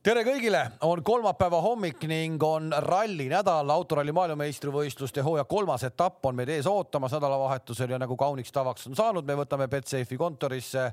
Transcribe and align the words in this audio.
tere 0.00 0.22
kõigile, 0.24 0.62
on 0.88 1.02
kolmapäeva 1.04 1.58
hommik 1.60 2.04
ning 2.08 2.40
on 2.44 2.70
rallinädal, 2.86 3.68
autoralli 3.68 4.14
maailmameistrivõistluste 4.16 5.20
hooaja 5.24 5.44
kolmas 5.48 5.84
etapp 5.84 6.24
on 6.24 6.38
meid 6.38 6.48
ees 6.54 6.68
ootamas 6.70 7.12
nädalavahetusel 7.16 7.92
ja 7.92 7.98
nagu 8.00 8.16
kauniks 8.16 8.52
tavaks 8.52 8.88
on 8.88 8.96
saanud, 8.96 9.26
me 9.28 9.36
võtame 9.42 9.68
Betsafe'i 9.68 10.16
kontorisse 10.20 10.86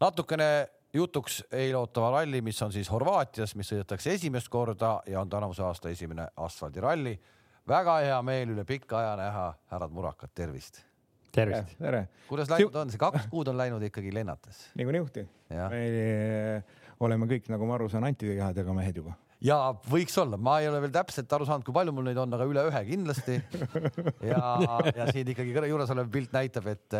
natukene 0.00 0.48
jutuks 0.94 1.44
eelootava 1.52 2.10
ralli, 2.16 2.40
mis 2.42 2.58
on 2.66 2.74
siis 2.74 2.90
Horvaatias, 2.90 3.54
mis 3.54 3.70
sõidetakse 3.70 4.16
esimest 4.18 4.50
korda 4.50 4.96
ja 5.06 5.20
on 5.20 5.30
tänavuse 5.30 5.62
aasta 5.62 5.94
esimene 5.94 6.26
asfaldiralli. 6.36 7.14
väga 7.68 7.98
hea 8.00 8.18
meel 8.22 8.56
üle 8.56 8.64
pika 8.64 8.98
aja 8.98 9.16
näha 9.16 9.46
härrad 9.70 9.94
Murakad, 9.94 10.34
tervist. 10.34 10.82
tervist. 11.32 11.78
tere. 11.78 12.08
kuidas 12.28 12.50
läinud 12.50 12.74
on, 12.74 12.90
see 12.90 12.98
kaks 12.98 13.30
kuud 13.30 13.48
on 13.48 13.56
läinud 13.56 13.82
ikkagi 13.82 14.14
lennates? 14.14 14.66
nagu 14.74 14.90
niuhti. 14.90 15.28
me 15.48 16.64
oleme 17.00 17.30
kõik, 17.30 17.48
nagu 17.52 17.66
ma 17.68 17.78
aru 17.78 17.88
saan, 17.92 18.06
antikehadega 18.08 18.74
mehed 18.76 19.02
juba 19.02 19.16
ja 19.44 19.56
võiks 19.88 20.16
olla, 20.20 20.38
ma 20.40 20.58
ei 20.62 20.68
ole 20.70 20.80
veel 20.82 20.92
täpselt 20.94 21.32
aru 21.34 21.46
saanud, 21.48 21.64
kui 21.66 21.74
palju 21.76 21.94
mul 21.94 22.08
neid 22.08 22.18
on, 22.20 22.34
aga 22.34 22.46
üle 22.48 22.66
ühe 22.70 22.82
kindlasti. 22.90 23.38
ja, 24.32 24.42
ja 24.90 25.08
siin 25.12 25.32
ikkagi 25.32 25.54
juures 25.70 25.90
olev 25.94 26.10
pilt 26.12 26.34
näitab, 26.34 26.68
et, 26.74 26.98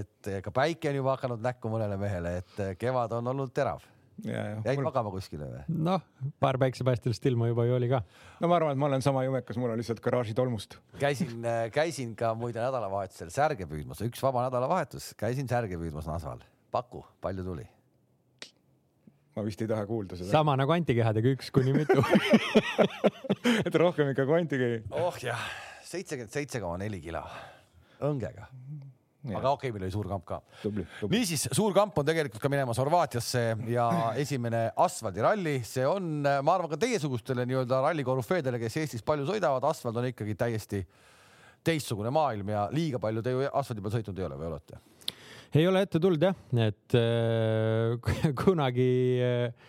et 0.00 0.32
ka 0.44 0.54
päike 0.54 0.92
on 0.92 1.00
juba 1.00 1.14
hakanud 1.16 1.44
näkku 1.44 1.72
mõnele 1.72 1.98
mehele, 2.00 2.38
et 2.42 2.60
kevad 2.80 3.16
on 3.18 3.32
olnud 3.34 3.54
terav. 3.54 3.82
jäid 4.18 4.74
mul... 4.80 4.88
magama 4.88 5.12
kuskile 5.14 5.46
või? 5.46 5.60
noh, 5.86 6.02
paar 6.42 6.58
päiksepaistelist 6.58 7.26
ilma 7.30 7.46
juba 7.50 7.68
ju 7.68 7.76
oli 7.76 7.90
ka. 7.90 8.00
no 8.42 8.50
ma 8.50 8.58
arvan, 8.58 8.74
et 8.74 8.82
ma 8.82 8.88
olen 8.88 9.04
sama 9.04 9.22
jumekas, 9.26 9.58
mul 9.62 9.74
on 9.74 9.78
lihtsalt 9.78 10.02
garaaži 10.02 10.34
tolmust. 10.38 10.78
käisin, 10.98 11.46
käisin 11.74 12.14
ka 12.18 12.34
muide 12.38 12.62
nädalavahetusel 12.62 13.30
särge 13.34 13.70
püüdmas, 13.70 14.02
üks 14.06 14.22
vaba 14.26 14.46
nädalavahetus, 14.48 15.12
käisin 15.18 15.50
särge 15.50 15.78
püüdmas 15.78 16.10
Nasval. 16.10 16.42
paku, 16.74 17.06
palju 17.22 17.46
tuli? 17.46 17.68
Ma 19.38 19.46
vist 19.46 19.62
ei 19.62 19.70
taha 19.70 19.86
kuulda 19.86 20.18
seda. 20.18 20.32
sama 20.32 20.56
nagu 20.58 20.74
antikehadega 20.74 21.34
üks 21.36 21.52
kuni 21.54 21.74
mitu 21.76 22.02
et 23.68 23.78
rohkem 23.78 24.10
ikka 24.12 24.26
kui 24.26 24.40
antikehi. 24.42 24.82
oh 24.98 25.14
jah, 25.22 25.46
seitsekümmend 25.86 26.34
seitse 26.34 26.62
koma 26.62 26.80
neli 26.82 26.98
kilo 27.04 27.22
õngega. 28.08 28.48
aga 29.28 29.52
okei 29.52 29.68
okay,, 29.68 29.74
meil 29.74 29.86
oli 29.86 29.94
suur 29.94 30.08
kamp 30.10 30.26
ka. 30.26 30.40
niisiis, 31.12 31.48
suur 31.54 31.74
kamp 31.76 31.98
on 32.02 32.08
tegelikult 32.08 32.42
ka 32.42 32.50
minemas 32.50 32.80
Horvaatiasse 32.82 33.44
ja 33.70 33.88
esimene 34.18 34.68
asfaldiralli, 34.86 35.58
see 35.66 35.86
on, 35.86 36.22
ma 36.22 36.54
arvan, 36.54 36.72
ka 36.74 36.80
teiesugustele 36.80 37.46
nii-öelda 37.48 37.82
ralli 37.84 38.06
korüfeedele, 38.06 38.60
kes 38.62 38.80
Eestis 38.82 39.06
palju 39.06 39.28
sõidavad, 39.30 39.66
asfalt 39.70 39.98
on 40.00 40.10
ikkagi 40.10 40.38
täiesti 40.38 40.82
teistsugune 41.66 42.10
maailm 42.14 42.54
ja 42.54 42.68
liiga 42.72 43.00
palju 43.02 43.24
te 43.24 43.34
ju 43.34 43.48
asfaldi 43.50 43.84
peal 43.84 43.98
sõitnud 43.98 44.22
ei 44.22 44.28
ole 44.28 44.38
või 44.40 44.52
olete? 44.52 44.82
Ei 45.56 45.66
ole 45.68 45.82
ette 45.86 46.00
tulnud 46.02 46.22
jah, 46.28 46.38
et 46.68 46.96
äh, 46.98 48.32
kunagi 48.42 48.88
äh, 49.24 49.68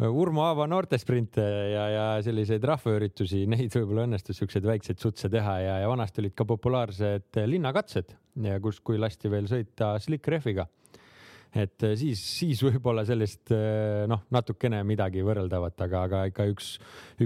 Urmo 0.00 0.46
Aava 0.46 0.64
noortesprinte 0.70 1.44
ja, 1.74 1.84
ja 1.92 2.04
selliseid 2.24 2.64
rahvaüritusi, 2.64 3.44
neid 3.50 3.74
võib-olla 3.76 4.06
õnnestus 4.08 4.40
siukseid 4.40 4.64
väikseid 4.64 5.02
sutse 5.02 5.28
teha 5.28 5.58
ja, 5.60 5.74
ja 5.82 5.90
vanasti 5.90 6.22
olid 6.24 6.34
ka 6.38 6.46
populaarsed 6.48 7.42
linnakatsed 7.50 8.16
kus, 8.62 8.80
kui 8.80 8.98
lasti 9.00 9.28
veel 9.28 9.48
sõita 9.50 9.94
slick 10.00 10.28
rehviga 10.32 10.66
et 11.54 11.86
eh, 11.86 11.94
siis, 11.98 12.20
siis 12.38 12.60
võib-olla 12.62 13.04
sellist 13.08 13.50
eh, 13.54 14.04
noh, 14.10 14.22
natukene 14.34 14.82
midagi 14.86 15.24
võrreldavat, 15.26 15.76
aga, 15.86 16.04
aga 16.06 16.22
ikka 16.30 16.46
üks, 16.52 16.70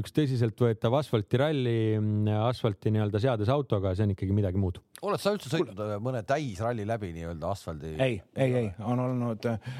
üks 0.00 0.14
tõsiseltvõetav 0.16 0.96
asfaltiralli, 1.00 1.76
mm, 1.98 2.32
asfalti 2.48 2.94
nii-öelda 2.94 3.20
seades 3.22 3.52
autoga, 3.52 3.94
see 3.96 4.08
on 4.08 4.14
ikkagi 4.16 4.36
midagi 4.36 4.60
muud. 4.60 4.80
oled 5.04 5.20
sa 5.20 5.34
üldse 5.36 5.52
sõitnud 5.52 5.76
Kul... 5.76 5.94
mõne 6.04 6.24
täisralli 6.26 6.88
läbi 6.88 7.12
nii-öelda 7.18 7.52
asfaldi? 7.52 7.94
ei, 7.98 8.18
ei, 8.36 8.58
ei, 8.62 8.72
on 8.84 9.04
olnud 9.04 9.50
äh, 9.50 9.70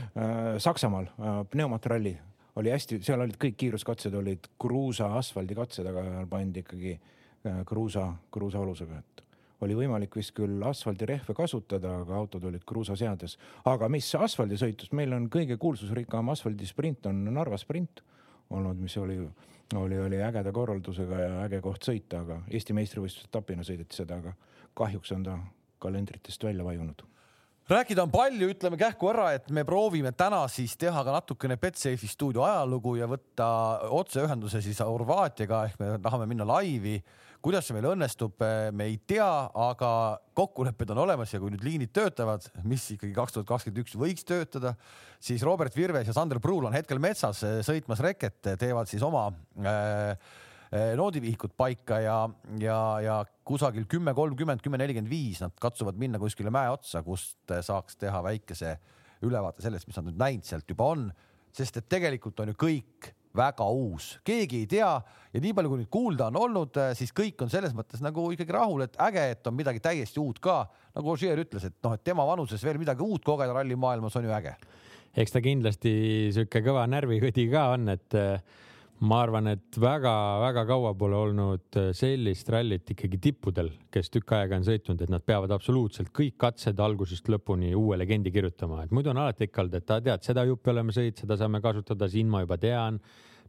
Saksamaal 0.63 1.09
äh, 1.15 1.43
pneumatralli 1.51 2.15
oli 2.61 2.71
hästi, 2.71 3.01
seal 3.03 3.25
olid 3.25 3.39
kõik 3.41 3.57
kiiruskatsed 3.59 4.15
olid 4.15 4.47
kruusa 4.61 5.11
asfaldikatsed, 5.19 5.89
aga 5.91 6.27
pandi 6.31 6.63
ikkagi 6.63 6.95
äh, 6.95 7.63
kruusa, 7.67 8.11
kruusaalusega, 8.35 9.01
et 9.01 9.24
oli 9.63 9.77
võimalik 9.79 10.17
vist 10.17 10.35
küll 10.37 10.63
asfaldirehve 10.67 11.35
kasutada, 11.37 11.99
aga 12.03 12.17
autod 12.19 12.45
olid 12.51 12.65
kruusaseades. 12.67 13.39
aga 13.65 13.89
mis 13.89 14.11
asfaldisõitust, 14.15 14.93
meil 14.93 15.13
on 15.13 15.29
kõige 15.31 15.57
kuulsusrikkam 15.59 16.29
asfaldisprint 16.35 17.07
on 17.07 17.25
Narva 17.35 17.59
sprint 17.61 18.03
olnud, 18.51 18.77
mis 18.81 18.97
oli, 18.97 19.19
oli, 19.75 19.99
oli 19.99 20.23
ägeda 20.23 20.53
korraldusega 20.53 21.21
ja 21.21 21.33
äge 21.47 21.61
koht 21.65 21.87
sõita, 21.87 22.21
aga 22.25 22.43
Eesti 22.51 22.77
meistrivõistluste 22.77 23.31
etapina 23.31 23.65
sõideti 23.67 23.97
seda, 23.97 24.21
aga 24.21 24.35
kahjuks 24.75 25.13
on 25.17 25.27
ta 25.27 25.39
kalendritest 25.79 26.45
välja 26.45 26.65
vajunud. 26.65 27.05
Rääkida 27.65 28.03
on 28.05 28.11
palju, 28.13 28.51
ütleme 28.53 28.77
kähku 28.77 29.09
ära, 29.09 29.31
et 29.33 29.47
me 29.49 29.63
proovime 29.65 30.11
täna 30.13 30.43
siis 30.53 30.75
teha 30.77 31.01
ka 31.01 31.13
natukene 31.15 31.57
Betsafe'i 31.57 32.11
stuudio 32.11 32.45
ajalugu 32.45 32.99
ja 32.99 33.09
võtta 33.09 33.47
otseühenduse 33.97 34.61
siis 34.61 34.83
Horvaatiaga 34.85 35.63
ehk 35.71 35.79
me 35.81 35.95
tahame 36.05 36.27
minna 36.29 36.45
laivi 36.45 36.99
kuidas 37.45 37.67
see 37.69 37.77
meil 37.77 37.91
õnnestub, 37.91 38.41
eh, 38.41 38.71
me 38.73 38.87
ei 38.89 38.97
tea, 39.05 39.29
aga 39.67 39.91
kokkulepped 40.37 40.95
on 40.95 41.03
olemas 41.03 41.35
ja 41.35 41.41
kui 41.43 41.53
nüüd 41.53 41.65
liinid 41.67 41.93
töötavad, 41.93 42.47
mis 42.65 42.87
ikkagi 42.95 43.13
kaks 43.17 43.37
tuhat 43.37 43.51
kakskümmend 43.51 43.83
üks 43.83 43.97
võiks 44.01 44.25
töötada, 44.25 44.73
siis 45.21 45.45
Robert 45.45 45.77
Virves 45.77 46.09
ja 46.09 46.17
Sander 46.17 46.41
Pruul 46.41 46.65
on 46.71 46.77
hetkel 46.77 47.03
metsas 47.03 47.43
eh, 47.45 47.61
sõitmas 47.67 48.01
reket, 48.05 48.41
teevad 48.61 48.89
siis 48.89 49.05
oma 49.05 49.27
äh, 49.61 50.17
noodivihikut 50.97 51.53
paika 51.57 52.01
ja, 52.03 52.17
ja, 52.59 52.79
ja 53.05 53.19
kusagil 53.47 53.85
kümme 53.93 54.15
kolmkümmend, 54.17 54.65
kümme 54.65 54.81
nelikümmend 54.81 55.13
viis 55.13 55.43
nad 55.45 55.53
katsuvad 55.61 56.01
minna 56.01 56.19
kuskile 56.19 56.51
mäe 56.55 56.73
otsa, 56.73 57.05
kust 57.07 57.53
saaks 57.63 58.01
teha 58.01 58.25
väikese 58.25 58.73
ülevaate 59.25 59.63
sellest, 59.63 59.87
mis 59.87 60.01
nad 60.01 60.09
nüüd 60.09 60.19
näinud 60.19 60.49
sealt 60.49 60.73
juba 60.73 60.89
on, 60.97 61.05
sest 61.55 61.79
et 61.79 61.93
tegelikult 61.93 62.41
on 62.43 62.51
ju 62.51 62.59
kõik 62.65 63.13
väga 63.37 63.67
uus, 63.67 64.15
keegi 64.27 64.63
ei 64.63 64.71
tea 64.71 64.91
ja 65.35 65.43
nii 65.43 65.55
palju, 65.57 65.71
kui 65.73 65.81
nüüd 65.83 65.91
kuulda 65.93 66.29
on 66.31 66.39
olnud, 66.39 66.79
äh, 66.79 66.93
siis 66.99 67.11
kõik 67.15 67.43
on 67.43 67.51
selles 67.53 67.75
mõttes 67.75 68.03
nagu 68.05 68.29
ikkagi 68.35 68.55
rahul, 68.55 68.85
et 68.87 68.99
äge, 69.09 69.25
et 69.35 69.51
on 69.51 69.57
midagi 69.59 69.83
täiesti 69.83 70.23
uut 70.23 70.39
ka. 70.43 70.65
nagu 70.95 71.11
Ožeer 71.11 71.41
ütles, 71.43 71.67
et 71.67 71.75
noh, 71.83 71.97
et 71.97 72.05
tema 72.07 72.27
vanuses 72.27 72.63
veel 72.63 72.79
midagi 72.79 73.03
uut 73.03 73.25
kogeda 73.27 73.57
rallimaailmas 73.57 74.17
on 74.17 74.29
ju 74.29 74.35
äge. 74.37 74.55
eks 75.17 75.33
ta 75.33 75.41
kindlasti 75.43 75.95
sihuke 76.35 76.63
kõva 76.63 76.87
närvikõdi 76.91 77.49
ka 77.51 77.69
on, 77.75 77.89
et 77.89 78.15
äh, 78.15 78.41
ma 79.03 79.19
arvan, 79.25 79.49
et 79.51 79.79
väga-väga 79.81 80.65
kaua 80.69 80.93
pole 80.99 81.17
olnud 81.19 81.79
äh, 81.81 81.91
sellist 81.97 82.49
rallit 82.53 82.95
ikkagi 82.95 83.19
tippudel, 83.27 83.73
kes 83.93 84.11
tükk 84.15 84.37
aega 84.39 84.59
on 84.61 84.67
sõitnud, 84.67 85.03
et 85.03 85.13
nad 85.13 85.25
peavad 85.27 85.53
absoluutselt 85.57 86.13
kõik 86.15 86.39
katsed 86.41 86.81
algusest 86.81 87.29
lõpuni 87.33 87.75
uue 87.75 87.99
legendi 87.99 88.33
kirjutama, 88.35 88.85
et 88.85 88.95
muidu 88.95 89.11
on 89.13 89.21
alati 89.25 89.49
ikka 89.49 89.65
olnud, 89.65 89.77
et 89.81 89.87
ta 89.89 90.01
tead, 90.05 90.25
seda 90.25 90.47
juppi 90.49 90.73
oleme 90.73 90.95
sõitnud, 90.95 91.25
seda 91.25 91.39
saame 91.41 91.61
kasutada, 91.65 92.09
siin 92.11 92.31
ma 92.31 92.45
juba 92.45 92.59
tean. 92.61 93.01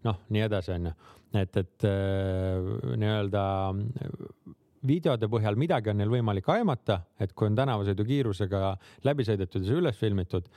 noh, 0.05 0.19
nii 0.29 0.41
edasi, 0.45 0.69
onju, 0.75 0.91
et, 1.41 1.57
et 1.57 1.85
äh, 1.89 2.71
nii-öelda 3.01 3.45
videode 4.85 5.29
põhjal 5.31 5.57
midagi 5.57 5.89
on 5.89 5.97
neil 5.97 6.11
võimalik 6.13 6.49
aimata, 6.53 6.99
et 7.21 7.33
kui 7.33 7.49
on 7.49 7.55
tänavasõidukiirusega 7.57 8.75
läbi 9.07 9.25
sõidetud 9.25 9.63
ja 9.63 9.71
see 9.71 9.79
üles 9.81 9.97
filmitud, 9.97 10.49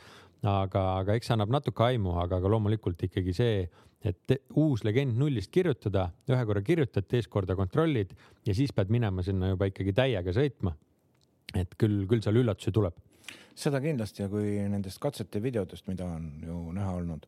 aga, 0.44 0.82
aga 1.00 1.16
eks 1.16 1.30
see 1.30 1.36
annab 1.36 1.52
natuke 1.54 1.86
aimu, 1.86 2.12
aga, 2.22 2.38
aga 2.38 2.52
loomulikult 2.52 3.02
ikkagi 3.08 3.34
see, 3.34 3.62
et 4.04 4.36
uus 4.54 4.84
legend 4.86 5.18
nullist 5.18 5.50
kirjutada, 5.54 6.08
ühe 6.30 6.44
korra 6.46 6.62
kirjutad, 6.62 7.06
teist 7.10 7.30
korda 7.32 7.56
kontrollid 7.58 8.14
ja 8.46 8.54
siis 8.54 8.72
pead 8.74 8.92
minema 8.94 9.24
sinna 9.26 9.50
juba 9.52 9.68
ikkagi 9.70 9.94
täiega 9.96 10.34
sõitma. 10.34 10.74
et 11.56 11.74
küll, 11.80 12.02
küll 12.06 12.20
seal 12.22 12.36
üllatusi 12.36 12.72
tuleb. 12.72 12.94
seda 13.54 13.80
kindlasti 13.80 14.22
ja 14.22 14.28
kui 14.28 14.58
nendest 14.68 15.00
katsete 15.02 15.42
videodest, 15.42 15.86
mida 15.88 16.04
on 16.04 16.30
ju 16.44 16.72
näha 16.72 16.92
olnud 17.00 17.26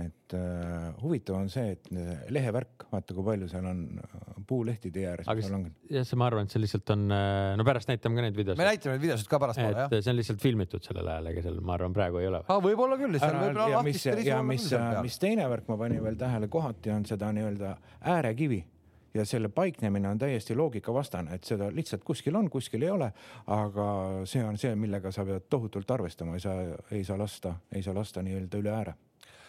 et 0.00 0.34
äh, 0.34 0.86
huvitav 1.02 1.36
on 1.36 1.50
see, 1.52 1.74
et 1.74 1.90
lehevärk, 2.32 2.86
vaata 2.92 3.12
kui 3.12 3.26
palju 3.26 3.48
seal 3.50 3.66
on 3.68 3.82
äh, 4.00 4.22
puulehti 4.48 4.90
tee 4.94 5.04
ääres. 5.10 5.28
aga 5.28 5.44
jah, 5.92 6.06
see, 6.08 6.16
ma 6.16 6.28
arvan, 6.30 6.48
et 6.48 6.54
see 6.54 6.62
lihtsalt 6.62 6.94
on, 6.94 7.04
äh, 7.12 7.52
no 7.60 7.66
pärast 7.68 7.92
näitame 7.92 8.16
ka 8.16 8.24
neid 8.24 8.38
videosid. 8.38 8.62
me 8.62 8.70
näitame 8.70 8.96
neid 8.96 9.04
videosid 9.04 9.28
ka 9.28 9.40
pärastpoole, 9.42 9.84
jah. 9.84 9.92
see 9.98 10.14
on 10.14 10.18
lihtsalt 10.22 10.40
filmitud 10.40 10.88
sellel 10.88 11.12
ajal, 11.12 11.28
ega 11.34 11.44
seal, 11.44 11.60
ma 11.60 11.76
arvan, 11.76 11.96
praegu 11.98 12.22
ei 12.22 12.30
ole. 12.30 12.40
võib-olla 12.48 12.98
küll. 13.02 13.20
ja 13.20 13.84
mis, 13.84 14.06
ja 14.24 14.40
mis, 14.48 14.68
mis 15.04 15.20
teine 15.20 15.48
värk 15.52 15.68
ma 15.68 15.78
panin 15.84 16.00
veel 16.08 16.16
tähele, 16.24 16.48
kohati 16.52 16.96
on 16.96 17.04
seda 17.08 17.28
nii-öelda 17.36 17.76
äärekivi 18.16 18.64
ja 19.12 19.28
selle 19.28 19.52
paiknemine 19.52 20.08
on 20.08 20.18
täiesti 20.18 20.56
loogikavastane, 20.56 21.36
et 21.36 21.44
seda 21.44 21.68
lihtsalt 21.68 22.00
kuskil 22.04 22.36
on, 22.40 22.48
kuskil 22.50 22.88
ei 22.88 22.96
ole. 22.96 23.12
aga 23.44 23.86
see 24.24 24.40
on 24.40 24.56
see, 24.56 24.72
millega 24.72 25.12
sa 25.12 25.28
pead 25.28 25.52
tohutult 25.52 25.90
arvestama, 26.00 26.40
ei 26.40 26.48
saa, 26.48 26.60
ei 26.90 27.04
saa 27.04 27.20
lasta, 27.20 27.58
ei 27.76 27.84
saa 27.84 27.92
lasta 28.00 28.24
nii-öelda 28.24 28.64
üle 28.64 28.78
ääre 28.80 29.00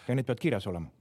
ja 0.07 0.15
need 0.17 0.27
peavad 0.27 0.44
kirjas 0.44 0.67
olema 0.71 0.91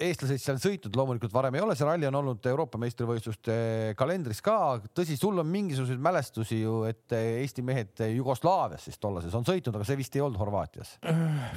eestlaseid 0.00 0.40
seal 0.40 0.58
sõitnud 0.60 0.96
loomulikult 0.96 1.32
varem 1.34 1.56
ei 1.56 1.62
ole, 1.64 1.74
see 1.76 1.86
ralli 1.86 2.08
on 2.08 2.18
olnud 2.20 2.46
Euroopa 2.50 2.80
meistrivõistluste 2.80 3.54
kalendris 3.98 4.40
ka. 4.44 4.80
tõsi, 4.96 5.16
sul 5.20 5.40
on 5.42 5.48
mingisuguseid 5.50 6.00
mälestusi 6.02 6.62
ju, 6.62 6.82
et 6.88 7.12
Eesti 7.16 7.64
mehed 7.66 8.00
Jugoslaavias 8.16 8.86
siis 8.88 9.00
tollases 9.02 9.34
on 9.36 9.46
sõitnud, 9.48 9.76
aga 9.76 9.88
see 9.88 9.98
vist 10.00 10.16
ei 10.16 10.24
olnud 10.24 10.40
Horvaatias. 10.40 10.96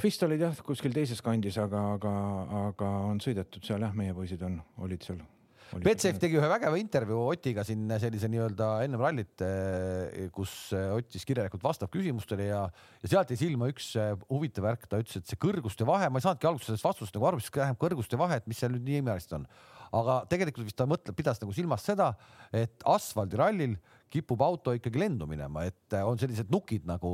vist 0.04 0.24
olid 0.26 0.44
jah, 0.44 0.64
kuskil 0.66 0.94
teises 0.96 1.22
kandis, 1.24 1.58
aga, 1.62 1.86
aga, 1.96 2.16
aga 2.66 2.90
on 3.12 3.22
sõidetud 3.24 3.64
seal 3.64 3.84
jah, 3.86 3.96
meie 3.96 4.16
poisid 4.16 4.44
on, 4.44 4.60
olid 4.84 5.06
seal 5.06 5.22
Betsafe 5.84 6.20
tegi 6.22 6.36
ühe 6.38 6.48
vägeva 6.50 6.78
intervjuu 6.78 7.22
Otiga 7.32 7.64
siin 7.66 7.88
sellise 8.00 8.28
nii-öelda 8.30 8.68
ennem 8.84 9.00
rallit, 9.02 9.44
kus 10.34 10.52
Ott 10.74 11.14
siis 11.14 11.26
kirjalikult 11.26 11.64
vastab 11.64 11.90
küsimustele 11.94 12.48
ja, 12.50 12.60
ja 13.02 13.10
sealt 13.10 13.32
jäi 13.32 13.40
silma 13.40 13.70
üks 13.72 13.94
huvitav 14.28 14.68
värk, 14.68 14.86
ta 14.90 15.00
ütles, 15.02 15.18
et 15.18 15.30
see 15.30 15.40
kõrguste 15.40 15.86
vahe, 15.88 16.10
ma 16.12 16.20
ei 16.20 16.26
saanudki 16.26 16.50
alguses 16.50 16.70
sellest 16.70 16.86
vastust 16.86 17.16
nagu 17.16 17.30
aru, 17.30 17.40
mis 17.40 17.50
tähendab 17.50 17.80
kõrguste 17.80 18.20
vahe, 18.20 18.38
et 18.38 18.46
mis 18.50 18.60
seal 18.60 18.74
nüüd 18.74 18.86
nii 18.86 19.00
imelist 19.02 19.34
on. 19.36 19.48
aga 19.94 20.20
tegelikult 20.30 20.66
vist 20.66 20.78
ta 20.78 20.86
mõtleb, 20.90 21.14
pidas 21.16 21.38
nagu 21.42 21.52
silmas 21.54 21.84
seda, 21.86 22.12
et 22.52 22.82
asfaldirallil 22.90 23.76
kipub 24.14 24.42
auto 24.46 24.74
ikkagi 24.74 24.98
lendu 25.00 25.26
minema, 25.26 25.64
et 25.66 25.96
on 26.06 26.18
sellised 26.18 26.50
nukid 26.54 26.86
nagu, 26.86 27.10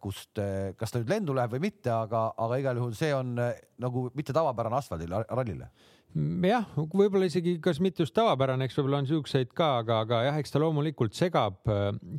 kust, 0.00 0.40
kas 0.80 0.92
ta 0.92 1.00
nüüd 1.00 1.12
lendu 1.12 1.36
läheb 1.36 1.56
või 1.56 1.66
mitte, 1.68 1.92
aga, 1.92 2.30
aga 2.36 2.60
igal 2.60 2.80
juhul 2.80 2.96
see 2.96 3.12
on 3.16 3.34
nagu 3.36 4.08
mitte 4.16 4.36
tavapärane 4.36 4.80
asfaldirallile 4.80 5.68
jah, 6.16 6.64
võib-olla 6.76 7.28
isegi, 7.28 7.56
kas 7.62 7.80
mitte 7.84 8.02
just 8.04 8.14
tavapärane, 8.16 8.66
eks 8.68 8.78
võib-olla 8.78 9.02
on 9.02 9.10
siukseid 9.10 9.52
ka, 9.56 9.74
aga, 9.82 10.00
aga 10.06 10.22
jah, 10.28 10.38
eks 10.40 10.54
ta 10.54 10.62
loomulikult 10.62 11.16
segab, 11.16 11.60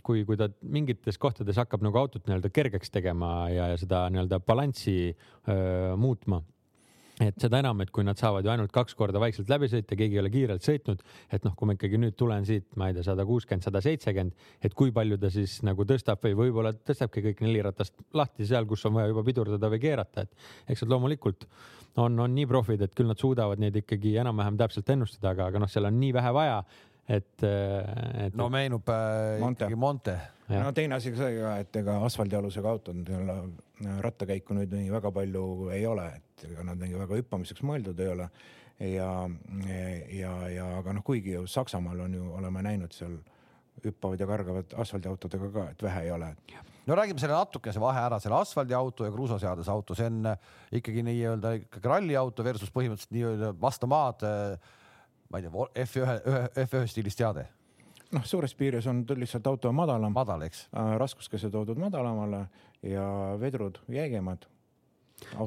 kui, 0.05 0.23
kui 0.27 0.37
ta 0.39 0.49
mingites 0.61 1.17
kohtades 1.21 1.59
hakkab 1.59 1.83
nagu 1.85 1.99
autot 2.01 2.25
nii-öelda 2.27 2.53
kergeks 2.53 2.93
tegema 2.93 3.49
ja, 3.53 3.71
ja 3.73 3.81
seda 3.81 4.05
nii-öelda 4.13 4.41
balanssi 4.45 4.95
öö, 5.09 5.97
muutma. 5.99 6.41
Et 7.19 7.35
seda 7.35 7.59
enam, 7.59 7.81
et 7.83 7.89
kui 7.91 8.05
nad 8.07 8.15
saavad 8.15 8.45
ju 8.47 8.51
ainult 8.53 8.71
kaks 8.71 8.93
korda 8.95 9.19
vaikselt 9.19 9.49
läbi 9.51 9.67
sõita, 9.67 9.97
keegi 9.99 10.15
ei 10.15 10.21
ole 10.21 10.29
kiirelt 10.31 10.63
sõitnud, 10.63 11.01
et 11.35 11.43
noh, 11.43 11.51
kui 11.59 11.67
ma 11.67 11.73
ikkagi 11.75 11.99
nüüd 11.99 12.15
tulen 12.15 12.45
siit, 12.47 12.69
ma 12.79 12.87
ei 12.87 12.95
tea, 12.95 13.03
sada 13.09 13.25
kuuskümmend, 13.27 13.65
sada 13.65 13.81
seitsekümmend, 13.83 14.45
et 14.63 14.77
kui 14.77 14.93
palju 14.95 15.17
ta 15.19 15.27
siis 15.33 15.57
nagu 15.67 15.83
tõstab 15.89 16.23
või 16.23 16.37
võib-olla 16.39 16.71
tõstabki 16.77 17.25
kõik 17.25 17.43
neli 17.43 17.65
ratast 17.65 17.99
lahti 18.15 18.47
seal, 18.47 18.69
kus 18.69 18.87
on 18.87 18.95
vaja 18.95 19.11
juba 19.11 19.25
pidurdada 19.27 19.71
või 19.73 19.81
keerata, 19.83 20.23
et 20.23 20.71
eks 20.71 20.85
nad 20.85 20.95
loomulikult 20.95 21.43
on, 21.97 22.19
on 22.19 22.35
nii 22.35 22.45
profid, 22.49 22.83
et 22.85 22.93
küll 22.95 23.09
nad 23.09 23.19
suudavad 23.19 23.61
neid 23.61 23.75
ikkagi 23.81 24.15
enam-vähem 24.21 24.59
täpselt 24.59 24.89
ennustada, 24.93 25.33
aga, 25.33 25.49
aga 25.49 25.63
noh, 25.63 25.71
seal 25.71 25.89
on 25.89 25.97
nii 25.99 26.11
vähe 26.15 26.33
vaja, 26.35 26.59
et, 27.09 27.43
et. 27.43 28.37
no 28.37 28.49
meenub 28.53 28.89
äh, 28.93 29.39
Monte. 29.41 29.65
ikkagi 29.65 29.79
Monte. 29.79 30.15
no 30.51 30.71
teine 30.77 30.99
asi 30.99 31.13
ka 31.13 31.23
see 31.23 31.39
ka, 31.39 31.55
et 31.63 31.81
ega 31.81 31.97
asfaldialusega 32.05 32.69
autod 32.75 33.11
rattakäiku 34.05 34.57
nüüd 34.57 34.73
nii 34.75 34.93
väga 34.93 35.11
palju 35.15 35.43
ei 35.75 35.85
ole, 35.89 36.07
et 36.19 36.47
ega 36.51 36.65
nad 36.67 36.79
nii 36.81 36.97
väga 36.99 37.19
hüppamiseks 37.21 37.65
mõeldud 37.65 37.99
ei 38.03 38.13
ole. 38.13 38.29
ja, 38.79 39.09
ja, 40.15 40.33
ja 40.53 40.69
aga 40.77 40.95
noh, 40.95 41.03
kuigi 41.03 41.35
ju 41.35 41.47
Saksamaal 41.47 42.05
on 42.05 42.13
ju, 42.15 42.31
oleme 42.39 42.63
näinud 42.63 42.95
seal 42.95 43.17
hüppavad 43.83 44.19
ja 44.19 44.27
kargavad 44.27 44.75
asfaldiautodega 44.83 45.51
ka, 45.55 45.69
et 45.73 45.83
vähe 45.83 46.03
ei 46.07 46.11
ole. 46.11 46.33
No 46.89 46.97
räägime 46.97 47.21
selle 47.21 47.37
natukese 47.37 47.81
vahe 47.83 48.01
ära, 48.07 48.17
selle 48.23 48.39
asfaldiauto 48.39 49.05
ja 49.07 49.13
kruusaseaduse 49.13 49.71
auto, 49.71 49.97
see 49.97 50.09
on 50.09 50.33
ikkagi 50.81 51.05
nii-öelda 51.05 51.53
ikkagi 51.61 51.93
ralliauto 51.93 52.45
versus 52.45 52.73
põhimõtteliselt 52.73 53.15
nii-öelda 53.15 53.53
vastu 53.61 53.87
maad. 53.91 54.25
ma 55.29 55.39
ei 55.39 55.45
tea, 55.45 55.69
F1, 55.85 56.19
F1 56.65 56.89
stiilis 56.89 57.17
teade 57.19 57.45
noh, 58.15 58.25
suures 58.25 58.53
piires 58.57 58.87
on 58.89 59.03
lihtsalt 59.15 59.47
auto 59.49 59.71
madalam. 59.75 60.13
madal, 60.13 60.45
eks 60.47 60.67
äh,. 60.73 60.95
raskuskese 61.01 61.49
toodud 61.53 61.79
madalamale 61.81 62.45
ja 62.81 63.05
vedrud 63.39 63.79
jäigemad. 63.91 64.47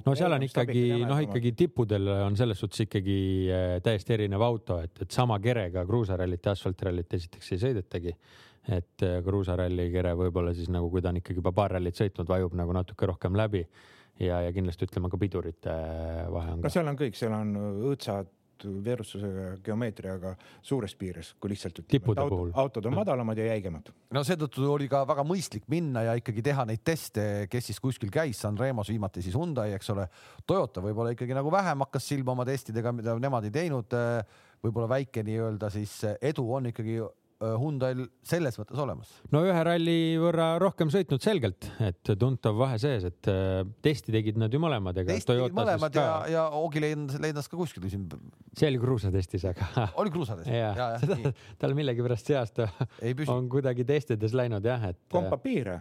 no 0.07 0.15
seal 0.15 0.37
on 0.37 0.47
ikkagi 0.47 0.85
noh, 1.09 1.21
ikkagi 1.27 1.55
tippudel 1.57 2.09
on 2.27 2.37
selles 2.37 2.61
suhtes 2.61 2.87
ikkagi 2.87 3.19
äh, 3.49 3.77
täiesti 3.83 4.19
erinev 4.19 4.45
auto, 4.45 4.79
et, 4.85 4.95
et 5.03 5.11
sama 5.11 5.39
kerega 5.43 5.87
kruusarallit 5.89 6.45
ja 6.45 6.57
asfaltirallit 6.57 7.15
esiteks 7.19 7.53
ei 7.53 7.63
sõidetagi. 7.67 8.17
Et 8.71 9.03
äh, 9.03 9.19
kruusaralli 9.25 9.89
kere 9.95 10.13
võib-olla 10.19 10.53
siis 10.55 10.71
nagu, 10.71 10.91
kui 10.91 11.03
ta 11.03 11.11
on 11.11 11.19
ikkagi 11.23 11.43
juba 11.43 11.55
paar 11.57 11.75
rallit 11.77 11.99
sõitnud, 11.99 12.29
vajub 12.31 12.55
nagu 12.59 12.77
natuke 12.77 13.09
rohkem 13.11 13.35
läbi 13.39 13.65
ja, 14.23 14.43
ja 14.47 14.53
kindlasti 14.55 14.87
ütleme 14.87 15.11
ka 15.11 15.19
pidurite 15.19 15.73
äh, 15.73 16.29
vahe 16.31 16.55
on 16.55 16.63
ka. 16.63 16.69
no 16.69 16.77
seal 16.77 16.93
on 16.93 17.01
kõik, 17.01 17.19
seal 17.19 17.35
on 17.37 17.59
õõtsad 17.91 18.39
veerustusega 18.63 19.57
geomeetriaga 19.65 20.37
suures 20.63 20.93
piires, 20.95 21.33
kui 21.43 21.51
lihtsalt 21.51 21.81
ütleme, 21.81 22.13
et 22.13 22.21
auto, 22.23 22.37
autod 22.63 22.87
on 22.87 22.95
madalamad 22.95 23.41
ja 23.41 23.49
jäigemad. 23.49 23.89
no 24.15 24.23
seetõttu 24.23 24.69
oli 24.71 24.87
ka 24.93 25.01
väga 25.09 25.25
mõistlik 25.27 25.67
minna 25.73 26.05
ja 26.07 26.15
ikkagi 26.21 26.45
teha 26.47 26.67
neid 26.69 26.85
teste, 26.87 27.25
kes 27.51 27.73
siis 27.73 27.83
kuskil 27.83 28.13
käis, 28.15 28.39
San 28.45 28.61
Remos 28.61 28.93
viimati 28.93 29.25
siis 29.25 29.35
Hyundai, 29.35 29.73
eks 29.75 29.91
ole. 29.91 30.07
Toyota 30.47 30.85
võib-olla 30.85 31.17
ikkagi 31.17 31.35
nagu 31.35 31.51
vähem 31.51 31.83
hakkas 31.83 32.07
silma 32.13 32.37
oma 32.37 32.47
testidega, 32.47 32.95
mida 32.95 33.17
nemad 33.19 33.51
ei 33.51 33.57
teinud. 33.59 33.99
võib-olla 34.63 34.93
väike 34.95 35.27
nii-öelda 35.27 35.73
siis 35.75 35.97
edu 36.23 36.47
on 36.55 36.71
ikkagi 36.71 37.01
Äh, 37.03 37.22
Hyundai'l 37.43 38.05
selles 38.27 38.57
mõttes 38.61 38.81
olemas? 38.83 39.11
no 39.35 39.43
ühe 39.47 39.63
ralli 39.67 39.97
võrra 40.21 40.53
rohkem 40.63 40.93
sõitnud 40.93 41.23
selgelt, 41.25 41.69
et 41.83 42.13
tuntav 42.19 42.57
vahe 42.59 42.79
sees, 42.83 43.07
et 43.09 43.31
äh, 43.31 43.63
testi 43.85 44.15
tegid 44.15 44.39
nad 44.41 44.53
ju 44.53 44.61
mõlemad. 44.63 45.01
testi 45.07 45.35
tegid 45.35 45.57
mõlemad 45.57 45.99
ja, 45.99 46.09
ja 46.31 46.45
Oogi 46.59 46.83
leidas, 46.83 47.19
leidas 47.23 47.51
ka 47.51 47.59
kuskil 47.61 47.89
siin. 47.93 48.09
see 48.59 48.71
oli 48.71 48.83
kruusatestis, 48.83 49.47
aga. 49.53 49.71
oli 50.03 50.13
kruusatestis? 50.15 50.55
ja, 50.55 50.73
ja, 50.79 50.91
ja, 50.99 51.33
tal 51.63 51.77
millegipärast 51.79 52.33
see 52.33 52.39
aasta 52.39 52.71
on 53.33 53.49
kuidagi 53.53 53.87
testides 53.89 54.37
läinud 54.37 54.65
jah, 54.67 54.91
et. 54.93 55.01
kompa 55.13 55.41
piire. 55.43 55.81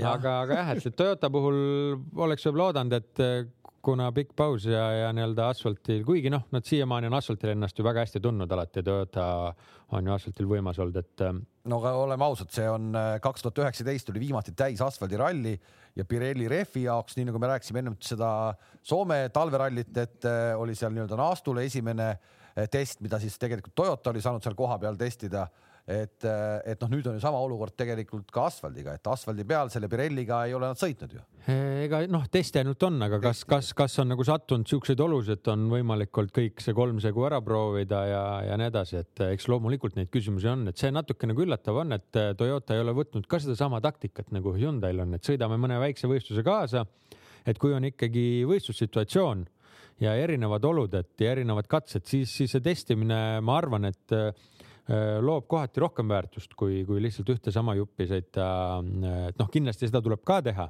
Aga, 0.00 0.38
aga 0.44 0.60
jah, 0.60 0.70
et 0.76 0.96
Toyota 0.96 1.30
puhul 1.32 1.58
oleks 2.24 2.46
võib-olla 2.46 2.70
oodanud, 2.70 2.96
et 2.96 3.52
kuna 3.82 4.08
pikk 4.14 4.34
paus 4.38 4.64
ja, 4.68 4.82
ja 4.94 5.12
nii-öelda 5.14 5.48
asfaltil, 5.50 6.02
kuigi 6.06 6.30
noh, 6.30 6.44
nad 6.54 6.66
siiamaani 6.66 7.08
on 7.10 7.16
asfaltil 7.18 7.52
ennast 7.52 7.78
ju 7.78 7.86
väga 7.86 8.04
hästi 8.04 8.22
tundnud 8.22 8.52
alati, 8.54 8.84
Toyota 8.86 9.24
on 9.92 10.06
ju 10.06 10.14
asfaltil 10.14 10.48
võimas 10.50 10.78
olnud, 10.82 10.98
et. 11.02 11.24
Ähm, 11.26 11.42
no 11.68 11.80
aga 11.82 11.94
oleme 12.04 12.26
ausad, 12.26 12.52
see 12.54 12.68
on 12.70 12.92
äh, 12.98 13.16
kaks 13.22 13.42
tuhat 13.44 13.58
üheksateist 13.64 14.12
oli 14.12 14.22
viimati 14.22 14.54
täis 14.56 14.80
asfaldiralli 14.84 15.56
ja 15.98 16.06
Pirelli 16.08 16.46
rehvi 16.48 16.86
jaoks, 16.86 17.18
nii 17.18 17.28
nagu 17.28 17.42
me 17.42 17.50
rääkisime 17.50 17.82
ennem 17.82 17.98
seda 18.00 18.30
Soome 18.82 19.26
talverallit, 19.34 19.92
et 19.98 20.30
oli 20.58 20.74
seal 20.78 20.94
nii-öelda 20.94 21.18
naastule 21.18 21.66
esimene 21.68 22.08
äh, 22.14 22.41
test, 22.70 23.00
mida 23.00 23.20
siis 23.22 23.38
tegelikult 23.40 23.74
Toyota 23.74 24.10
oli 24.10 24.22
saanud 24.24 24.44
seal 24.44 24.56
kohapeal 24.58 24.98
testida 25.00 25.46
et, 25.88 26.24
et 26.68 26.82
noh, 26.82 26.90
nüüd 26.92 27.06
on 27.10 27.16
ju 27.16 27.22
sama 27.22 27.40
olukord 27.42 27.74
tegelikult 27.78 28.30
ka 28.32 28.46
asfaldiga, 28.46 28.94
et 28.94 29.08
asfaldi 29.10 29.44
peal 29.48 29.70
selle 29.72 29.88
Pirelliga 29.90 30.44
ei 30.46 30.54
ole 30.54 30.68
nad 30.70 30.78
sõitnud 30.78 31.14
ju. 31.16 31.22
ega 31.82 32.02
noh, 32.10 32.28
testi 32.30 32.60
ainult 32.60 32.82
on, 32.86 33.00
aga 33.08 33.18
kas, 33.22 33.42
kas, 33.48 33.72
kas 33.76 33.98
on 34.02 34.12
nagu 34.12 34.26
sattunud 34.26 34.68
siukseid 34.70 35.00
olusid, 35.02 35.40
et 35.40 35.50
on 35.50 35.66
võimalik 35.72 36.22
olnud 36.22 36.34
kõik 36.36 36.62
see 36.62 36.76
kolm 36.76 37.00
segu 37.02 37.26
ära 37.26 37.40
proovida 37.44 38.04
ja, 38.06 38.22
ja 38.46 38.58
nii 38.60 38.70
edasi, 38.70 39.02
et 39.02 39.24
eks 39.32 39.48
loomulikult 39.50 39.98
neid 39.98 40.12
küsimusi 40.12 40.50
on, 40.52 40.68
et 40.70 40.78
see 40.78 40.92
natuke 40.94 41.30
nagu 41.30 41.42
üllatav 41.42 41.82
on, 41.82 41.96
et 41.98 42.20
Toyota 42.38 42.76
ei 42.76 42.84
ole 42.84 42.94
võtnud 42.96 43.26
ka 43.30 43.42
sedasama 43.42 43.82
taktikat 43.82 44.30
nagu 44.34 44.54
Hyundai'l 44.54 45.02
on, 45.02 45.18
et 45.18 45.26
sõidame 45.26 45.58
mõne 45.60 45.80
väikse 45.82 46.10
võistluse 46.10 46.46
kaasa. 46.46 46.86
et 47.46 47.58
kui 47.58 47.72
on 47.74 47.82
ikkagi 47.82 48.44
võistlussituatsioon 48.46 49.42
ja 50.00 50.14
erinevad 50.16 50.64
olud, 50.64 50.94
et 50.94 51.20
ja 51.20 51.32
erinevad 51.32 51.68
katsed, 51.70 52.06
siis, 52.08 52.32
siis 52.36 52.52
see 52.56 52.64
testimine, 52.64 53.40
ma 53.44 53.58
arvan, 53.60 53.90
et 53.90 54.16
Äh, 54.90 55.20
loob 55.22 55.46
kohati 55.46 55.80
rohkem 55.80 56.08
väärtust, 56.10 56.56
kui, 56.58 56.80
kui 56.82 56.98
lihtsalt 57.02 57.28
ühte 57.30 57.52
sama 57.54 57.76
juppi 57.78 58.08
sõita. 58.10 58.46
et 59.30 59.38
noh, 59.38 59.50
kindlasti 59.52 59.86
seda 59.86 60.00
tuleb 60.02 60.24
ka 60.26 60.40
teha 60.42 60.66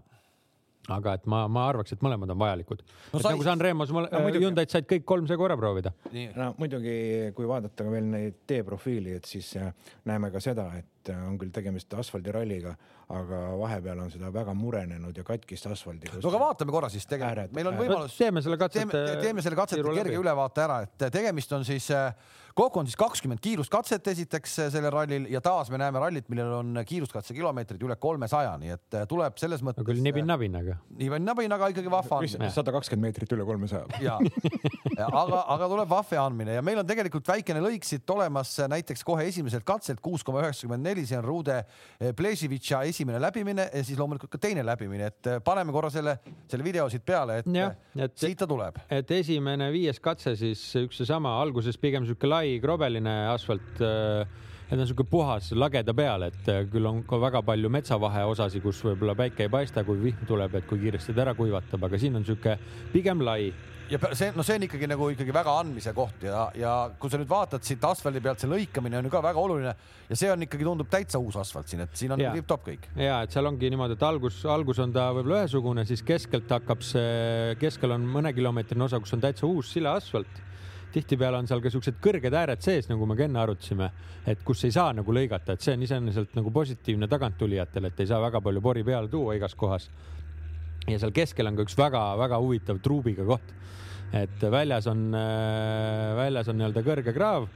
aga 0.92 1.14
et 1.16 1.24
ma, 1.30 1.46
ma 1.48 1.62
arvaks, 1.70 1.94
et 1.94 2.02
mõlemad 2.04 2.28
on 2.34 2.40
vajalikud 2.42 2.82
no,. 2.82 3.20
Sai... 3.22 3.32
nagu 3.32 3.46
San 3.46 3.62
Remos 3.62 3.92
no,, 3.94 4.04
Hyundai'd 4.34 4.68
said 4.68 4.84
kõik 4.90 5.06
kolm 5.08 5.30
segu 5.30 5.46
ära 5.46 5.56
proovida. 5.56 5.94
no 6.12 6.50
muidugi, 6.58 6.94
kui 7.36 7.48
vaadata 7.48 7.86
veel 7.88 8.10
neid 8.12 8.42
teeprofiili, 8.50 9.16
et 9.16 9.30
siis 9.30 9.48
äh, 9.56 9.72
näeme 10.10 10.28
ka 10.34 10.42
seda, 10.44 10.68
et 10.76 10.91
äh, 11.10 11.22
on 11.28 11.38
küll 11.40 11.52
tegemist 11.54 11.94
asfaldiralliga, 11.98 12.74
aga 13.12 13.40
vahepeal 13.60 14.04
on 14.04 14.12
seda 14.12 14.30
väga 14.34 14.54
murenenud 14.56 15.16
ja 15.16 15.24
katkist 15.26 15.66
asfaldi. 15.70 16.10
no 16.14 16.30
aga 16.30 16.42
vaatame 16.44 16.74
korra 16.74 16.90
siis 16.92 17.06
tegelikult, 17.08 17.56
meil 17.56 17.72
on 17.72 17.80
võimalus. 17.80 18.14
teeme 18.18 18.42
selle 18.44 18.58
katsete. 18.60 18.90
teeme, 18.92 19.18
teeme 19.22 19.44
selle 19.44 19.58
katsete 19.58 19.96
kerge 19.98 20.20
ülevaate 20.20 20.64
ära, 20.64 20.78
et 20.86 21.08
tegemist 21.12 21.52
on 21.56 21.66
siis 21.66 21.90
äh, 21.96 22.12
kokku 22.54 22.82
on 22.82 22.88
siis 22.88 22.98
kakskümmend 23.00 23.40
kiiruskatset 23.42 24.12
esiteks 24.12 24.58
äh, 24.64 24.70
sellel 24.74 24.92
rallil 24.94 25.26
ja 25.32 25.40
taas 25.44 25.70
me 25.72 25.80
näeme 25.80 26.02
rallit, 26.02 26.28
millel 26.32 26.52
on 26.58 26.82
kiiruskatse 26.86 27.34
kilomeetrid 27.34 27.82
üle 27.82 27.96
kolmesaja, 28.00 28.54
nii 28.60 28.74
et 28.76 28.98
tuleb 29.08 29.40
selles 29.40 29.64
mõttes. 29.64 29.86
küll 29.88 30.02
nibin-nabin, 30.04 30.58
aga. 30.60 30.78
nibin-nabin, 31.00 31.56
aga 31.56 31.72
ikkagi 31.72 31.92
vahva 31.92 32.20
andmine. 32.20 32.50
sada 32.52 32.74
kakskümmend 32.76 33.08
meetrit 33.08 33.32
üle 33.36 33.46
kolmesaja. 33.48 33.88
ja, 34.04 34.18
aga, 35.08 35.44
aga 35.56 35.70
tuleb 35.72 35.90
vahve 35.90 36.20
andmine 36.20 36.58
ja 36.58 36.64
meil 36.64 36.82
on 36.82 36.88
tegelikult 36.88 37.28
väikene 37.32 37.62
lõik 37.64 37.88
siit 37.88 38.08
olemas 38.12 38.54
näiteks 38.68 39.04
kohe 39.06 39.26
esimeselt 39.28 39.64
katselt 39.64 40.00
kuus 40.04 40.24
koma 40.26 40.42
üheksakümmend 40.44 40.84
neli, 40.84 40.91
see 41.08 41.16
on 41.16 41.24
Rude 41.24 41.56
Plešivitša 42.16 42.82
esimene 42.90 43.20
läbimine 43.22 43.70
ja 43.72 43.84
siis 43.84 43.98
loomulikult 43.98 44.34
ka 44.36 44.42
teine 44.42 44.64
läbimine, 44.66 45.08
et 45.08 45.32
äh, 45.32 45.40
paneme 45.44 45.72
korra 45.72 45.88
selle, 45.90 46.18
selle 46.50 46.64
video 46.64 46.88
siit 46.92 47.04
peale, 47.08 47.40
et, 47.40 47.48
et 47.96 48.16
siit 48.20 48.38
ta 48.38 48.46
tuleb. 48.46 48.84
et 48.92 49.10
esimene 49.16 49.72
viies 49.72 49.98
katse 50.04 50.36
siis 50.36 50.60
üks 50.84 51.00
seesama 51.00 51.38
alguses 51.40 51.80
pigem 51.80 52.04
sihuke 52.04 52.28
lai 52.28 52.42
lai 52.42 52.60
krobeline 52.62 53.14
asfalt 53.32 53.80
äh, 53.80 54.26
et 54.72 54.78
on 54.78 54.86
niisugune 54.86 55.10
puhas 55.10 55.50
lageda 55.52 55.92
peal, 55.92 56.22
et 56.30 56.48
äh, 56.48 56.62
küll 56.72 56.88
on 56.88 57.02
ka 57.04 57.18
väga 57.20 57.42
palju 57.44 57.68
metsavahe 57.72 58.22
osasid, 58.30 58.62
kus 58.64 58.80
võib-olla 58.86 59.14
päike 59.18 59.44
ei 59.44 59.52
paista, 59.52 59.84
kui 59.84 60.00
vihm 60.00 60.24
tuleb, 60.28 60.56
et 60.56 60.66
kui 60.68 60.80
kiiresti 60.80 61.12
ta 61.12 61.26
ära 61.26 61.34
kuivatab, 61.36 61.84
aga 61.88 62.00
siin 62.00 62.16
on 62.16 62.24
niisugune 62.24 62.56
pigem 62.94 63.20
lai. 63.20 63.50
Ja 63.92 63.98
see, 64.16 64.30
no 64.32 64.44
see 64.46 64.56
on 64.56 64.64
ikkagi 64.64 64.86
nagu 64.88 65.10
ikkagi 65.12 65.34
väga 65.34 65.52
andmise 65.60 65.92
koht 65.92 66.22
ja, 66.24 66.46
ja 66.56 66.70
kui 66.96 67.12
sa 67.12 67.18
nüüd 67.20 67.28
vaatad 67.28 67.66
siit 67.66 67.82
asfaldi 67.84 68.22
pealt, 68.24 68.40
see 68.40 68.48
lõikamine 68.48 68.96
on 68.96 69.04
ju 69.04 69.12
ka 69.12 69.20
väga 69.26 69.42
oluline 69.42 69.74
ja 70.08 70.16
see 70.16 70.30
on 70.32 70.46
ikkagi 70.46 70.64
tundub 70.64 70.88
täitsa 70.88 71.20
uus 71.20 71.36
asfalt 71.42 71.68
siin, 71.68 71.82
et 71.84 71.98
siin 71.98 72.14
on 72.14 72.22
tipp-topp 72.22 72.64
kõik. 72.70 72.86
ja 72.96 73.18
et 73.26 73.34
seal 73.34 73.50
ongi 73.50 73.68
niimoodi, 73.74 73.98
et 73.98 74.06
algus, 74.08 74.38
algus 74.48 74.80
on 74.80 74.94
ta 74.94 75.10
võib-olla 75.12 75.42
ühesugune, 75.42 75.84
siis 75.84 76.00
keskelt 76.08 76.48
hakkab 76.56 76.86
see, 76.86 77.58
keskel 77.60 77.92
on 77.98 78.06
mõnekilomeetrine 78.14 78.86
osa, 78.86 79.02
kus 79.02 79.12
on 79.18 79.26
täitsa 79.26 79.50
uus 79.50 79.74
sileasfalt 79.76 80.40
tihtipeale 80.92 81.40
on 81.40 81.48
seal 81.48 81.62
ka 81.64 81.70
siuksed 81.72 81.98
kõrged 82.02 82.34
ääred 82.36 82.62
sees, 82.64 82.88
nagu 82.90 83.06
me 83.08 83.16
ka 83.18 83.26
enne 83.26 83.40
arutasime, 83.42 83.88
et 84.28 84.42
kus 84.46 84.64
ei 84.68 84.74
saa 84.74 84.92
nagu 84.96 85.14
lõigata, 85.14 85.56
et 85.56 85.64
see 85.64 85.76
on 85.76 85.86
iseenesest 85.86 86.36
nagu 86.38 86.52
positiivne 86.54 87.08
taganttulijatele, 87.10 87.92
et 87.92 88.02
ei 88.04 88.10
saa 88.10 88.20
väga 88.22 88.42
palju 88.44 88.62
pori 88.64 88.84
peale 88.86 89.10
tuua 89.12 89.36
igas 89.38 89.56
kohas. 89.58 89.88
ja 90.88 90.98
seal 90.98 91.12
keskel 91.14 91.46
on 91.46 91.56
ka 91.56 91.62
üks 91.62 91.76
väga-väga 91.78 92.38
huvitav 92.42 92.80
truubiga 92.82 93.24
koht, 93.24 93.52
et 94.12 94.46
väljas 94.50 94.86
on, 94.90 95.10
väljas 96.18 96.48
on 96.50 96.58
nii-öelda 96.58 96.82
kõrge 96.84 97.14
kraav 97.14 97.48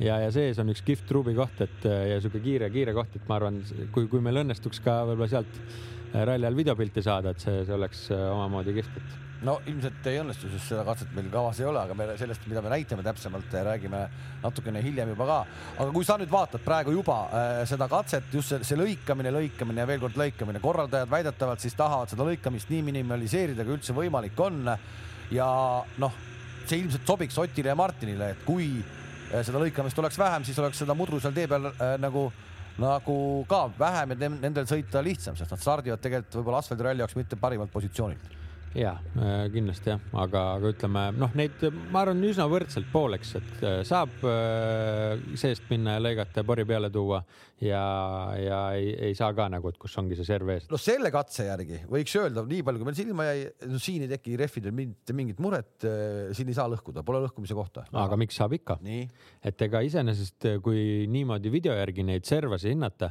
ja, 0.00 0.18
ja 0.24 0.30
sees 0.32 0.58
on 0.58 0.72
üks 0.72 0.82
kihvt 0.84 1.06
truubi 1.08 1.34
koht, 1.36 1.60
et 1.60 1.84
ja 1.84 2.20
sihuke 2.20 2.40
kiire, 2.42 2.70
kiire 2.72 2.96
koht, 2.96 3.16
et 3.16 3.28
ma 3.28 3.36
arvan, 3.36 3.60
kui, 3.92 4.08
kui 4.08 4.24
meil 4.24 4.42
õnnestuks 4.44 4.82
ka 4.84 5.02
võib-olla 5.10 5.28
sealt 5.30 5.60
ralli 6.14 6.48
ajal 6.48 6.56
videopilti 6.56 7.02
saada, 7.04 7.34
et 7.34 7.44
see, 7.44 7.60
see 7.66 7.76
oleks 7.76 8.06
omamoodi 8.16 8.80
kihvt, 8.80 8.96
et 8.96 9.29
no 9.46 9.56
ilmselt 9.68 10.06
ei 10.10 10.18
õnnestu, 10.20 10.50
sest 10.52 10.68
seda 10.68 10.82
katset 10.84 11.12
meil 11.16 11.30
kavas 11.32 11.60
ei 11.62 11.66
ole, 11.68 11.80
aga 11.80 11.94
me 11.96 12.06
sellest, 12.20 12.44
mida 12.50 12.60
me 12.64 12.72
näitame 12.72 13.04
täpsemalt, 13.04 13.52
räägime 13.64 14.02
natukene 14.42 14.82
hiljem 14.84 15.12
juba 15.14 15.26
ka. 15.28 15.38
aga 15.78 15.88
kui 15.94 16.04
sa 16.04 16.18
nüüd 16.20 16.32
vaatad 16.32 16.64
praegu 16.64 16.92
juba 16.92 17.16
äh, 17.24 17.50
seda 17.68 17.88
katset, 17.88 18.28
just 18.34 18.52
see, 18.52 18.60
see 18.68 18.78
lõikamine, 18.80 19.32
lõikamine 19.32 19.80
ja 19.80 19.88
veel 19.88 20.02
kord 20.02 20.18
lõikamine, 20.20 20.60
korraldajad 20.60 21.12
väidetavalt 21.12 21.64
siis 21.64 21.76
tahavad 21.78 22.12
seda 22.12 22.26
lõikamist 22.28 22.72
nii 22.72 22.82
minimaliseerida, 22.90 23.64
kui 23.64 23.78
üldse 23.78 23.96
võimalik 23.96 24.40
on. 24.44 24.74
ja 25.32 25.48
noh, 26.02 26.20
see 26.66 26.82
ilmselt 26.82 27.06
sobiks 27.08 27.38
Otile 27.40 27.72
ja 27.72 27.78
Martinile, 27.78 28.32
et 28.34 28.44
kui 28.44 28.74
äh, 28.76 29.40
seda 29.46 29.62
lõikamist 29.62 29.98
oleks 30.04 30.20
vähem, 30.20 30.44
siis 30.44 30.58
oleks 30.60 30.84
seda 30.84 30.96
mudru 30.98 31.20
seal 31.20 31.36
tee 31.36 31.48
peal 31.48 31.72
äh, 31.72 31.96
nagu 32.02 32.28
nagu 32.80 33.14
ka 33.48 33.64
vähem 33.76 34.14
ja 34.14 34.28
nendel 34.30 34.68
sõita 34.68 35.02
lihtsam, 35.04 35.34
sest 35.36 35.52
nad 35.52 35.60
stardivad 35.60 36.00
tegelikult 36.00 36.38
võib-olla 36.38 36.62
asfaldiralli 36.62 37.02
jaoks 37.02 37.16
mitte 37.18 37.36
parimalt 37.36 37.72
positsioonilt 37.72 38.39
ja 38.76 38.92
äh, 39.18 39.48
kindlasti 39.50 39.90
jah, 39.90 40.02
aga, 40.22 40.42
aga 40.58 40.70
ütleme 40.70 41.02
noh, 41.18 41.32
neid 41.38 41.62
ma 41.90 42.04
arvan 42.04 42.22
üsna 42.28 42.46
võrdselt 42.50 42.86
pooleks, 42.92 43.32
et 43.40 43.64
äh, 43.66 43.78
saab 43.86 44.22
äh, 44.28 45.16
seest 45.40 45.66
minna 45.72 45.96
ja 45.96 46.02
lõigata 46.04 46.42
ja 46.42 46.46
pori 46.46 46.64
peale 46.68 46.90
tuua 46.94 47.18
ja, 47.64 47.82
ja 48.38 48.60
ei, 48.78 48.92
ei 49.08 49.16
saa 49.18 49.32
ka 49.34 49.48
nagu, 49.50 49.72
et 49.72 49.80
kus 49.80 49.96
ongi 49.98 50.18
see 50.18 50.28
serv 50.28 50.52
ees. 50.54 50.68
no 50.70 50.78
selle 50.80 51.10
katse 51.14 51.48
järgi 51.48 51.82
võiks 51.90 52.14
öelda, 52.22 52.46
nii 52.46 52.62
palju 52.66 52.82
kui 52.82 52.90
meil 52.90 53.00
silma 53.00 53.26
jäi, 53.32 53.48
no 53.72 53.82
siin 53.82 54.06
ei 54.06 54.12
teki 54.14 54.38
rehvidel 54.44 54.76
mitte 54.76 55.18
mingit 55.18 55.42
muret, 55.42 55.88
siin 56.36 56.52
ei 56.52 56.58
saa 56.60 56.70
lõhkuda, 56.70 57.02
pole 57.06 57.24
lõhkumise 57.26 57.58
kohta. 57.58 57.88
aga 57.90 58.20
miks 58.20 58.38
saab 58.38 58.54
ikka? 58.54 58.78
et 59.42 59.66
ega 59.66 59.82
iseenesest, 59.82 60.46
kui 60.62 61.08
niimoodi 61.10 61.50
video 61.50 61.74
järgi 61.74 62.06
neid 62.06 62.28
servasi 62.28 62.70
hinnata 62.70 63.10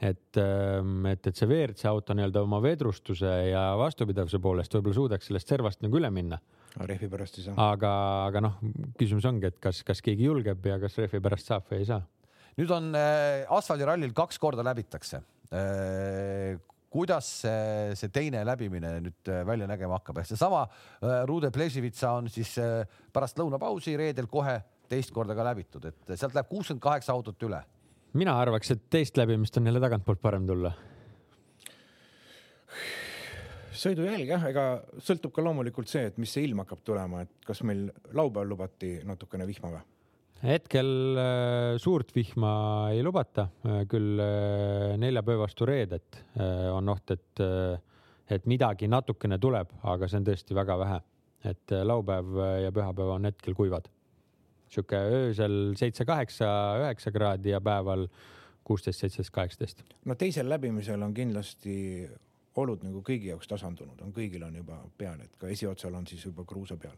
et, 0.00 0.36
ähm, 0.40 1.04
et, 1.10 1.26
et 1.28 1.36
see 1.36 1.48
WRC 1.48 1.84
auto 1.90 2.16
nii-öelda 2.16 2.42
oma 2.46 2.60
vedrustuse 2.64 3.30
ja 3.50 3.66
vastupidavuse 3.80 4.40
poolest 4.42 4.74
võib-olla 4.76 4.96
suudaks 4.96 5.28
sellest 5.28 5.52
servast 5.52 5.84
nagu 5.84 6.00
üle 6.00 6.10
minna. 6.14 6.40
rehvi 6.86 7.08
pärast 7.10 7.38
ei 7.38 7.44
saa. 7.48 7.70
aga, 7.72 7.92
aga 8.30 8.44
noh, 8.46 8.56
küsimus 8.98 9.28
ongi, 9.28 9.50
et 9.50 9.60
kas, 9.60 9.82
kas 9.84 10.00
keegi 10.04 10.28
julgeb 10.30 10.66
ja 10.66 10.78
kas 10.80 10.96
rehvi 11.02 11.20
pärast 11.20 11.52
saab 11.52 11.68
või 11.70 11.82
ei 11.82 11.90
saa. 11.90 12.00
nüüd 12.56 12.72
on 12.74 12.94
äh, 12.96 13.44
asfaldirallil 13.58 14.16
kaks 14.16 14.40
korda 14.40 14.64
läbitakse 14.64 15.20
äh, 15.52 16.56
kuidas 16.90 17.28
see, 17.44 17.94
see 17.98 18.10
teine 18.14 18.42
läbimine 18.46 18.96
nüüd 19.04 19.30
äh, 19.30 19.44
välja 19.46 19.68
nägema 19.70 19.98
hakkab, 20.00 20.22
ehk 20.22 20.30
seesama 20.32 20.64
äh, 20.66 21.20
Rude 21.28 21.52
Plesivitsa 21.54 22.16
on 22.18 22.30
siis 22.32 22.56
äh, 22.58 22.82
pärast 23.12 23.38
lõunapausi 23.38 23.94
reedel 24.00 24.26
kohe 24.30 24.56
teist 24.90 25.12
korda 25.14 25.36
ka 25.38 25.44
läbitud, 25.46 25.84
et 25.86 26.16
sealt 26.16 26.34
läheb 26.34 26.48
kuuskümmend 26.50 26.82
kaheksa 26.82 27.14
autot 27.14 27.46
üle 27.46 27.60
mina 28.18 28.36
arvaks, 28.40 28.72
et 28.74 28.86
teist 28.90 29.18
läbimist 29.20 29.56
on 29.58 29.68
jälle 29.68 29.82
tagantpoolt 29.82 30.22
parem 30.22 30.46
tulla. 30.46 30.72
sõidujälg 33.80 34.28
jah, 34.28 34.42
ega 34.50 34.64
sõltub 34.98 35.32
ka 35.32 35.44
loomulikult 35.44 35.88
see, 35.88 36.10
et 36.10 36.18
mis 36.20 36.32
see 36.32 36.44
ilm 36.48 36.64
hakkab 36.64 36.82
tulema, 36.84 37.22
et 37.24 37.46
kas 37.46 37.62
meil 37.64 37.86
laupäeval 38.12 38.50
lubati 38.50 38.98
natukene 39.06 39.46
vihma 39.48 39.72
või? 39.76 39.84
hetkel 40.40 41.18
äh, 41.20 41.76
suurt 41.80 42.14
vihma 42.16 42.52
ei 42.94 43.04
lubata, 43.04 43.46
äh, 43.66 43.82
küll 43.88 44.20
äh, 44.24 44.96
neljapäeva 45.00 45.44
vastu 45.44 45.68
reedet 45.68 46.20
on 46.72 46.88
oht, 46.88 47.12
et, 47.12 47.42
et 48.30 48.46
midagi 48.48 48.88
natukene 48.88 49.38
tuleb, 49.38 49.72
aga 49.92 50.08
see 50.08 50.20
on 50.20 50.28
tõesti 50.30 50.56
väga 50.56 50.78
vähe. 50.80 51.00
et 51.44 51.72
laupäev 51.72 52.36
ja 52.64 52.70
pühapäev 52.72 53.14
on 53.14 53.24
hetkel 53.24 53.54
kuivad 53.56 53.86
sihuke 54.70 54.98
öösel 55.20 55.74
seitse-kaheksa, 55.78 56.50
üheksa 56.84 57.12
kraadi 57.14 57.54
ja 57.54 57.60
päeval 57.64 58.06
kuusteist, 58.64 59.02
seitseteist, 59.02 59.34
kaheksateist. 59.34 59.86
no 60.06 60.14
teisel 60.18 60.48
läbimisel 60.50 61.02
on 61.02 61.14
kindlasti 61.14 61.78
olud 62.58 62.82
nagu 62.82 63.00
kõigi 63.06 63.30
jaoks 63.30 63.48
tasandunud, 63.50 63.98
on 64.02 64.10
kõigil 64.14 64.42
on 64.42 64.56
juba 64.58 64.80
peal, 64.98 65.20
et 65.22 65.36
ka 65.38 65.48
esiotsal 65.52 65.94
on 65.94 66.06
siis 66.08 66.24
juba 66.26 66.44
kruusa 66.48 66.76
peal. 66.80 66.96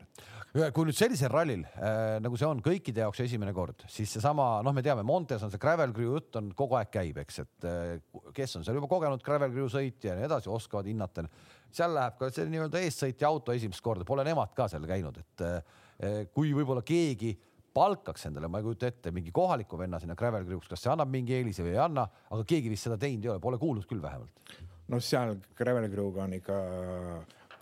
kui 0.73 0.89
nüüd 0.89 0.97
sellisel 0.97 1.31
rallil 1.33 1.65
äh, 1.77 2.17
nagu 2.25 2.39
see 2.41 2.49
on 2.49 2.63
kõikide 2.65 3.05
jaoks 3.05 3.21
esimene 3.25 3.53
kord, 3.57 3.85
siis 3.93 4.15
seesama, 4.17 4.63
noh, 4.65 4.75
me 4.75 4.85
teame, 4.85 5.05
Montes 5.07 5.45
on 5.45 5.53
see 5.53 5.61
gravel 5.63 5.93
crew 5.93 6.17
jutt 6.17 6.41
on 6.41 6.51
kogu 6.57 6.79
aeg 6.81 6.93
käib, 6.95 7.21
eks, 7.23 7.43
et 7.45 7.69
äh, 7.69 7.95
kes 8.35 8.57
on 8.59 8.67
seal 8.67 8.81
juba 8.81 8.91
kogenud 8.91 9.25
gravel 9.25 9.53
crew 9.53 9.69
sõitja 9.73 10.15
ja 10.15 10.19
nii 10.21 10.29
edasi, 10.31 10.51
oskavad 10.53 10.89
hinnata. 10.89 11.27
seal 11.73 11.95
läheb 11.97 12.19
ka 12.19 12.33
see 12.33 12.49
nii-öelda 12.49 12.83
eessõitja 12.87 13.29
auto 13.29 13.53
esimest 13.53 13.85
korda, 13.85 14.09
pole 14.09 14.25
nemad 14.25 14.57
ka 14.57 14.69
seal 14.73 14.89
käinud, 14.89 15.21
et 15.21 15.47
äh, 15.49 16.23
kui 16.33 16.55
võib-olla 16.57 16.83
keegi 16.83 17.37
palkaks 17.75 18.27
endale, 18.29 18.49
ma 18.49 18.61
ei 18.61 18.67
kujuta 18.67 18.91
ette, 18.91 19.13
mingi 19.15 19.33
kohaliku 19.35 19.79
venna 19.81 20.01
sinna 20.01 20.17
gravel 20.19 20.45
crew'ks, 20.49 20.69
kas 20.71 20.85
see 20.85 20.93
annab 20.93 21.11
mingi 21.13 21.37
eelise 21.37 21.65
või 21.65 21.75
ei 21.75 21.83
anna, 21.83 22.07
aga 22.31 22.45
keegi 22.49 22.73
vist 22.73 22.89
seda 22.89 22.99
teinud 23.01 23.25
ei 23.25 23.35
ole, 23.35 23.43
pole 23.43 23.61
kuulnud 23.61 23.89
küll 23.89 24.03
vähemalt. 24.03 24.55
no 24.93 25.01
seal 25.01 25.37
gravel 25.57 25.89
crew'ga 25.93 26.27
on 26.27 26.37
ikka 26.41 26.59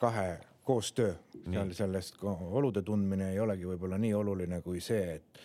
kahe 0.00 0.28
koostöö, 0.64 1.14
seal 1.50 1.72
sellest 1.72 2.20
olude 2.22 2.82
tundmine 2.82 3.32
ei 3.32 3.40
olegi 3.40 3.66
võib-olla 3.66 3.98
nii 3.98 4.12
oluline 4.14 4.60
kui 4.62 4.80
see, 4.84 5.16
et, 5.16 5.40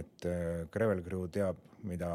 et 0.00 0.26
äh, 0.28 0.68
gravel 0.70 1.02
crew 1.06 1.24
teab, 1.32 1.64
mida 1.88 2.10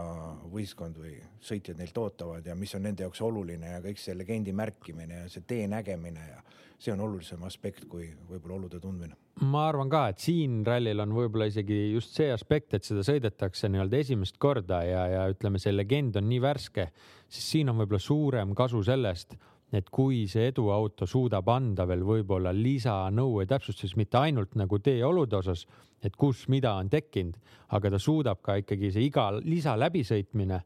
võistkond 0.51 0.97
või 0.99 1.15
sõitjad 1.43 1.79
neilt 1.79 1.97
ootavad 1.97 2.45
ja 2.47 2.55
mis 2.59 2.73
on 2.75 2.83
nende 2.83 3.05
jaoks 3.05 3.21
oluline 3.23 3.75
ja 3.75 3.81
kõik 3.83 4.01
see 4.01 4.15
legendi 4.17 4.51
märkimine 4.55 5.21
ja 5.21 5.29
see 5.31 5.45
tee 5.47 5.67
nägemine 5.71 6.25
ja 6.27 6.41
see 6.77 6.91
on 6.91 7.03
olulisem 7.05 7.43
aspekt 7.47 7.87
kui 7.89 8.09
võib-olla 8.29 8.59
olude 8.59 8.81
tundmine. 8.83 9.15
Ma 9.41 9.63
arvan 9.67 9.89
ka, 9.89 10.03
et 10.11 10.21
siin 10.21 10.61
rallil 10.65 11.01
on 11.01 11.13
võib-olla 11.15 11.47
isegi 11.49 11.77
just 11.93 12.13
see 12.17 12.29
aspekt, 12.33 12.75
et 12.77 12.85
seda 12.85 13.01
sõidetakse 13.05 13.69
nii-öelda 13.71 14.01
esimest 14.03 14.37
korda 14.41 14.83
ja, 14.85 15.07
ja 15.09 15.23
ütleme, 15.31 15.61
see 15.61 15.73
legend 15.73 16.19
on 16.19 16.27
nii 16.29 16.41
värske, 16.43 16.89
siis 17.27 17.47
siin 17.55 17.71
on 17.73 17.81
võib-olla 17.81 18.03
suurem 18.03 18.53
kasu 18.57 18.83
sellest, 18.85 19.33
et 19.73 19.89
kui 19.89 20.27
see 20.29 20.51
eduauto 20.51 21.07
suudab 21.09 21.49
anda 21.49 21.87
veel 21.89 22.05
võib-olla 22.05 22.53
lisanõu 22.53 23.41
ja 23.41 23.49
täpsustusi, 23.55 23.97
mitte 23.97 24.21
ainult 24.21 24.53
nagu 24.59 24.77
teeolude 24.79 25.39
osas, 25.39 25.65
et 26.03 26.15
kus 26.19 26.45
mida 26.53 26.75
on 26.77 26.91
tekkinud, 26.93 27.39
aga 27.73 27.95
ta 27.95 27.99
suudab 27.99 28.43
ka 28.45 28.59
ikkagi 28.61 28.91
see 28.93 29.07
iga 29.09 29.31
lisa 29.41 29.73
läbisõitmine 29.79 30.61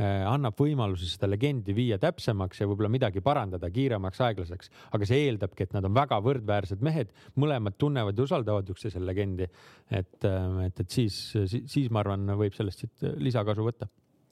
annab 0.00 0.58
võimaluse 0.58 1.08
seda 1.10 1.28
legendi 1.30 1.74
viia 1.76 1.98
täpsemaks 2.00 2.62
ja 2.62 2.68
võib-olla 2.70 2.90
midagi 2.92 3.22
parandada 3.24 3.70
kiiremaks, 3.72 4.20
aeglaseks, 4.26 4.72
aga 4.96 5.08
see 5.08 5.26
eeldabki, 5.26 5.66
et 5.66 5.76
nad 5.76 5.86
on 5.88 5.96
väga 5.96 6.20
võrdväärsed 6.24 6.84
mehed, 6.84 7.14
mõlemad 7.40 7.78
tunnevad 7.80 8.18
ja 8.18 8.28
usaldavad 8.28 8.70
üksteisel 8.72 9.06
legendi. 9.06 9.48
et, 9.90 10.24
äh, 10.24 10.66
et, 10.66 10.80
et 10.80 10.90
siis, 10.90 11.16
siis 11.46 11.90
ma 11.90 12.04
arvan, 12.04 12.26
võib 12.38 12.54
sellest 12.56 12.86
siit 12.86 13.10
lisakasu 13.18 13.66
võtta 13.66 13.90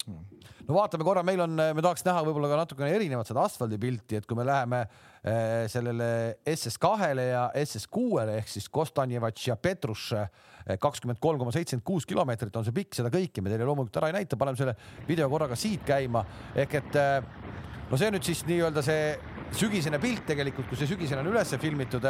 no 0.08 0.76
vaatame 0.76 1.06
korra, 1.06 1.22
meil 1.26 1.40
on, 1.44 1.54
me 1.56 1.84
tahaks 1.84 2.04
näha 2.06 2.24
võib-olla 2.26 2.50
ka 2.50 2.60
natukene 2.62 2.90
erinevat 2.96 3.28
seda 3.28 3.44
asfaldipilti, 3.48 4.20
et 4.20 4.28
kui 4.28 4.36
me 4.38 4.44
läheme 4.48 4.82
äh, 4.84 5.64
sellele 5.72 6.10
SS2-le 6.48 7.30
ja 7.30 7.46
SS6-le 7.62 8.38
ehk 8.42 8.52
siis 8.52 8.68
Kostanjevatš 8.72 9.50
ja 9.50 9.56
Petruš 9.56 10.10
kakskümmend 10.76 11.20
kolm 11.22 11.40
koma 11.40 11.52
seitsekümmend 11.54 11.86
kuus 11.86 12.04
kilomeetrit 12.08 12.56
on 12.60 12.66
see 12.66 12.76
pikk, 12.76 12.98
seda 12.98 13.08
kõike 13.12 13.40
me 13.40 13.48
teile 13.48 13.64
loomulikult 13.64 14.02
ära 14.02 14.10
ei 14.10 14.18
näita, 14.18 14.36
paneme 14.36 14.58
selle 14.60 14.74
video 15.08 15.28
korraga 15.32 15.56
siit 15.56 15.84
käima. 15.88 16.24
Ehk 16.58 16.76
et 16.82 16.98
äh, 17.00 17.24
no 17.88 17.96
see 17.96 18.10
on 18.10 18.18
nüüd 18.18 18.28
siis 18.28 18.44
nii-öelda 18.48 18.84
see 18.84 19.02
sügisene 19.56 20.00
pilt 20.02 20.26
tegelikult, 20.28 20.68
kui 20.68 20.76
see 20.76 20.90
sügisene 20.90 21.22
on 21.22 21.30
üles 21.30 21.54
filmitud, 21.60 22.04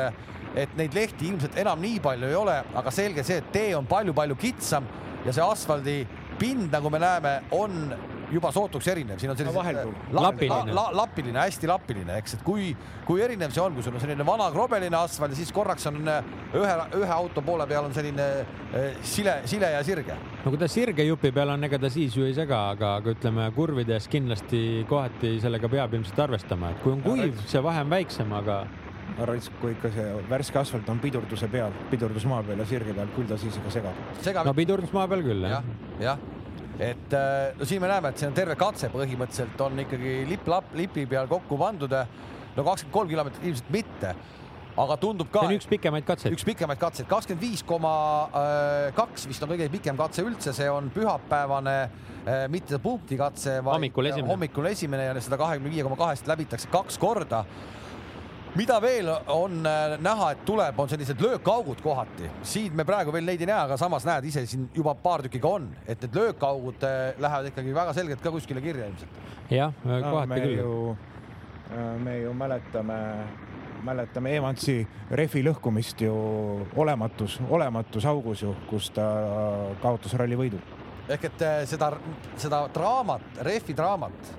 et 0.58 0.72
neid 0.78 0.96
lehti 0.96 1.28
ilmselt 1.28 1.58
enam 1.62 1.78
nii 1.82 2.00
palju 2.02 2.30
ei 2.32 2.38
ole, 2.38 2.56
aga 2.80 2.94
selge 2.94 3.22
see, 3.26 3.38
et 3.38 3.52
tee 3.54 3.76
on 3.78 3.86
palju-palju 3.86 4.38
kitsam 4.40 4.88
ja 5.22 5.34
see 5.34 5.44
asfaldi 5.44 6.00
pind, 6.38 6.70
nagu 6.72 6.90
me 6.90 7.00
näeme, 7.02 7.34
on 7.56 7.82
juba 8.32 8.50
sootuks 8.52 8.88
erinev, 8.92 9.18
siin 9.20 9.32
on 9.32 9.38
selline 9.38 9.54
lapiline. 10.12 10.72
La, 10.72 10.74
la, 10.76 10.84
lapiline, 11.00 11.38
hästi 11.40 11.68
lapiline, 11.70 12.18
eks, 12.20 12.36
et 12.36 12.42
kui, 12.46 12.70
kui 13.06 13.22
erinev 13.24 13.52
see 13.54 13.62
on, 13.62 13.76
kui 13.76 13.84
sul 13.84 13.96
on 13.96 14.02
selline 14.02 14.26
vana 14.26 14.48
krobeline 14.54 14.98
asfalt 14.98 15.32
ja 15.32 15.38
siis 15.38 15.52
korraks 15.54 15.88
on 15.90 16.00
äh, 16.12 16.32
ühe, 16.56 16.74
ühe 17.00 17.14
auto 17.14 17.42
poole 17.44 17.66
peal 17.70 17.88
on 17.88 17.96
selline 17.96 18.26
äh, 18.42 18.98
sile, 19.02 19.38
sile 19.48 19.72
ja 19.74 19.80
sirge. 19.86 20.16
no 20.44 20.52
kui 20.52 20.60
ta 20.60 20.68
sirge 20.70 21.06
jupi 21.08 21.32
peal 21.34 21.54
on, 21.54 21.64
ega 21.68 21.80
ta 21.80 21.92
siis 21.92 22.16
ju 22.16 22.26
ei 22.28 22.36
sega, 22.36 22.66
aga, 22.74 22.96
aga 23.02 23.16
ütleme 23.16 23.48
kurvides 23.56 24.10
kindlasti 24.12 24.84
kohati 24.90 25.38
sellega 25.42 25.72
peab 25.72 25.96
ilmselt 25.96 26.26
arvestama, 26.28 26.74
et 26.74 26.84
kui 26.84 26.96
on 26.96 27.04
kuiv, 27.06 27.40
see 27.48 27.64
vahe 27.64 27.84
on 27.86 27.96
väiksem, 27.96 28.36
aga 28.36 28.62
Rits, 29.28 29.50
kui 29.60 29.72
ikka 29.74 29.90
see 29.94 30.08
värske 30.30 30.60
asfalt 30.60 30.88
on 30.92 31.00
pidurduse 31.02 31.48
peal, 31.50 31.74
pidurdusmaa 31.90 32.42
peal 32.46 32.62
ja 32.62 32.66
sirge 32.68 32.94
peal, 32.94 33.08
küll 33.16 33.30
ta 33.30 33.38
siis 33.40 33.56
ikka 33.58 33.72
segab. 33.78 34.02
segab. 34.22 34.46
no 34.46 34.54
pidurdusmaa 34.54 35.08
peal 35.10 35.24
küll 35.26 35.48
jah. 35.48 35.64
jah, 35.98 36.04
jah 36.04 36.38
et 36.78 37.12
äh, 37.12 37.58
no 37.58 37.66
siin 37.66 37.82
me 37.82 37.90
näeme, 37.90 38.12
et 38.12 38.20
see 38.20 38.28
on 38.30 38.34
terve 38.36 38.54
katse 38.58 38.90
põhimõtteliselt 38.92 39.62
on 39.66 39.82
ikkagi 39.82 40.20
lipp-lapp 40.28 40.74
lipi 40.78 41.06
peal 41.10 41.30
kokku 41.30 41.58
pandud. 41.58 41.94
no 42.56 42.64
kakskümmend 42.64 42.94
kolm 42.94 43.08
kilomeetrit 43.10 43.48
ilmselt 43.50 43.72
mitte. 43.74 44.14
aga 44.78 44.96
tundub 44.96 45.30
ka. 45.32 45.42
see 45.42 45.50
on 45.50 45.58
üks 45.58 45.68
pikemaid 45.72 46.06
katseid. 46.06 46.36
üks 46.36 46.46
pikemaid 46.46 46.78
katseid, 46.78 47.08
kakskümmend 47.10 47.42
viis 47.42 47.64
koma 47.66 47.94
kaks 48.94 49.26
vist 49.26 49.42
on 49.42 49.50
kõige 49.50 49.66
pikem 49.72 49.98
katse 49.98 50.22
üldse, 50.22 50.54
see 50.54 50.70
on 50.70 50.92
pühapäevane 50.94 51.76
äh, 51.82 52.46
mitte 52.52 52.78
punktikatse, 52.78 53.58
vaid 53.58 53.80
hommikul 53.80 54.12
esimene, 54.12 54.30
hommikul 54.30 54.70
esimene 54.70 55.10
ja 55.10 55.18
seda 55.18 55.40
kahekümne 55.40 55.74
viie 55.74 55.86
koma 55.86 55.98
kahest 55.98 56.30
läbitakse 56.30 56.70
kaks 56.70 56.98
korda 57.02 57.42
mida 58.56 58.78
veel 58.82 59.10
on 59.26 59.66
äh, 59.66 59.96
näha, 60.00 60.30
et 60.32 60.44
tuleb, 60.48 60.78
on 60.80 60.88
sellised 60.90 61.20
löökaugud 61.22 61.82
kohati, 61.84 62.30
siin 62.46 62.76
me 62.76 62.86
praegu 62.88 63.12
veel 63.14 63.26
neid 63.28 63.42
ei 63.44 63.50
näe, 63.50 63.58
aga 63.66 63.76
samas 63.80 64.06
näed 64.08 64.28
ise 64.30 64.44
siin 64.48 64.68
juba 64.74 64.94
paar 65.02 65.24
tükki 65.26 65.40
ka 65.42 65.52
on, 65.58 65.68
et 65.86 66.00
need 66.04 66.16
löökaugud 66.20 66.86
äh, 66.88 67.12
lähevad 67.20 67.50
ikkagi 67.52 67.74
väga 67.76 67.94
selgelt 67.96 68.24
ka 68.24 68.32
kuskile 68.34 68.64
kirja 68.64 68.88
ilmselt. 68.88 69.20
jah, 69.50 69.76
kohati 69.84 70.40
no, 70.40 70.48
küll. 70.48 70.96
me 72.04 72.18
ju 72.22 72.32
mäletame 72.32 72.98
mäletame 73.84 74.32
Evansi 74.36 74.80
rehvi 75.10 75.42
lõhkumist 75.46 76.00
ju 76.02 76.14
olematus, 76.76 77.38
olematus 77.48 78.06
augus 78.08 78.42
ju, 78.42 78.54
kus 78.70 78.90
ta 78.90 79.06
kaotas 79.82 80.16
rallivõidu. 80.18 80.60
ehk 81.08 81.24
et 81.24 81.42
äh, 81.42 81.62
seda, 81.66 81.92
seda 82.36 82.66
draamat, 82.74 83.42
rehvi 83.42 83.76
draamat 83.76 84.36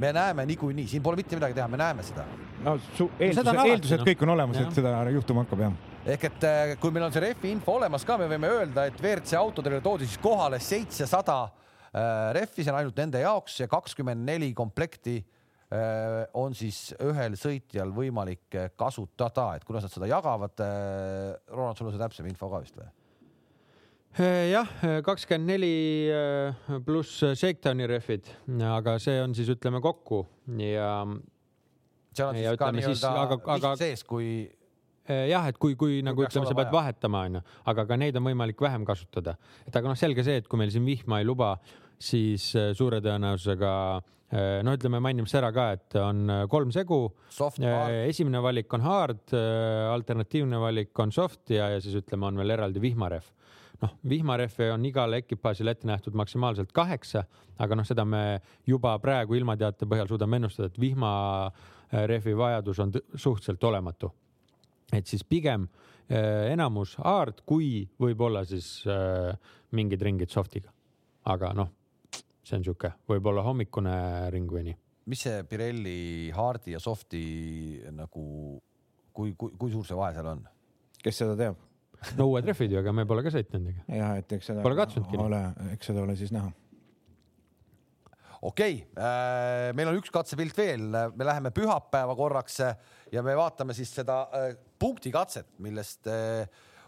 me 0.00 0.12
näeme 0.12 0.46
niikuinii, 0.46 0.86
siin 0.88 1.02
pole 1.02 1.16
mitte 1.16 1.36
midagi 1.36 1.54
teha, 1.54 1.68
me 1.68 1.76
näeme 1.76 2.02
seda. 2.02 2.24
No 2.64 2.76
su 2.96 3.08
eeldused, 3.18 3.62
eeldused 3.64 4.02
no. 4.02 4.08
kõik 4.08 4.26
on 4.26 4.34
olemas, 4.36 4.60
et 4.60 4.76
seda 4.80 4.94
juhtuma 5.14 5.46
hakkab 5.46 5.64
jah 5.66 6.12
ehk 6.14 6.28
et 6.30 6.46
äh, 6.48 6.74
kui 6.80 6.94
meil 6.94 7.08
on 7.08 7.14
see 7.14 7.24
rehvi 7.24 7.50
info 7.52 7.76
olemas 7.80 8.06
ka, 8.08 8.16
me 8.20 8.28
võime 8.30 8.52
öelda, 8.52 8.86
et 8.88 9.02
WRC 9.02 9.36
autodele 9.40 9.82
toodi 9.84 10.08
siis 10.08 10.20
kohale 10.22 10.60
seitsesada 10.64 11.42
äh, 11.44 12.30
rehvi, 12.36 12.64
see 12.64 12.72
on 12.72 12.80
ainult 12.80 13.02
nende 13.02 13.20
jaoks 13.24 13.60
ja 13.62 13.68
kakskümmend 13.70 14.24
neli 14.28 14.54
komplekti 14.56 15.20
Äh, 15.70 16.24
on 16.34 16.50
siis 16.58 16.88
ühel 16.98 17.36
sõitjal 17.38 17.92
võimalik 17.94 18.56
kasutada, 18.78 19.52
et 19.54 19.62
kuidas 19.66 19.84
nad 19.86 19.92
seda 19.92 20.08
jagavad. 20.10 20.58
Ronald, 21.46 21.78
sul 21.78 21.86
on 21.86 21.94
see 21.94 22.02
täpsem 22.02 22.26
info 22.30 22.50
ka 22.50 22.64
vist 22.64 22.78
või? 22.78 22.90
jah, 24.50 24.66
kakskümmend 25.06 25.46
neli 25.52 26.80
pluss 26.82 27.20
Shakedowni 27.22 27.86
rehvid, 27.86 28.26
aga 28.66 28.96
see 28.98 29.20
on 29.22 29.36
siis 29.38 29.52
ütleme 29.54 29.78
kokku 29.84 30.24
ja. 30.58 31.04
Seal 32.20 32.30
on 32.32 32.38
siis 32.40 32.60
ka 32.60 32.70
nii-öelda 32.76 33.74
sees, 33.80 34.04
kui 34.06 34.30
jah, 35.10 35.48
et 35.50 35.58
kui, 35.58 35.74
kui 35.74 36.04
nagu 36.06 36.22
ütleme, 36.22 36.46
sa 36.46 36.54
pead 36.54 36.70
vahetama, 36.70 37.24
onju, 37.26 37.40
aga 37.72 37.84
ka 37.88 37.96
neid 37.98 38.18
on 38.20 38.28
võimalik 38.28 38.60
vähem 38.62 38.84
kasutada. 38.86 39.34
et 39.66 39.74
aga 39.74 39.90
noh, 39.90 39.98
selge 39.98 40.22
see, 40.26 40.38
et 40.42 40.48
kui 40.48 40.60
meil 40.60 40.70
siin 40.70 40.86
vihma 40.86 41.18
ei 41.18 41.26
luba, 41.26 41.56
siis 42.00 42.52
suure 42.78 43.00
tõenäosusega 43.02 43.72
äh, 43.96 44.08
Äh, 44.30 44.60
no 44.62 44.76
ütleme, 44.76 45.00
mainimaks 45.02 45.32
ära 45.34 45.48
ka, 45.50 45.64
et 45.74 45.96
on 45.98 46.22
äh, 46.30 46.44
kolm 46.50 46.70
segu. 46.70 47.00
Äh, 47.58 48.06
esimene 48.06 48.38
valik 48.44 48.70
on 48.76 48.84
hard, 48.84 49.34
alternatiivne 49.90 50.60
valik 50.62 50.98
on 51.02 51.10
soft 51.14 51.50
ja, 51.50 51.66
ja 51.74 51.80
siis 51.82 51.96
ütleme, 51.98 52.28
on 52.28 52.38
veel 52.38 52.54
eraldi 52.54 52.82
vihmarehv. 52.82 53.36
noh, 53.80 53.94
vihmarehve 54.04 54.66
on 54.74 54.82
igale 54.84 55.22
ekipaažile 55.22 55.72
ette 55.72 55.88
nähtud 55.88 56.14
maksimaalselt 56.14 56.70
kaheksa, 56.76 57.22
aga 57.58 57.78
noh, 57.80 57.86
seda 57.88 58.04
me 58.04 58.42
juba 58.68 58.92
praegu 59.00 59.38
ilmateate 59.38 59.88
põhjal 59.88 60.10
suudame 60.10 60.36
ennustada, 60.36 60.68
et 60.68 60.76
vihmarehvi 61.90 62.36
vajadus 62.36 62.78
on 62.78 62.92
suhteliselt 63.14 63.64
olematu. 63.64 64.12
et 64.92 65.06
siis 65.06 65.24
pigem 65.24 65.68
enamus 66.50 66.96
hard, 66.98 67.42
kui 67.46 67.88
võib-olla 68.00 68.44
siis 68.44 68.84
mingid 69.72 70.02
ringid 70.02 70.30
soft'iga. 70.30 70.72
aga 71.24 71.52
noh 71.54 71.70
see 72.50 72.58
on 72.58 72.66
sihuke 72.66 72.92
võib-olla 73.08 73.44
hommikune 73.46 73.94
ring 74.34 74.50
või 74.50 74.66
nii. 74.70 74.76
mis 75.12 75.24
see 75.26 75.42
Pirelli 75.48 76.30
Hardi 76.34 76.74
ja 76.74 76.80
Softi 76.82 77.24
nagu, 77.94 78.22
kui, 79.12 79.34
kui, 79.38 79.54
kui 79.58 79.72
suur 79.72 79.86
see 79.86 79.98
vahe 79.98 80.16
seal 80.16 80.30
on? 80.32 80.46
kes 81.00 81.22
seda 81.22 81.36
teab? 81.38 81.60
no 82.18 82.30
uued 82.32 82.48
rehvid 82.48 82.74
ju, 82.74 82.80
aga 82.80 82.94
me 82.96 83.06
pole 83.08 83.24
ka 83.26 83.32
sõitnud 83.34 83.60
nendega. 83.60 83.84
ja, 84.00 84.14
et 84.20 84.32
eks 84.38 84.50
seda. 84.52 84.64
Pole 84.64 84.78
katsunudki. 84.78 85.20
ole, 85.20 85.42
eks 85.76 85.92
seda 85.92 86.04
ole 86.06 86.16
siis 86.18 86.32
näha. 86.34 86.52
Okei 88.40 88.80
okay. 88.80 89.04
äh,, 89.04 89.70
meil 89.76 89.90
on 89.90 89.98
üks 90.00 90.12
katsepilt 90.12 90.56
veel, 90.56 90.86
me 91.14 91.26
läheme 91.28 91.52
pühapäeva 91.54 92.16
korraks 92.16 92.60
ja 93.12 93.22
me 93.26 93.34
vaatame 93.36 93.74
siis 93.76 93.92
seda 93.94 94.22
äh, 94.34 94.54
punktikatset, 94.80 95.48
millest 95.62 96.08
äh, 96.10 96.46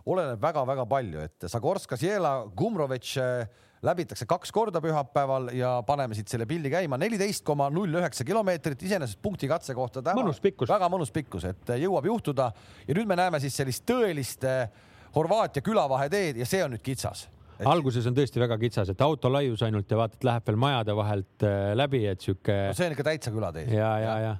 oleneb 0.09 0.41
väga-väga 0.43 0.87
palju, 0.91 1.27
et 1.27 1.51
Zagorska, 1.51 1.99
Ziela, 2.01 2.35
Gumrovitš 2.57 3.17
äh, 3.23 3.43
läbitakse 3.83 4.27
kaks 4.31 4.53
korda 4.55 4.81
pühapäeval 4.83 5.51
ja 5.59 5.75
paneme 5.87 6.15
siit 6.15 6.31
selle 6.31 6.47
pildi 6.47 6.71
käima, 6.71 6.99
neliteist 7.03 7.45
koma 7.47 7.69
null 7.75 7.99
üheksa 7.99 8.27
kilomeetrit, 8.27 8.87
iseenesest 8.87 9.19
punkti 9.23 9.51
katse 9.51 9.75
kohta 9.75 10.01
täna 10.03 10.23
väga 10.71 10.91
mõnus 10.93 11.11
pikkus, 11.15 11.49
et 11.51 11.75
jõuab 11.83 12.07
juhtuda 12.07 12.53
ja 12.87 12.97
nüüd 12.99 13.11
me 13.11 13.19
näeme 13.19 13.43
siis 13.43 13.59
sellist 13.59 13.87
tõelist 13.89 14.47
Horvaatia 15.13 15.61
külavaheteed 15.61 16.39
ja 16.41 16.47
see 16.49 16.63
on 16.65 16.71
nüüd 16.73 16.81
kitsas. 16.81 17.27
Alguses 17.69 18.07
on 18.11 18.17
tõesti 18.17 18.43
väga 18.43 18.59
kitsas, 18.61 18.93
et 18.93 19.05
auto 19.05 19.31
laius 19.33 19.63
ainult 19.67 19.91
ja 19.91 19.99
vaatad, 20.01 20.23
läheb 20.27 20.49
veel 20.49 20.63
majade 20.65 20.97
vahelt 20.97 21.47
eh, 21.49 21.73
läbi, 21.79 22.05
et 22.11 22.25
sihuke 22.25 22.57
no. 22.69 22.79
see 22.79 22.89
on 22.89 22.97
ikka 22.97 23.07
täitsa 23.11 23.35
külatee. 23.35 23.67
ja, 23.71 23.93
ja, 24.03 24.17
ja, 24.17 24.17
ja. 24.31 24.35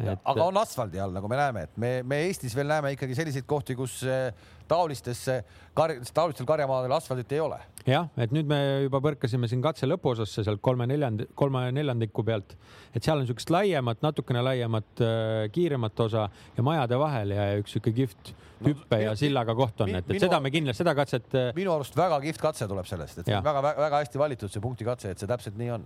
Et... 0.00 0.08
aga 0.08 0.44
on 0.46 0.56
asfaldi 0.56 1.00
all, 1.02 1.12
nagu 1.12 1.28
me 1.28 1.36
näeme, 1.36 1.66
et 1.66 1.74
me, 1.80 1.90
me 2.08 2.22
Eestis 2.24 2.54
veel 2.56 2.70
näeme 2.70 2.94
ikkagi 2.94 3.16
selliseid 3.16 3.44
kohti, 3.48 3.74
kus 3.76 3.98
eh, 4.08 4.30
taolistesse 4.68 5.34
kar-, 5.76 5.98
taolistel 6.16 6.48
karjamaadel 6.48 6.94
asfaldit 6.96 7.34
ei 7.36 7.42
ole. 7.44 7.58
jah, 7.84 8.08
et 8.16 8.32
nüüd 8.32 8.48
me 8.48 8.58
juba 8.86 9.02
põrkasime 9.04 9.50
siin 9.50 9.60
katse 9.64 9.88
lõpuosasse 9.90 10.46
sealt 10.46 10.62
kolme 10.64 10.86
neljand-, 10.88 11.26
kolme 11.36 11.66
neljandiku 11.76 12.24
pealt, 12.24 12.56
et 12.94 13.04
seal 13.04 13.18
on 13.18 13.26
niisugust 13.26 13.52
laiemat, 13.52 14.00
natukene 14.04 14.44
laiemat, 14.48 15.04
äh, 15.04 15.44
kiiremat 15.52 16.04
osa 16.06 16.28
ja 16.56 16.64
majade 16.64 17.00
vahel 17.02 17.36
ja 17.36 17.50
üks 17.60 17.76
niisugune 17.76 17.98
kihvt 18.00 18.32
hüppe 18.62 18.96
no, 18.96 19.02
ja 19.10 19.16
sillaga 19.18 19.56
koht 19.58 19.84
on, 19.84 19.92
et, 19.98 20.08
et 20.08 20.24
seda 20.24 20.40
me 20.40 20.54
kindlasti, 20.54 20.80
seda 20.86 20.96
katset. 20.96 21.28
Äh, 21.36 21.50
minu 21.58 21.74
arust 21.76 21.98
väga 21.98 22.22
kihvt 22.24 22.48
katse 22.48 22.70
tuleb 22.70 22.88
sellest, 22.88 23.20
et 23.20 23.34
väga-väga 23.44 23.98
hästi 23.98 24.24
valitud 24.24 24.54
see 24.54 24.64
punktikatse, 24.64 25.12
et 25.12 25.20
see 25.20 25.28
täpselt 25.28 25.60
nii 25.60 25.76
on 25.76 25.84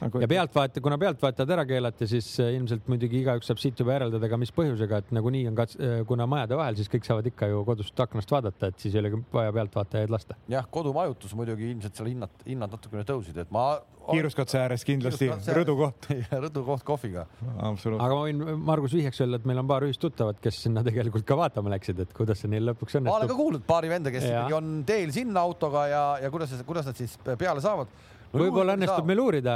nagu... 0.00 0.22
ja 0.22 0.28
pealtvaataja, 0.30 0.84
kuna 0.84 0.98
pealtvaatajad 1.00 1.54
ära 1.56 1.66
keelati, 1.68 2.08
siis 2.10 2.30
äh, 2.42 2.52
ilmselt 2.56 2.88
muidugi 2.90 3.22
igaüks 3.22 3.50
saab 3.50 3.60
siit 3.62 3.80
juba 3.80 3.96
järeldada 3.96 4.30
ka, 4.30 4.40
mis 4.40 4.54
põhjusega, 4.54 5.02
et 5.02 5.12
nagunii 5.16 5.44
on 5.50 5.58
kats-, 5.58 5.78
äh, 5.80 6.00
kuna 6.08 6.28
majade 6.30 6.58
vahel, 6.58 6.78
siis 6.78 6.90
kõik 6.92 7.08
saavad 7.08 7.28
ikka 7.30 7.50
ju 7.52 7.62
kodust 7.68 8.04
aknast 8.06 8.32
vaadata, 8.34 8.72
et 8.72 8.82
siis 8.82 8.96
ei 8.96 9.02
ole 9.02 9.22
vaja 9.34 9.54
pealtvaatajaid 9.58 10.14
lasta. 10.14 10.38
jah, 10.52 10.66
kodumajutus 10.70 11.34
muidugi 11.38 11.70
ilmselt 11.74 11.98
seal 11.98 12.12
hinnad, 12.12 12.42
hinnad 12.46 12.74
natukene 12.74 13.06
tõusid, 13.08 13.38
et 13.42 13.54
ma 13.54 13.70
kiiruskatse 14.08 14.58
ääres 14.60 14.84
kindlasti 14.88 15.28
rõdukoht 15.56 16.08
rõdukoht 16.46 16.84
kohviga. 16.86 17.26
aga 17.60 18.10
ma 18.12 18.20
võin 18.22 18.42
Margus 18.64 18.94
vihjeks 18.96 19.22
öelda, 19.24 19.40
et 19.40 19.48
meil 19.48 19.62
on 19.62 19.70
paar 19.70 19.86
ühist 19.86 20.02
tuttavat, 20.02 20.40
kes 20.42 20.62
sinna 20.64 20.84
tegelikult 20.86 21.26
ka 21.28 21.36
vaatama 21.38 21.72
läksid, 21.74 22.04
et 22.04 22.14
kuidas 22.16 22.42
see 22.42 22.52
neil 22.52 22.70
lõpuks 22.70 22.98
õnnestub. 22.98 23.12
ma 23.12 23.18
olen 23.20 23.32
ka 23.32 23.38
kuulnud 23.38 23.66
paari 23.68 23.92
venda, 23.92 24.12
kes 24.14 24.28
ikkagi 24.30 24.56
on 24.56 24.78
teel 24.88 25.12
sinna 25.14 25.44
autoga 25.44 25.86
ja, 25.90 26.04
ja 26.24 26.32
kuidas, 26.32 26.54
kuidas 26.68 26.88
nad 26.88 27.00
siis 27.00 27.18
peale 27.28 27.64
saavad 27.64 27.92
no, 28.32 28.40
võib-olla 28.42 28.74
õnnestub 28.76 29.08
meil 29.08 29.22
uurida 29.22 29.54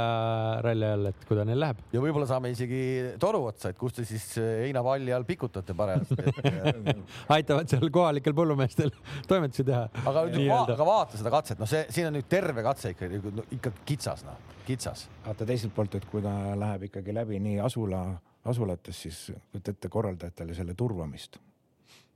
ralli 0.65 0.87
ajal, 0.87 1.07
et 1.11 1.27
kuidas 1.29 1.47
neil 1.49 1.61
läheb. 1.63 1.83
ja 1.93 2.01
võib-olla 2.03 2.27
saame 2.29 2.51
isegi 2.53 2.81
toru 3.21 3.43
otsa, 3.51 3.73
et 3.73 3.79
kus 3.79 3.97
te 3.97 4.05
siis 4.07 4.25
heinapalli 4.39 5.13
all 5.15 5.27
pikutate 5.27 5.75
parajasti 5.77 6.17
et... 6.23 6.91
aitavad 7.37 7.69
seal 7.71 7.89
kohalikel 7.93 8.35
põllumeestel 8.37 8.93
toimetusi 9.29 9.67
teha. 9.69 9.85
aga 10.03 10.25
aga 10.73 10.89
vaata 10.89 11.21
seda 11.21 11.33
katset, 11.33 11.61
noh, 11.61 11.69
see 11.69 11.85
siin 11.93 12.09
on 12.09 12.17
nüüd 12.17 12.29
terve 12.31 12.65
katse 12.65 12.93
ikka 12.95 13.09
no,, 13.29 13.47
ikka 13.57 13.73
kitsas, 13.85 14.25
noh, 14.27 14.37
kitsas. 14.67 15.07
vaata 15.27 15.47
teiselt 15.49 15.75
poolt, 15.75 15.97
et 15.99 16.09
kui 16.11 16.23
ta 16.25 16.35
läheb 16.59 16.89
ikkagi 16.89 17.15
läbi 17.15 17.41
nii 17.43 17.61
asula, 17.63 18.03
asulates, 18.49 19.05
siis 19.07 19.25
kujuta 19.51 19.75
ette 19.75 19.91
korraldajatele 19.93 20.55
selle 20.57 20.77
turvamist 20.77 21.39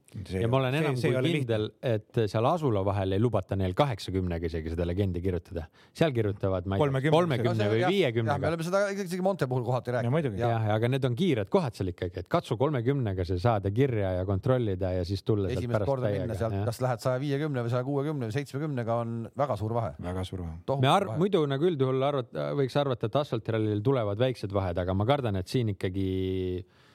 See, 0.07 0.39
ja 0.39 0.47
ma 0.47 0.61
olen 0.61 0.75
enam 0.79 0.95
see, 0.95 1.09
kui 1.11 1.31
kindel, 1.33 1.65
et 1.83 2.19
seal 2.31 2.45
asula 2.47 2.79
vahel 2.87 3.17
ei 3.17 3.19
lubata 3.19 3.57
neil 3.59 3.73
kaheksakümnega 3.77 4.47
isegi 4.47 4.71
seda 4.71 4.85
legendi 4.87 5.19
kirjutada. 5.19 5.65
seal 5.91 6.13
kirjutavad, 6.15 6.69
ma 6.69 6.77
ei 6.77 6.85
tea, 7.03 7.11
kolmekümne 7.11 7.67
või 7.73 7.81
viiekümnega. 7.91 8.39
me 8.39 8.49
oleme 8.53 8.65
seda 8.65 8.85
isegi 8.95 9.25
Monte 9.25 9.49
puhul 9.51 9.65
kohati 9.67 9.97
rääkinud. 9.97 10.39
jah, 10.39 10.69
aga 10.77 10.89
need 10.93 11.09
on 11.09 11.17
kiired 11.19 11.51
kohad 11.51 11.75
seal 11.75 11.91
ikkagi, 11.91 12.23
et 12.23 12.31
katsu 12.31 12.55
kolmekümnega 12.61 13.27
see 13.27 13.43
saada 13.43 13.73
kirja 13.75 14.13
ja 14.21 14.25
kontrollida 14.29 14.93
ja 14.95 15.03
siis 15.07 15.27
tulla 15.27 15.51
esimest 15.51 15.85
korda 15.91 16.15
minna 16.15 16.39
sealt, 16.39 16.55
kas 16.71 16.81
lähed 16.87 17.03
saja 17.03 17.19
viiekümne 17.27 17.67
või 17.67 17.75
saja 17.75 17.83
kuuekümne 17.91 18.31
või 18.31 18.39
seitsmekümnega 18.39 18.99
on 19.03 19.15
väga 19.37 19.59
suur 19.59 19.75
vahe. 19.75 19.93
väga 20.07 20.27
suur 20.31 20.47
vahe. 20.47 20.81
me 20.87 20.93
arv-, 20.95 21.17
muidu 21.19 21.43
nagu 21.51 21.67
üldjuhul 21.67 22.11
arvata, 22.13 22.51
võiks 22.55 22.79
arvata, 22.79 23.11
et 23.11 23.23
asfaltirallil 23.25 23.83
tulevad 23.83 24.23
väiksed 24.23 24.55
vahed, 24.55 24.79
aga 24.79 24.95
ma 24.95 25.05
kardan, 25.09 25.43
et 25.43 25.51
siin 25.51 25.75
ikkagi, 25.75 26.11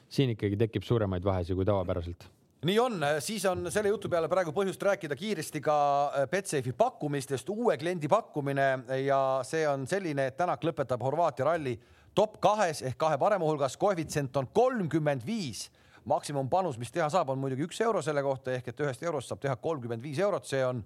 siin 0.09 0.33
ikkagi 0.33 0.65
tekib 0.65 0.89
suuremaid 0.89 1.29
vahesid 1.29 1.61
kui 1.61 1.69
tavapäraselt 1.69 2.33
nii 2.67 2.79
on, 2.79 3.01
siis 3.19 3.45
on 3.51 3.67
selle 3.75 3.91
jutu 3.91 4.09
peale 4.09 4.29
praegu 4.31 4.53
põhjust 4.55 4.83
rääkida 4.87 5.17
kiiresti 5.19 5.61
ka 5.65 5.77
äh, 6.15 6.29
Betsafe'i 6.31 6.75
pakkumistest, 6.79 7.49
uue 7.51 7.77
kliendi 7.79 8.09
pakkumine 8.09 8.69
ja 9.03 9.19
see 9.47 9.65
on 9.69 9.87
selline, 9.91 10.29
et 10.31 10.37
Tänak 10.39 10.63
lõpetab 10.65 11.03
Horvaatia 11.03 11.49
ralli 11.49 11.75
top 12.15 12.39
kahes 12.41 12.83
ehk 12.87 12.99
kahe 13.01 13.19
parema 13.19 13.49
hulgas, 13.49 13.77
koefitsient 13.77 14.37
on 14.37 14.51
kolmkümmend 14.55 15.27
viis. 15.27 15.71
Maksimumpanus, 16.05 16.81
mis 16.83 16.91
teha 16.91 17.07
saab, 17.11 17.29
on 17.31 17.39
muidugi 17.39 17.63
üks 17.63 17.79
euro 17.85 18.01
selle 18.03 18.25
kohta 18.27 18.51
ehk 18.57 18.73
et 18.73 18.81
ühest 18.83 19.03
eurost 19.07 19.31
saab 19.31 19.39
teha 19.43 19.55
kolmkümmend 19.63 20.03
viis 20.03 20.19
eurot, 20.19 20.49
see 20.51 20.63
on 20.67 20.81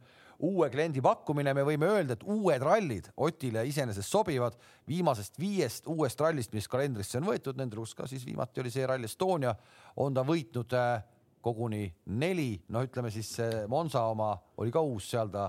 uue 0.44 0.68
kliendi 0.68 1.00
pakkumine, 1.00 1.54
me 1.56 1.64
võime 1.64 1.88
öelda, 1.88 2.16
et 2.16 2.24
uued 2.28 2.60
rallid 2.60 3.08
Otile 3.16 3.64
iseenesest 3.68 4.12
sobivad. 4.12 4.56
viimasest 4.88 5.38
viiest 5.40 5.88
uuest 5.88 6.20
rallist, 6.20 6.52
mis 6.52 6.68
kalendrisse 6.68 7.18
on 7.18 7.24
võetud, 7.30 7.56
nende 7.56 7.76
hulgas 7.76 7.94
ka 7.94 8.06
siis 8.06 8.26
viimati 8.26 8.60
oli 8.60 8.70
see 8.70 8.86
Rally 8.86 9.08
Estonia, 9.08 9.54
on 9.96 10.14
ta 10.14 10.24
võitnud 10.24 10.76
äh, 10.76 11.02
koguni 11.46 11.86
neli, 12.18 12.50
no 12.74 12.82
ütleme 12.86 13.12
siis 13.14 13.30
see 13.38 13.64
Monza 13.70 14.06
oma 14.10 14.34
oli 14.62 14.74
ka 14.74 14.82
uus, 14.84 15.08
seal 15.12 15.30
ta 15.32 15.48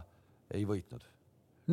ei 0.53 0.63
võitnud. 0.67 1.03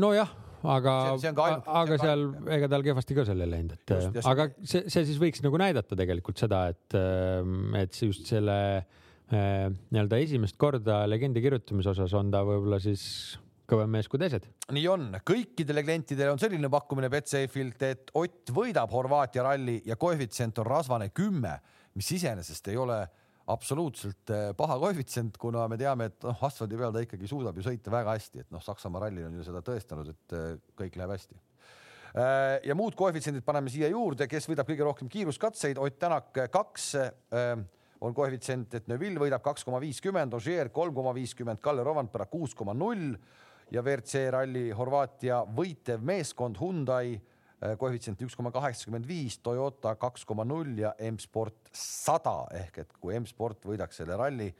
nojah, 0.00 0.32
aga, 0.74 0.96
aga 1.14 2.00
seal 2.00 2.26
ega 2.56 2.70
tal 2.72 2.84
kehvasti 2.86 3.16
ka 3.18 3.28
seal 3.28 3.44
ei 3.44 3.52
läinud, 3.52 3.76
et 3.76 3.94
just, 3.94 4.18
just, 4.18 4.28
aga 4.30 4.48
see, 4.62 4.84
see 4.88 5.06
siis 5.12 5.20
võiks 5.22 5.44
nagu 5.44 5.60
näidata 5.60 5.98
tegelikult 5.98 6.40
seda, 6.40 6.66
et, 6.74 6.98
et 7.78 8.02
just 8.02 8.26
selle 8.30 8.58
äh, 8.80 8.90
nii-öelda 9.30 10.20
esimest 10.24 10.58
korda 10.60 11.04
legendi 11.10 11.42
kirjutamise 11.44 11.94
osas 11.94 12.14
on 12.18 12.32
ta 12.34 12.42
võib-olla 12.46 12.80
siis 12.82 13.04
kõvem 13.70 13.94
mees 13.96 14.08
kui 14.10 14.20
teised. 14.20 14.46
nii 14.76 14.86
on, 14.92 15.06
kõikidele 15.24 15.84
klientidele 15.86 16.34
on 16.34 16.40
selline 16.40 16.68
pakkumine 16.72 17.08
Betsafe'ilt, 17.12 17.84
et 17.86 18.12
Ott 18.20 18.52
võidab 18.54 18.92
Horvaatia 18.92 19.46
ralli 19.46 19.80
ja 19.88 19.96
koefitsient 20.00 20.58
on 20.60 20.68
rasvane 20.68 21.10
kümme, 21.14 21.56
mis 21.96 22.10
iseenesest 22.18 22.68
ei 22.72 22.80
ole 22.80 22.98
absoluutselt 23.46 24.30
äh, 24.32 24.52
paha 24.56 24.76
koefitsient, 24.80 25.36
kuna 25.40 25.66
me 25.68 25.76
teame, 25.80 26.08
et 26.10 26.24
noh, 26.24 26.44
asfaldi 26.46 26.78
peal 26.80 26.94
ta 26.94 27.02
ikkagi 27.04 27.28
suudab 27.28 27.58
ju 27.58 27.64
sõita 27.66 27.92
väga 27.92 28.14
hästi, 28.16 28.44
et 28.44 28.54
noh, 28.54 28.62
Saksamaa 28.64 29.04
rallil 29.04 29.26
on 29.28 29.36
ju 29.36 29.44
seda 29.44 29.60
tõestanud, 29.64 30.12
et 30.14 30.36
äh, 30.36 30.46
kõik 30.80 30.96
läheb 31.00 31.12
hästi. 31.12 31.36
Äh, 32.14 32.56
ja 32.70 32.76
muud 32.78 32.96
koefitsiendid 32.96 33.44
paneme 33.44 33.72
siia 33.72 33.90
juurde, 33.92 34.28
kes 34.30 34.48
võidab 34.48 34.70
kõige 34.70 34.88
rohkem 34.88 35.12
kiiruskatseid, 35.12 35.80
Ott 35.82 36.00
Tänak 36.00 36.32
kaks 36.52 36.92
on 38.04 38.16
koefitsient, 38.16 38.74
et 38.76 38.88
Neville 38.90 39.20
võidab 39.20 39.44
kaks 39.44 39.64
koma 39.64 39.80
viiskümmend, 39.82 40.34
Ogier 40.36 40.72
kolm 40.72 40.96
koma 40.96 41.12
viiskümmend, 41.16 41.60
Kalle 41.64 41.84
Rovanpera 41.84 42.26
kuus 42.30 42.56
koma 42.56 42.74
null 42.76 43.12
ja 43.72 43.82
WRC 43.84 44.26
ralli 44.32 44.66
Horvaatia 44.76 45.42
võitev 45.56 46.04
meeskond 46.04 46.60
Hyundai 46.60 47.16
koefitsient 47.78 48.20
üks 48.26 48.36
koma 48.36 48.52
kaheksakümmend 48.54 49.06
viis, 49.08 49.38
Toyota 49.42 49.94
kaks 50.00 50.24
koma 50.28 50.44
null 50.44 50.78
ja 50.78 50.94
M-Sport 51.10 51.70
sada. 51.72 52.44
Ehk 52.54 52.82
et 52.84 52.96
kui 53.00 53.14
M-Sport 53.18 53.68
võidaks 53.70 54.00
selle 54.00 54.18
ralli 54.20 54.50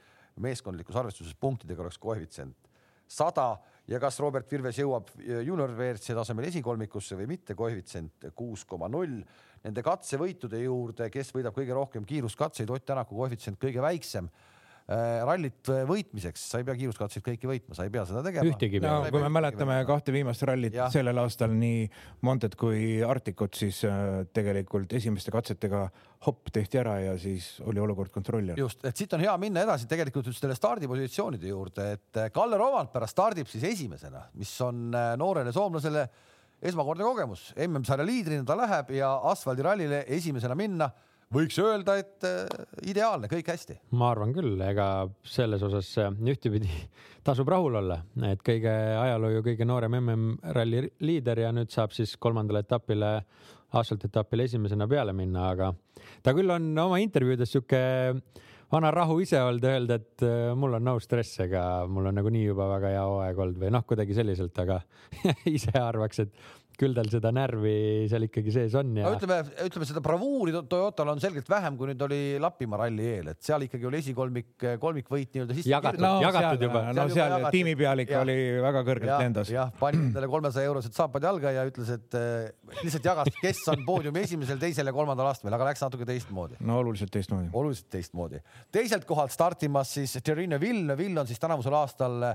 meeskondlikus 0.44 0.96
arvestuses 0.98 1.36
punktidega 1.40 1.84
oleks 1.84 2.00
koefitsient 2.00 2.70
sada. 3.06 3.54
Ja 3.88 4.00
kas 4.00 4.16
Robert 4.22 4.48
Virves 4.50 4.78
jõuab 4.80 5.10
äh, 5.18 5.42
juunior 5.44 5.74
WRC 5.76 6.16
tasemel 6.16 6.48
esikolmikusse 6.48 7.18
või 7.18 7.28
mitte, 7.34 7.56
koefitsient 7.58 8.30
kuus 8.36 8.64
koma 8.64 8.88
null. 8.88 9.20
Nende 9.64 9.84
katsevõitude 9.84 10.60
juurde, 10.62 11.10
kes 11.12 11.30
võidab 11.32 11.54
kõige 11.56 11.76
rohkem 11.76 12.04
kiiruskatseid, 12.08 12.70
Ott 12.72 12.84
Tänaku 12.88 13.16
koefitsient 13.16 13.60
kõige 13.60 13.84
väiksem. 13.84 14.28
Äh, 14.28 14.53
rallit 14.84 15.70
äh, 15.72 15.84
võitmiseks, 15.88 16.42
sa 16.50 16.58
ei 16.60 16.66
pea 16.68 16.74
kiiruskatseid 16.76 17.24
kõiki 17.24 17.48
võitma, 17.48 17.76
sa 17.76 17.86
ei 17.86 17.92
pea 17.92 18.02
seda 18.04 18.20
tegema. 18.26 18.44
ühtegi 18.50 18.82
pea 18.82 18.90
no,. 18.90 19.12
kui 19.14 19.22
me 19.22 19.30
mäletame 19.32 19.78
kahte 19.88 20.12
viimast 20.12 20.44
rallit 20.44 20.76
ja. 20.76 20.90
sellel 20.92 21.22
aastal, 21.22 21.54
nii 21.56 21.86
Montet 22.28 22.56
kui 22.60 22.98
Arcticut, 23.00 23.56
siis 23.56 23.80
äh, 23.88 24.26
tegelikult 24.36 24.92
esimeste 24.92 25.32
katsetega 25.32 25.86
hopp 26.26 26.52
tehti 26.52 26.82
ära 26.82 26.98
ja 27.00 27.16
siis 27.20 27.62
oli 27.64 27.80
olukord 27.80 28.12
kontrolli 28.12 28.52
all. 28.52 28.60
just, 28.66 28.84
et 28.84 29.00
siit 29.00 29.16
on 29.16 29.24
hea 29.24 29.32
minna 29.40 29.64
edasi 29.64 29.88
tegelikult 29.88 30.28
just 30.28 30.44
selle 30.44 30.58
stardipositsioonide 30.58 31.48
juurde, 31.48 31.88
et 31.96 32.20
Kalle 32.36 32.60
Rovanpera 32.60 33.08
stardib 33.08 33.48
siis 33.48 33.64
esimesena, 33.70 34.26
mis 34.36 34.52
on 34.68 34.90
noorele 34.92 35.52
soomlasele 35.56 36.04
esmakordne 36.64 37.08
kogemus, 37.08 37.48
MM-sarja 37.56 38.04
liidrina 38.04 38.44
ta 38.44 38.56
läheb 38.60 38.92
ja 38.98 39.14
asfaldirallile 39.32 40.04
esimesena 40.12 40.56
minna 40.58 40.92
võiks 41.34 41.58
öelda, 41.62 41.96
et 42.02 42.26
äh, 42.28 42.44
ideaalne, 42.90 43.28
kõik 43.30 43.48
hästi. 43.54 43.78
ma 43.98 44.10
arvan 44.12 44.34
küll, 44.36 44.54
ega 44.64 45.08
selles 45.26 45.62
osas 45.66 45.90
äh, 46.02 46.12
ühtepidi 46.34 46.70
tasub 47.26 47.48
rahul 47.52 47.80
olla, 47.80 48.00
et 48.30 48.42
kõige 48.44 48.72
ajaloo 49.00 49.42
kõige 49.46 49.68
noorem 49.68 49.98
MM-ralli 50.02 50.86
liider 51.06 51.44
ja 51.46 51.52
nüüd 51.54 51.72
saab 51.74 51.94
siis 51.96 52.16
kolmandale 52.20 52.64
etapile, 52.64 53.16
asfaltetapile 53.74 54.46
esimesena 54.46 54.86
peale 54.90 55.14
minna, 55.16 55.48
aga 55.50 55.72
ta 56.22 56.34
küll 56.36 56.50
on 56.54 56.72
oma 56.78 57.00
intervjuudes 57.02 57.50
sihuke 57.50 57.80
vana 58.74 58.90
rahu 58.94 59.20
ise 59.22 59.38
olnud 59.42 59.64
öelda, 59.68 59.98
et 60.00 60.24
äh, 60.26 60.50
mul 60.58 60.78
on 60.78 60.84
no 60.84 60.96
stress, 61.02 61.38
ega 61.44 61.62
mul 61.90 62.10
on 62.10 62.18
nagunii 62.18 62.44
juba 62.48 62.68
väga 62.76 62.92
hea 62.94 63.06
hooaeg 63.06 63.40
olnud 63.46 63.62
või 63.62 63.72
noh, 63.74 63.84
kuidagi 63.88 64.16
selliselt, 64.16 64.58
aga 64.62 64.80
ise 65.56 65.74
arvaks, 65.78 66.24
et 66.24 66.63
küll 66.78 66.94
tal 66.96 67.08
seda 67.12 67.30
närvi 67.34 67.74
seal 68.10 68.26
ikkagi 68.26 68.52
sees 68.54 68.74
on 68.78 68.92
ja 68.98 69.06
no,. 69.06 69.14
ütleme, 69.18 69.38
ütleme 69.66 69.88
seda 69.88 70.02
bravuuri 70.04 70.54
Toyotal 70.70 71.12
on 71.12 71.22
selgelt 71.22 71.48
vähem, 71.50 71.76
kui 71.78 71.90
nüüd 71.90 72.04
oli 72.06 72.20
Lapimaa 72.42 72.84
ralli 72.84 73.06
eel, 73.16 73.30
et 73.34 73.40
seal 73.44 73.66
ikkagi 73.66 73.88
oli 73.88 74.00
esikolmik, 74.02 74.66
kolmikvõit 74.82 75.34
nii-öelda 75.34 75.56
sisse 75.58 75.72
jagatud, 75.72 76.02
no, 76.04 76.12
jagatud 76.24 76.62
seal, 76.62 76.66
juba. 76.68 76.82
no 76.90 77.06
seal, 77.12 77.34
seal 77.34 77.48
tiimipealik 77.54 78.14
oli 78.20 78.38
väga 78.64 78.84
kõrgelt 78.88 79.24
lendas. 79.24 79.52
jah, 79.54 79.70
pani 79.80 80.00
endale 80.08 80.30
kolmesaja 80.32 80.72
eurosed 80.72 80.96
saapad 80.96 81.28
jalga 81.28 81.54
ja 81.54 81.66
ütles, 81.68 81.92
et 81.94 82.18
äh, 82.18 82.50
lihtsalt 82.82 83.08
jagas, 83.10 83.30
kes 83.40 83.62
on 83.72 83.86
poodiumi 83.86 84.24
esimesel, 84.24 84.60
teisel 84.62 84.90
ja 84.90 84.96
kolmandal 84.96 85.30
astmel, 85.30 85.54
aga 85.56 85.70
läks 85.70 85.84
natuke 85.84 86.08
teistmoodi. 86.08 86.58
no 86.64 86.80
oluliselt 86.82 87.12
teistmoodi. 87.14 87.52
oluliselt 87.52 87.90
teistmoodi. 87.94 88.42
teiselt 88.74 89.06
kohalt 89.08 89.34
startimas 89.34 89.94
siis 89.98 90.18
Thierry 90.20 90.48
Neville, 90.50 90.88
Neville 90.94 91.22
on 91.22 91.30
siis 91.30 91.42
tänavusel 91.42 91.76
aastal 91.78 92.34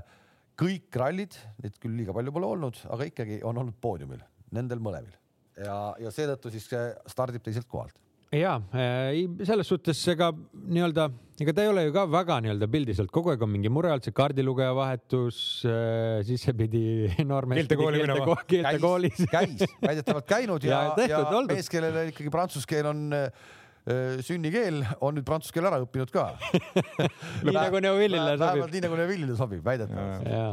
kõik 0.60 1.00
rallid, 1.00 1.38
neid 1.63 1.80
küll 1.80 1.95
liiga 2.00 2.15
palju 2.15 2.36
pole 2.36 2.52
olnud, 2.56 2.84
aga 2.91 3.08
ikkagi 3.08 3.39
on 3.48 3.62
olnud 3.62 3.80
poodiumil 3.82 4.22
nendel 4.56 4.82
mõlemil 4.84 5.15
ja, 5.60 5.80
ja 6.02 6.12
seetõttu 6.13 6.52
siis 6.54 6.67
stardib 7.12 7.43
teiselt 7.45 7.69
kohalt 7.72 7.95
ja 8.36 8.60
äh, 8.78 9.15
selles 9.48 9.69
suhtes 9.72 10.02
ega 10.12 10.30
nii-öelda, 10.54 11.08
ega 11.41 11.54
ta 11.56 11.63
ei 11.65 11.72
ole 11.72 11.86
ju 11.88 11.93
ka 11.95 12.04
väga 12.12 12.38
nii-öelda 12.45 12.67
pildiselt, 12.69 13.10
kogu 13.13 13.34
aeg 13.34 13.45
on 13.45 13.50
mingi 13.56 13.72
mure 13.74 13.89
olnud, 13.89 14.06
see 14.06 14.13
kaardilugeja 14.15 14.76
vahetus, 14.78 15.39
äh, 15.65 16.19
siis 16.28 16.45
see 16.45 16.58
pidi 16.58 16.84
noor 17.30 17.50
mees 17.50 17.63
keeltekooli 17.63 18.04
minema. 18.04 18.38
keeltekoolis. 18.50 19.24
käis, 19.32 19.65
väidetavalt 19.82 20.30
käinud 20.30 20.67
ja, 20.69 20.84
ja, 21.02 21.24
ja 21.26 21.45
mees, 21.50 21.72
kellele 21.72 22.10
ikkagi 22.12 22.34
prantsuse 22.34 22.69
keel 22.69 22.91
on 22.91 23.08
Äh, 23.13 23.32
sünnikeel 24.26 24.84
on 25.02 25.15
nüüd 25.18 25.26
prantsuse 25.28 25.56
keele 25.56 25.70
ära 25.72 25.80
õppinud 25.84 26.12
ka 26.13 26.26
nii 27.46 27.56
nagu 27.56 27.80
Neuvillile 27.82 28.36
sobib. 28.36 28.44
vähemalt 28.44 28.76
nii 28.76 28.84
nagu 28.86 29.00
Neuvillile 29.00 29.38
sobib, 29.39 29.63
väidetavalt. 29.65 30.28
ja, 30.28 30.44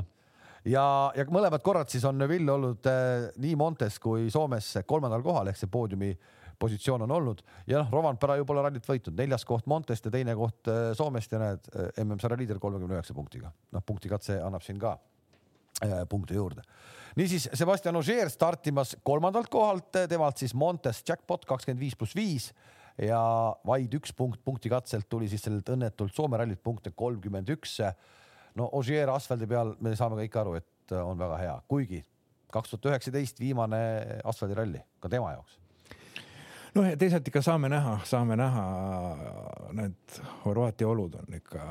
ja, 0.65 0.87
ja 1.17 1.27
mõlemad 1.31 1.65
korrad 1.67 1.91
siis 1.93 2.07
on 2.09 2.19
Neville 2.19 2.55
olnud 2.55 2.89
äh, 2.91 3.29
nii 3.43 3.57
Montes 3.59 3.99
kui 4.03 4.31
Soomes 4.33 4.73
kolmandal 4.87 5.25
kohal 5.27 5.51
ehk 5.53 5.61
see 5.61 5.71
poodiumi 5.73 6.15
positsioon 6.59 7.03
on 7.03 7.11
olnud 7.11 7.43
ja 7.67 7.83
noh, 7.83 7.91
Rovanpera 7.93 8.37
ju 8.41 8.47
pole 8.49 8.63
rallit 8.65 8.87
võitnud, 8.89 9.17
neljas 9.19 9.45
koht 9.49 9.67
Montest 9.71 10.09
ja 10.09 10.13
teine 10.15 10.37
koht 10.39 10.71
äh, 10.73 10.91
Soomest 10.97 11.33
ja 11.33 11.43
näed, 11.43 11.69
MM-sarja 12.03 12.39
liider 12.41 12.61
kolmekümne 12.63 12.99
üheksa 12.99 13.17
punktiga. 13.17 13.53
noh, 13.73 13.85
punktikatse 13.87 14.39
annab 14.43 14.65
siin 14.65 14.81
ka 14.81 14.97
äh, 15.85 16.03
punkte 16.09 16.35
juurde. 16.35 16.65
niisiis, 17.17 17.49
Sebastian 17.53 17.97
Ogier 18.01 18.31
startimas 18.33 18.97
kolmandalt 19.05 19.51
kohalt, 19.53 19.93
temalt 20.09 20.41
siis 20.41 20.55
Montes 20.55 21.03
jackpot 21.09 21.45
kakskümmend 21.45 21.85
viis 21.85 21.97
pluss 21.97 22.17
viis 22.17 22.51
ja 23.03 23.21
vaid 23.67 23.93
üks 23.99 24.15
punkt 24.17 24.41
punkti 24.45 24.71
katselt 24.73 25.09
tuli 25.09 25.29
siis 25.29 25.45
sellelt 25.45 25.69
õnnetult 25.75 26.15
Soome 26.17 26.41
rallilt 26.41 26.63
punkte 26.65 26.93
kolmkümmend 26.97 27.51
üks. 27.57 27.79
no 28.57 28.71
Ogier 28.73 29.11
asfaldi 29.13 29.47
peal 29.47 29.75
me 29.81 29.97
saame 29.97 30.17
kõik 30.23 30.41
aru, 30.41 30.55
et 30.61 30.97
on 30.97 31.19
väga 31.19 31.39
hea, 31.43 31.61
kuigi 31.69 32.03
kaks 32.53 32.73
tuhat 32.73 32.93
üheksateist 32.93 33.41
viimane 33.41 33.79
asfaldiralli 34.25 34.81
ka 35.01 35.11
tema 35.13 35.35
jaoks. 35.35 35.59
Noh, 36.77 36.85
ja 36.85 36.97
teisalt 37.01 37.29
ikka 37.29 37.41
saame 37.41 37.71
näha, 37.73 37.95
saame 38.05 38.37
näha, 38.37 38.65
need 39.77 40.19
Horvaatia 40.45 40.89
olud 40.89 41.15
on 41.23 41.39
ikka 41.39 41.65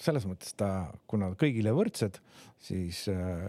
selles 0.00 0.24
mõttes 0.28 0.56
ta, 0.56 0.70
kuna 1.08 1.28
kõigile 1.40 1.72
võrdsed, 1.76 2.18
siis 2.60 3.02
äh, 3.12 3.44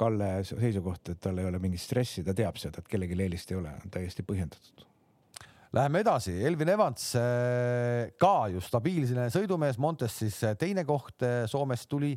Kalle 0.00 0.30
seisukoht, 0.48 1.12
et 1.12 1.20
tal 1.24 1.40
ei 1.40 1.48
ole 1.48 1.60
mingit 1.60 1.80
stressi, 1.80 2.24
ta 2.24 2.36
teab 2.36 2.60
seda, 2.60 2.80
et 2.80 2.92
kellelgi 2.92 3.16
eelist 3.20 3.52
ei 3.52 3.60
ole, 3.60 3.72
on 3.84 3.92
täiesti 3.92 4.24
põhjendatud 4.24 4.89
Läheme 5.70 6.00
edasi, 6.02 6.32
Elvin 6.42 6.72
Evans 6.72 7.12
äh, 7.14 8.08
ka 8.18 8.48
ju 8.50 8.58
stabiilne 8.64 9.28
sõidumees, 9.30 9.76
Montes 9.78 10.16
siis 10.18 10.40
äh, 10.42 10.56
teine 10.58 10.82
koht, 10.82 11.22
äh, 11.22 11.44
Soomest 11.46 11.86
tuli 11.92 12.16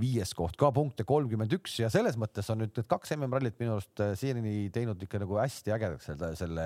viies 0.00 0.32
koht, 0.34 0.56
ka 0.58 0.72
punkte 0.74 1.04
kolmkümmend 1.06 1.52
üks. 1.54 1.76
Ja 1.78 1.90
selles 1.92 2.16
mõttes 2.18 2.48
on 2.50 2.58
nüüd 2.64 2.72
need 2.74 2.88
kaks 2.90 3.12
MM-rallit 3.14 3.60
minu 3.62 3.76
arust 3.76 4.02
siiani 4.18 4.72
teinud 4.74 5.04
ikka 5.06 5.20
nagu 5.22 5.38
hästi 5.38 5.74
ägedaks 5.76 6.08
selle, 6.10 6.30
selle, 6.40 6.64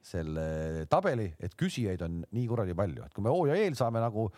selle 0.00 0.44
tabeli, 0.88 1.26
et 1.44 1.56
küsijaid 1.60 2.04
on 2.06 2.22
nii 2.24 2.46
kuradi 2.48 2.76
palju, 2.78 3.04
et 3.04 3.12
kui 3.12 3.26
me 3.26 3.34
hooaja 3.34 3.58
eel 3.60 3.76
saame 3.76 4.00
nagu 4.00 4.30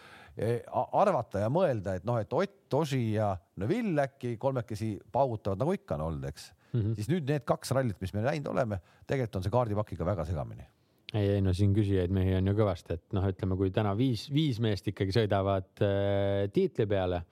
arvata 0.75 1.45
ja 1.45 1.53
mõelda, 1.53 1.95
et 2.01 2.09
noh, 2.09 2.19
et 2.19 2.35
Ott, 2.35 2.65
Oži 2.81 3.13
ja 3.13 3.29
Neville 3.63 4.09
äkki 4.09 4.33
kolmekesi 4.43 4.97
paugutavad 5.15 5.63
nagu 5.63 5.77
ikka 5.77 6.01
on 6.01 6.09
olnud, 6.09 6.27
eks. 6.33 6.51
Mm, 6.73 6.81
-hmm. 6.81 6.99
siis 6.99 7.13
nüüd 7.15 7.31
need 7.31 7.47
kaks 7.47 7.71
rallit, 7.79 8.01
mis 8.03 8.17
me 8.17 8.27
näinud 8.27 8.51
oleme, 8.51 8.81
tegelikult 9.07 9.39
on 9.39 9.47
see 9.47 9.55
kaardipakk 9.55 9.95
ikka 9.95 10.09
väga 10.09 10.27
segamini 10.27 10.67
ei, 11.15 11.31
ei 11.39 11.41
no 11.45 11.55
siin 11.57 11.73
küsijaid 11.77 12.13
mehi 12.15 12.37
on 12.39 12.51
ju 12.51 12.55
kõvasti, 12.59 12.99
et 12.99 13.17
noh, 13.17 13.27
ütleme, 13.33 13.57
kui 13.59 13.73
täna 13.75 13.95
viis, 13.97 14.29
viis 14.33 14.61
meest 14.61 14.91
ikkagi 14.91 15.15
sõidavad 15.15 15.85
äh, 15.85 16.47
tiitli 16.53 16.89
peale, 16.91 17.23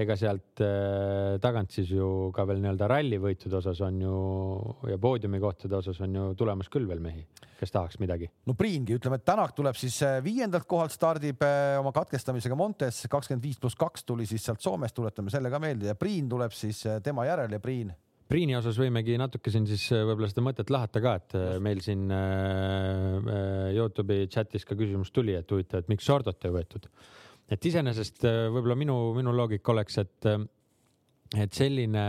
ega 0.00 0.14
sealt 0.16 0.62
äh, 0.62 1.36
tagant 1.42 1.74
siis 1.74 1.90
ju 1.90 2.30
ka 2.34 2.44
veel 2.46 2.60
nii-öelda 2.62 2.86
rallivõitude 2.92 3.58
osas 3.58 3.80
on 3.82 3.98
ju 4.04 4.18
ja 4.88 4.98
poodiumikohtade 5.02 5.80
osas 5.80 5.98
on 6.06 6.14
ju 6.14 6.26
tulemas 6.38 6.70
küll 6.70 6.86
veel 6.88 7.02
mehi, 7.02 7.24
kes 7.58 7.74
tahaks 7.74 7.98
midagi. 8.02 8.30
no 8.46 8.54
Priingi, 8.58 8.94
ütleme, 9.00 9.18
et 9.18 9.26
Tänak 9.26 9.56
tuleb 9.58 9.78
siis 9.78 9.98
äh, 10.06 10.20
viiendalt 10.24 10.68
kohalt, 10.70 10.94
stardib 10.94 11.42
äh, 11.46 11.80
oma 11.80 11.92
katkestamisega 11.96 12.58
Montes, 12.58 13.02
kakskümmend 13.10 13.48
viis 13.48 13.58
pluss 13.58 13.78
kaks 13.78 14.06
tuli 14.06 14.28
siis 14.30 14.46
sealt 14.46 14.62
Soomest, 14.62 14.94
tuletame 14.94 15.34
selle 15.34 15.50
ka 15.50 15.58
meelde 15.62 15.90
ja 15.90 15.98
Priin 15.98 16.30
tuleb 16.30 16.54
siis 16.54 16.84
äh, 16.86 17.02
tema 17.02 17.26
järel 17.26 17.58
ja 17.58 17.60
Priin 17.62 17.90
Priini 18.30 18.54
osas 18.54 18.76
võimegi 18.78 19.16
natuke 19.18 19.50
siin 19.50 19.64
siis 19.66 19.88
äh, 19.90 20.04
võib-olla 20.06 20.28
seda 20.30 20.44
mõtet 20.46 20.68
lahata 20.70 21.00
ka, 21.02 21.16
et 21.18 21.34
äh, 21.34 21.56
meil 21.62 21.80
siin 21.82 22.04
äh, 22.14 23.72
Youtube'i 23.74 24.28
chatis 24.30 24.62
ka 24.68 24.76
küsimus 24.78 25.10
tuli, 25.10 25.34
et 25.34 25.50
huvitav, 25.50 25.82
et 25.82 25.90
miks 25.90 26.06
Shordot 26.06 26.46
ei 26.46 26.54
võetud. 26.54 26.86
et 27.50 27.66
iseenesest 27.66 28.22
võib-olla 28.22 28.76
minu, 28.78 28.94
minu 29.16 29.34
loogika 29.34 29.72
oleks, 29.74 29.98
et, 29.98 30.28
et 31.34 31.58
selline 31.58 32.04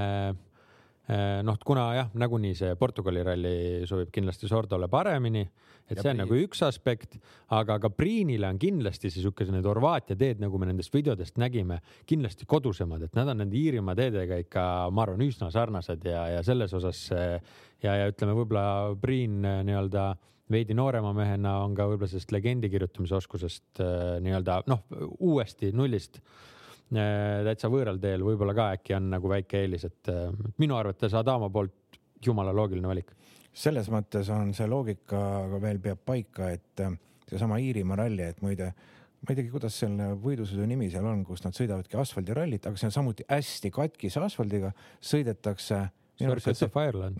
noh, 1.43 1.57
kuna 1.65 1.89
jah, 1.97 2.09
nagunii 2.15 2.53
see 2.55 2.75
Portugali 2.79 3.23
ralli 3.25 3.53
sobib 3.89 4.11
kindlasti 4.13 4.47
Sordole 4.47 4.87
paremini, 4.91 5.41
et 5.89 5.97
Ja 5.97 6.05
see 6.05 6.13
on 6.13 6.21
nagu 6.21 6.37
üks 6.39 6.61
aspekt, 6.63 7.17
aga 7.51 7.77
ka 7.83 7.89
Priinile 7.91 8.47
on 8.47 8.59
kindlasti 8.61 9.11
see 9.11 9.23
siukene 9.23 9.57
need 9.57 9.67
Horvaatia 9.67 10.15
teed, 10.19 10.39
nagu 10.43 10.59
me 10.61 10.69
nendest 10.69 10.93
videodest 10.93 11.39
nägime, 11.41 11.81
kindlasti 12.07 12.47
kodusemad, 12.47 13.03
et 13.07 13.17
nad 13.17 13.31
on 13.33 13.41
nende 13.43 13.57
Iirimaa 13.59 13.97
teedega 13.99 14.39
ikka, 14.45 14.65
ma 14.93 15.05
arvan, 15.05 15.23
üsna 15.25 15.51
sarnased 15.51 16.05
ja, 16.07 16.27
ja 16.37 16.45
selles 16.47 16.75
osas 16.77 17.03
äh, 17.15 17.39
ja, 17.83 17.97
ja 17.99 18.11
ütleme, 18.11 18.37
võib-olla 18.37 18.93
Priin 19.01 19.41
äh, 19.43 19.61
nii-öelda 19.67 20.13
veidi 20.51 20.75
noorema 20.75 21.11
mehena 21.15 21.57
on 21.65 21.75
ka 21.75 21.87
võib-olla 21.89 22.11
sellest 22.11 22.31
legendi 22.35 22.71
kirjutamise 22.71 23.17
oskusest 23.19 23.83
äh, 23.83 24.15
nii-öelda 24.23 24.61
noh, 24.71 24.85
uuesti 25.19 25.73
nullist 25.75 26.21
äh, 26.21 26.50
täitsa 26.91 27.69
võõral 27.71 27.99
teel, 28.01 28.23
võib-olla 28.25 28.55
ka 28.55 28.71
äkki 28.75 28.95
on 28.97 29.11
nagu 29.13 29.29
väike 29.31 29.63
eelis, 29.63 29.85
et 29.87 30.11
äh, 30.11 30.27
minu 30.59 30.75
arvates 30.75 31.13
Adamo 31.15 31.49
poolt 31.53 31.99
jumala 32.25 32.53
loogiline 32.55 32.87
valik. 32.87 33.13
selles 33.53 33.89
mõttes 33.91 34.29
on 34.31 34.53
see 34.55 34.67
loogika 34.67 35.21
ka 35.51 35.59
veel 35.61 35.79
peab 35.79 36.03
paika, 36.05 36.51
et 36.51 36.83
äh, 36.83 36.91
seesama 37.29 37.59
Iirimaa 37.59 38.01
ralli, 38.03 38.23
et 38.23 38.41
muide, 38.43 38.73
ma 39.21 39.31
ei 39.31 39.39
teagi, 39.39 39.51
kuidas 39.53 39.79
selle 39.79 40.11
võidusõidu 40.19 40.67
nimi 40.67 40.89
seal 40.91 41.07
on, 41.07 41.23
kus 41.27 41.43
nad 41.45 41.55
sõidavadki 41.55 41.99
asfaldirallit, 41.99 42.67
aga 42.67 42.79
see 42.79 42.89
on 42.89 42.95
samuti 42.97 43.27
hästi 43.29 43.71
katkise 43.71 44.23
asfaldiga, 44.27 44.75
sõidetakse. 44.99 45.87
Circuit 46.21 46.59
of 46.67 46.75
Ireland. 46.77 47.17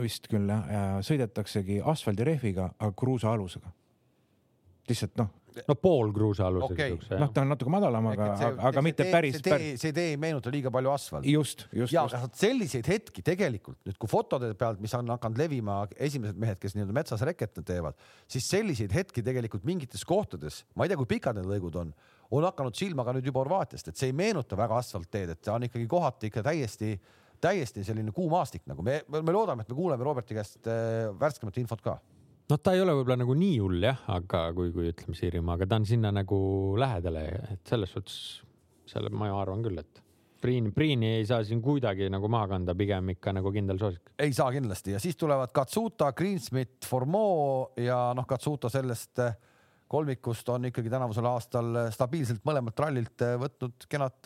vist 0.00 0.24
küll 0.26 0.48
jah, 0.50 0.64
ja 0.66 0.84
sõidetaksegi 1.06 1.78
asfaldirehviga, 1.92 2.72
aga 2.80 2.92
kruusa 2.96 3.30
alusega. 3.30 3.70
lihtsalt 4.88 5.14
noh, 5.20 5.28
no 5.68 5.76
pool 5.78 6.12
kruusa 6.14 6.48
Okei. 6.48 6.92
siukse 6.92 7.18
noh, 7.20 7.30
ta 7.34 7.44
on 7.44 7.52
natuke 7.52 7.72
madalam, 7.72 8.08
aga, 8.12 8.28
aga 8.70 8.82
mitte 8.84 9.06
päris, 9.10 9.38
see 9.38 9.44
tee, 9.46 9.70
see 9.80 9.94
tee 9.96 10.12
ei 10.12 10.18
meenuta 10.20 10.52
liiga 10.52 10.72
palju 10.74 10.92
asfalti. 10.94 11.34
just, 11.34 11.66
just, 11.72 11.94
ja 11.94 12.04
just. 12.04 12.16
aga 12.18 12.30
selliseid 12.40 12.88
hetki 12.90 13.24
tegelikult 13.26 13.80
nüüd, 13.86 13.98
kui 14.00 14.10
fotode 14.10 14.50
pealt, 14.58 14.82
mis 14.84 14.94
on 14.98 15.12
hakanud 15.14 15.40
levima, 15.40 15.80
esimesed 16.08 16.38
mehed, 16.40 16.60
kes 16.62 16.76
nii-öelda 16.76 16.96
metsas 16.96 17.24
reket 17.26 17.60
teevad, 17.66 17.98
siis 18.30 18.48
selliseid 18.50 18.94
hetki 18.94 19.24
tegelikult 19.26 19.66
mingites 19.68 20.04
kohtades, 20.08 20.62
ma 20.74 20.86
ei 20.86 20.92
tea, 20.92 21.00
kui 21.00 21.10
pikad 21.16 21.38
need 21.38 21.50
lõigud 21.50 21.78
on, 21.82 21.92
on 22.34 22.48
hakanud 22.48 22.78
silma 22.78 23.04
ka 23.06 23.14
nüüd 23.14 23.28
juba 23.28 23.44
Horvaatiast, 23.44 23.90
et 23.90 24.00
see 24.00 24.10
ei 24.10 24.16
meenuta 24.16 24.58
väga 24.58 24.80
asfaltteed, 24.80 25.34
et 25.36 25.44
ta 25.44 25.58
on 25.58 25.68
ikkagi 25.68 25.86
kohati 25.90 26.30
ikka 26.32 26.42
täiesti, 26.46 26.96
täiesti 27.44 27.84
selline 27.84 28.14
kuumaastik 28.16 28.64
nagu 28.70 28.82
me, 28.86 29.02
me 29.14 29.34
loodame, 29.34 29.62
et 29.62 29.70
me 29.70 29.78
kuuleme 29.78 30.06
Roberti 30.06 30.36
käest 30.36 30.66
äh, 30.70 31.10
värskemat 31.20 31.62
infot 31.62 31.82
ka 31.84 31.98
noh, 32.50 32.60
ta 32.60 32.74
ei 32.74 32.82
ole 32.84 32.94
võib-olla 32.98 33.18
nagu 33.22 33.36
nii 33.38 33.58
hull 33.62 33.84
jah, 33.88 34.00
aga 34.14 34.46
kui, 34.56 34.72
kui 34.74 34.90
ütleme 34.92 35.16
Siirimaa, 35.18 35.58
aga 35.58 35.68
ta 35.70 35.80
on 35.80 35.88
sinna 35.88 36.12
nagu 36.14 36.38
lähedale, 36.80 37.26
et 37.56 37.68
selles 37.68 37.94
suhtes 37.94 38.18
selle 38.90 39.12
ma 39.14 39.30
ju 39.30 39.38
arvan 39.40 39.64
küll, 39.64 39.80
et 39.80 40.04
Priin, 40.44 40.66
Priini 40.76 41.08
ei 41.22 41.24
saa 41.24 41.40
siin 41.40 41.62
kuidagi 41.64 42.10
nagu 42.12 42.28
maha 42.28 42.50
kanda, 42.50 42.74
pigem 42.76 43.14
ikka 43.14 43.32
nagu 43.32 43.48
kindel 43.52 43.78
soosik. 43.80 44.10
ei 44.20 44.32
saa 44.36 44.50
kindlasti 44.52 44.92
ja 44.92 45.00
siis 45.00 45.16
tulevad 45.16 45.54
Katsuta, 45.56 46.10
Greensmith, 46.12 46.84
Formeau 46.84 47.70
ja 47.80 47.96
noh, 48.16 48.26
Katsuta 48.28 48.68
sellest 48.68 49.22
eh, 49.24 49.38
kolmikust 49.88 50.48
on 50.52 50.68
ikkagi 50.68 50.92
tänavusel 50.92 51.30
aastal 51.32 51.86
stabiilselt 51.94 52.44
mõlemalt 52.44 52.84
rallilt 52.84 53.24
eh, 53.24 53.38
võtnud 53.40 53.88
kenad, 53.88 54.20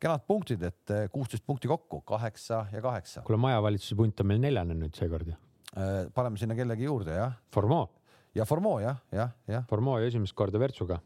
kenad 0.00 0.24
punktid, 0.24 0.64
et 0.64 0.94
eh, 0.96 1.04
kuusteist 1.12 1.44
punkti 1.44 1.68
kokku, 1.68 2.00
kaheksa 2.08 2.64
ja 2.72 2.80
kaheksa. 2.88 3.26
kuule, 3.28 3.42
majavalitsuse 3.44 4.00
punt 4.00 4.24
on 4.24 4.32
meil 4.32 4.40
neljane 4.40 4.78
nüüd 4.78 4.96
seekord 4.96 5.34
ju. 5.34 5.36
Paneme 6.16 6.40
sinna 6.40 6.56
kellegi 6.56 6.88
juurde 6.88 7.16
jah, 7.18 7.34
Formeau, 7.52 7.88
ja 8.36 8.46
Formeau 8.48 8.80
jah, 8.80 9.00
jah, 9.12 9.34
jah, 9.50 9.66
Formeau 9.68 10.00
ju 10.00 10.10
esimest 10.10 10.36
korda 10.36 10.60
Virtsuga. 10.60 11.00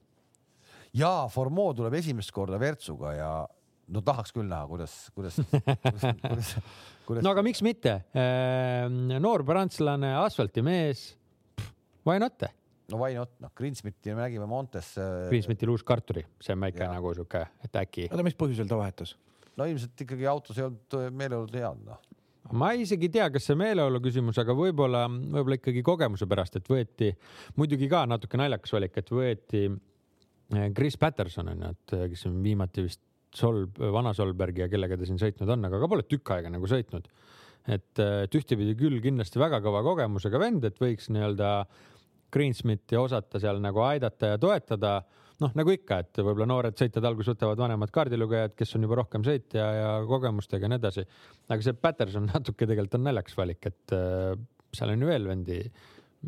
ja 0.95 1.11
Formeau 1.33 1.75
tuleb 1.75 1.97
esimest 2.01 2.33
korda 2.35 2.61
Virtsuga 2.61 3.15
ja 3.17 3.31
no 3.91 4.03
tahaks 4.07 4.35
küll 4.35 4.47
näha, 4.47 4.69
kuidas, 4.71 4.95
kuidas, 5.17 5.41
kuidas, 5.85 6.07
kuidas, 6.23 6.53
kuidas. 7.09 7.25
no 7.27 7.33
aga 7.35 7.45
miks 7.47 7.63
mitte? 7.67 7.97
noor 9.21 9.45
prantslane, 9.47 10.15
asfaltimees. 10.23 11.11
Why 12.07 12.23
not? 12.23 12.47
no 12.91 12.99
why 12.99 13.15
not, 13.15 13.33
noh, 13.43 13.53
Greensmithi 13.55 14.15
me 14.15 14.25
nägime 14.25 14.47
Montes. 14.51 14.95
Greensmithil 15.31 15.71
uus 15.75 15.85
karturi, 15.87 16.25
see 16.43 16.55
on 16.57 16.65
väike 16.67 16.87
nagu 16.91 17.13
sihuke, 17.15 17.45
et 17.65 17.83
äkki. 17.83 18.09
oota, 18.11 18.27
mis 18.27 18.39
põhjusel 18.39 18.71
ta 18.71 18.79
vahetas? 18.81 19.17
no 19.59 19.67
ilmselt 19.69 20.07
ikkagi 20.07 20.27
autos 20.31 20.59
ei 20.59 20.67
olnud 20.67 20.97
meeleolud 21.15 21.55
head, 21.59 21.83
noh. 21.87 22.01
Ma 22.57 22.73
isegi 22.79 23.09
ei 23.09 23.15
tea, 23.15 23.29
kas 23.33 23.47
see 23.51 23.59
meeleolu 23.59 24.01
küsimus, 24.03 24.39
aga 24.43 24.55
võib-olla, 24.57 25.05
võib-olla 25.09 25.59
ikkagi 25.59 25.85
kogemuse 25.87 26.29
pärast, 26.31 26.59
et 26.59 26.71
võeti 26.71 27.11
muidugi 27.61 27.89
ka 27.91 28.05
natuke 28.11 28.41
naljakas 28.41 28.75
valik, 28.77 28.99
et 29.01 29.13
võeti 29.15 29.63
eh, 29.69 30.67
Chris 30.77 30.99
Patterson 31.01 31.53
on 31.53 31.65
ju, 31.65 31.71
et 31.77 31.97
eh, 31.99 32.09
kes 32.15 32.27
on 32.31 32.41
viimati 32.45 32.87
vist 32.89 33.03
Solb, 33.31 33.77
vana 33.95 34.11
Solberg 34.11 34.57
ja 34.59 34.67
kellega 34.67 34.97
ta 34.99 35.07
siin 35.07 35.21
sõitnud 35.21 35.53
on, 35.55 35.69
aga 35.69 35.79
ka 35.79 35.89
pole 35.93 36.03
tükk 36.03 36.33
aega 36.35 36.51
nagu 36.51 36.67
sõitnud. 36.67 37.07
et, 37.69 37.99
eh, 38.03 38.25
et 38.25 38.35
ühtepidi 38.35 38.75
küll 38.75 38.99
kindlasti 39.05 39.39
väga 39.39 39.61
kõva 39.63 39.85
kogemusega 39.87 40.41
vend, 40.41 40.65
et 40.65 40.79
võiks 40.81 41.11
nii-öelda 41.13 41.51
Greensmithi 42.31 42.99
osata 42.99 43.41
seal 43.43 43.61
nagu 43.63 43.83
aidata 43.83 44.35
ja 44.35 44.39
toetada. 44.39 45.01
Noh, 45.45 45.55
nagu 45.59 45.75
ikka, 45.75 46.01
et 46.05 46.21
võib-olla 46.21 46.49
noored 46.51 46.79
sõitjad 46.79 47.07
alguses 47.09 47.35
võtavad 47.35 47.63
vanemad 47.63 47.93
kaardilugejad, 47.95 48.57
kes 48.59 48.77
on 48.77 48.87
juba 48.87 49.01
rohkem 49.01 49.25
sõitja 49.27 49.69
ja 49.77 49.95
kogemustega 50.09 50.67
ja 50.67 50.73
nii 50.73 50.81
edasi. 50.83 51.07
aga 51.49 51.67
see 51.67 51.79
Patterson 51.87 52.29
natuke 52.35 52.67
tegelikult 52.67 52.99
on 53.01 53.09
naljakas 53.09 53.39
valik, 53.39 53.71
et 53.73 53.97
äh, 53.97 54.35
seal 54.77 54.95
on 54.95 55.07
ju 55.07 55.11
veel 55.11 55.31
vendi 55.31 55.63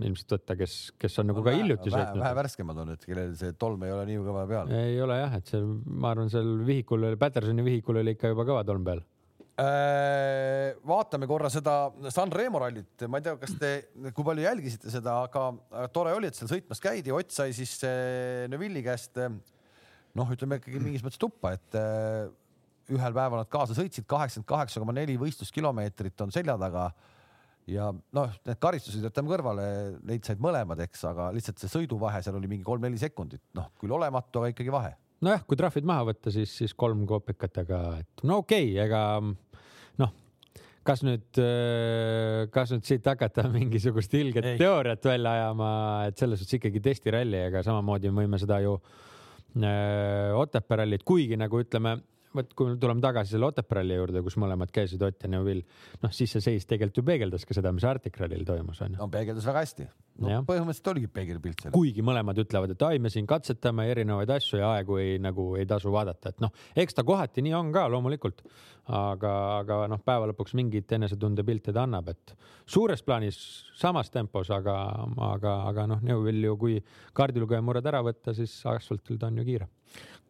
ilmselt 0.00 0.36
võtta, 0.38 0.56
kes, 0.56 0.74
kes 1.00 1.18
on 1.20 1.28
nagu 1.28 1.42
ka 1.44 1.52
hiljuti 1.52 1.90
vähe, 1.90 1.98
vähe 1.98 2.12
sõitnud. 2.14 2.36
värskemad 2.38 2.78
on, 2.80 2.92
et 2.94 3.02
kellel 3.04 3.34
see 3.36 3.52
tolm 3.60 3.82
ei 3.84 3.92
ole 3.92 4.06
nii 4.08 4.22
kõva 4.24 4.44
peal. 4.48 4.72
ei 4.78 5.00
ole 5.04 5.18
jah, 5.20 5.34
et 5.36 5.52
see, 5.52 5.60
ma 5.84 6.14
arvan, 6.14 6.30
seal 6.32 6.54
vihikul, 6.64 7.10
Pattersoni 7.20 7.66
vihikul 7.66 8.00
oli 8.00 8.14
ikka 8.16 8.32
juba 8.32 8.46
kõva 8.48 8.62
tolm 8.68 8.86
peal. 8.86 9.02
Äh, 9.62 10.72
vaatame 10.88 11.26
korra 11.28 11.50
seda 11.52 11.74
Sanremo 12.10 12.58
rallit, 12.62 13.04
ma 13.10 13.20
ei 13.20 13.26
tea, 13.26 13.34
kas 13.38 13.52
te, 13.60 13.72
kui 14.16 14.24
palju 14.26 14.46
jälgisite 14.46 14.90
seda, 14.90 15.18
aga 15.26 15.88
tore 15.92 16.14
oli, 16.16 16.30
et 16.30 16.38
seal 16.38 16.50
sõitmas 16.50 16.80
käidi, 16.82 17.12
Ott 17.14 17.34
sai 17.34 17.52
siis 17.54 17.76
eh, 17.86 18.46
Neville'i 18.50 18.82
käest 18.86 19.20
eh, 19.22 19.28
noh, 20.18 20.32
ütleme 20.32 20.58
ikkagi 20.58 20.80
mingis 20.82 21.04
mõttes 21.04 21.20
tuppa, 21.20 21.52
et 21.58 21.78
ühel 22.92 23.14
päeval 23.14 23.42
nad 23.42 23.50
kaasa 23.52 23.76
sõitsid, 23.76 24.06
kaheksakümmend 24.10 24.48
kaheksa 24.48 24.82
koma 24.82 24.94
neli 24.96 25.18
võistluskilomeetrit 25.20 26.24
on 26.24 26.34
selja 26.34 26.56
taga. 26.60 26.88
ja 27.70 27.92
noh, 27.92 28.32
need 28.48 28.58
karistused 28.58 29.04
jätame 29.04 29.30
kõrvale, 29.30 29.66
neid 30.08 30.26
said 30.26 30.42
mõlemad, 30.42 30.80
eks, 30.88 31.04
aga 31.12 31.28
lihtsalt 31.36 31.62
see 31.62 31.70
sõiduvahe 31.76 32.24
seal 32.24 32.40
oli 32.40 32.50
mingi 32.50 32.66
kolm-neli 32.66 32.98
sekundit, 32.98 33.44
noh 33.54 33.70
küll 33.78 33.94
olematu, 33.94 34.42
aga 34.42 34.56
ikkagi 34.56 34.74
vahe. 34.74 34.96
Nojah, 35.22 35.44
kui 35.46 35.54
trahvid 35.54 35.86
maha 35.86 36.08
võtta, 36.08 36.32
siis, 36.34 36.50
siis 36.50 36.72
kolm 36.74 37.04
koopikat, 37.06 37.62
aga 37.62 37.82
et 38.00 38.24
no 38.26 38.40
okei 38.42 38.72
okay,, 38.72 38.80
ega 38.88 39.02
noh, 40.00 40.12
kas 40.86 41.02
nüüd, 41.06 41.40
kas 42.54 42.72
nüüd 42.74 42.86
siit 42.88 43.06
hakata 43.06 43.44
mingisugust 43.52 44.14
ilget 44.18 44.52
Ei. 44.54 44.58
teooriat 44.60 45.04
välja 45.06 45.36
ajama, 45.38 45.72
et 46.08 46.18
selles 46.18 46.42
suhtes 46.42 46.58
ikkagi 46.58 46.82
testiralli, 46.84 47.38
ega 47.50 47.62
samamoodi 47.66 48.12
võime 48.14 48.40
seda 48.42 48.58
ju 48.64 48.78
äh, 48.78 50.32
Otepää 50.38 50.82
rallit, 50.82 51.04
kuigi 51.06 51.38
nagu 51.40 51.60
ütleme, 51.62 51.98
vot 52.36 52.54
kui 52.56 52.72
me 52.72 52.78
tuleme 52.80 53.04
tagasi 53.04 53.34
selle 53.34 53.48
Otepää 53.48 53.80
ralli 53.80 53.98
juurde, 53.98 54.22
kus 54.24 54.38
mõlemad 54.40 54.72
käisid 54.74 55.02
Ott 55.06 55.26
ja 55.26 55.30
Neuvill, 55.32 55.64
noh 56.02 56.14
siis 56.14 56.32
see 56.34 56.44
seis 56.44 56.68
tegelikult 56.68 57.02
ju 57.02 57.06
peegeldas 57.06 57.46
ka 57.48 57.56
seda, 57.56 57.72
mis 57.74 57.86
Arctic 57.88 58.16
rallil 58.20 58.46
toimus, 58.48 58.80
onju. 58.84 59.00
no 59.00 59.10
peegeldas 59.12 59.46
väga 59.48 59.64
hästi 59.66 59.88
no, 60.20 60.42
põhimõtteliselt 60.48 60.90
oligi 60.92 61.10
peegelpilt 61.12 61.64
seal 61.64 61.74
kuigi 61.74 62.04
mõlemad 62.04 62.38
ütlevad, 62.42 62.74
et 62.74 62.84
ai, 62.86 63.00
me 63.02 63.12
siin 63.12 63.28
katsetame 63.28 63.86
erinevaid 63.92 64.30
asju 64.34 64.60
ja 64.60 64.72
aegu 64.76 64.98
ei 65.02 65.18
nagu 65.22 65.52
ei 65.60 65.66
tasu 65.68 65.92
vaadata, 65.94 66.32
et 66.32 66.42
noh, 66.44 66.52
eks 66.76 66.98
ta 66.98 67.04
kohati 67.06 67.44
nii 67.44 67.54
on 67.58 67.72
ka 67.74 67.86
loomulikult, 67.92 68.44
aga, 68.92 69.32
aga 69.60 69.82
noh, 69.90 70.02
päeva 70.04 70.28
lõpuks 70.30 70.56
mingit 70.58 70.92
enesetundepilte 70.98 71.74
ta 71.74 71.86
annab, 71.86 72.12
et 72.12 72.34
suures 72.66 73.02
plaanis 73.06 73.38
samas 73.78 74.10
tempos, 74.12 74.50
aga, 74.54 74.76
aga, 75.32 75.56
aga 75.70 75.86
noh, 75.94 76.02
Neuvill 76.06 76.44
ju 76.50 76.56
kui 76.60 76.80
kaardilugeja 77.16 77.62
murrad 77.64 77.88
ära 77.92 78.02
võtta, 78.04 78.34
siis 78.36 78.54
asfaltil 78.68 79.20
ta 79.20 79.30
on 79.30 79.40
ju 79.40 79.48
kiire. 79.48 79.70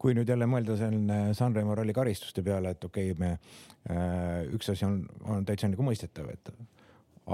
Kui 0.03 0.11
nüüd 0.17 0.27
jälle 0.27 0.47
mõelda 0.51 0.75
selline 0.75 1.17
Sanremo 1.37 1.75
ralli 1.79 1.93
karistuste 1.95 2.43
peale, 2.43 2.73
et 2.75 2.83
okei 2.83 3.13
okay,, 3.13 3.19
me 3.23 3.95
äh, 3.95 4.43
üks 4.51 4.73
asi 4.73 4.83
on, 4.83 4.97
on 5.31 5.45
täitsa 5.47 5.69
nagu 5.71 5.85
mõistetav, 5.87 6.27
et 6.33 6.51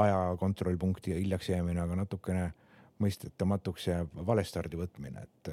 ajakontrollpunkti 0.03 1.15
hiljaks 1.17 1.49
jäämine, 1.49 1.81
aga 1.81 1.97
natukene 1.97 2.45
mõistetamatuks 3.01 3.87
jääb 3.89 4.21
valestardi 4.27 4.77
võtmine, 4.77 5.25
et, 5.25 5.51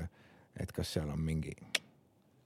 et 0.60 0.76
kas 0.76 0.92
seal 0.92 1.08
on 1.08 1.22
mingi 1.24 1.54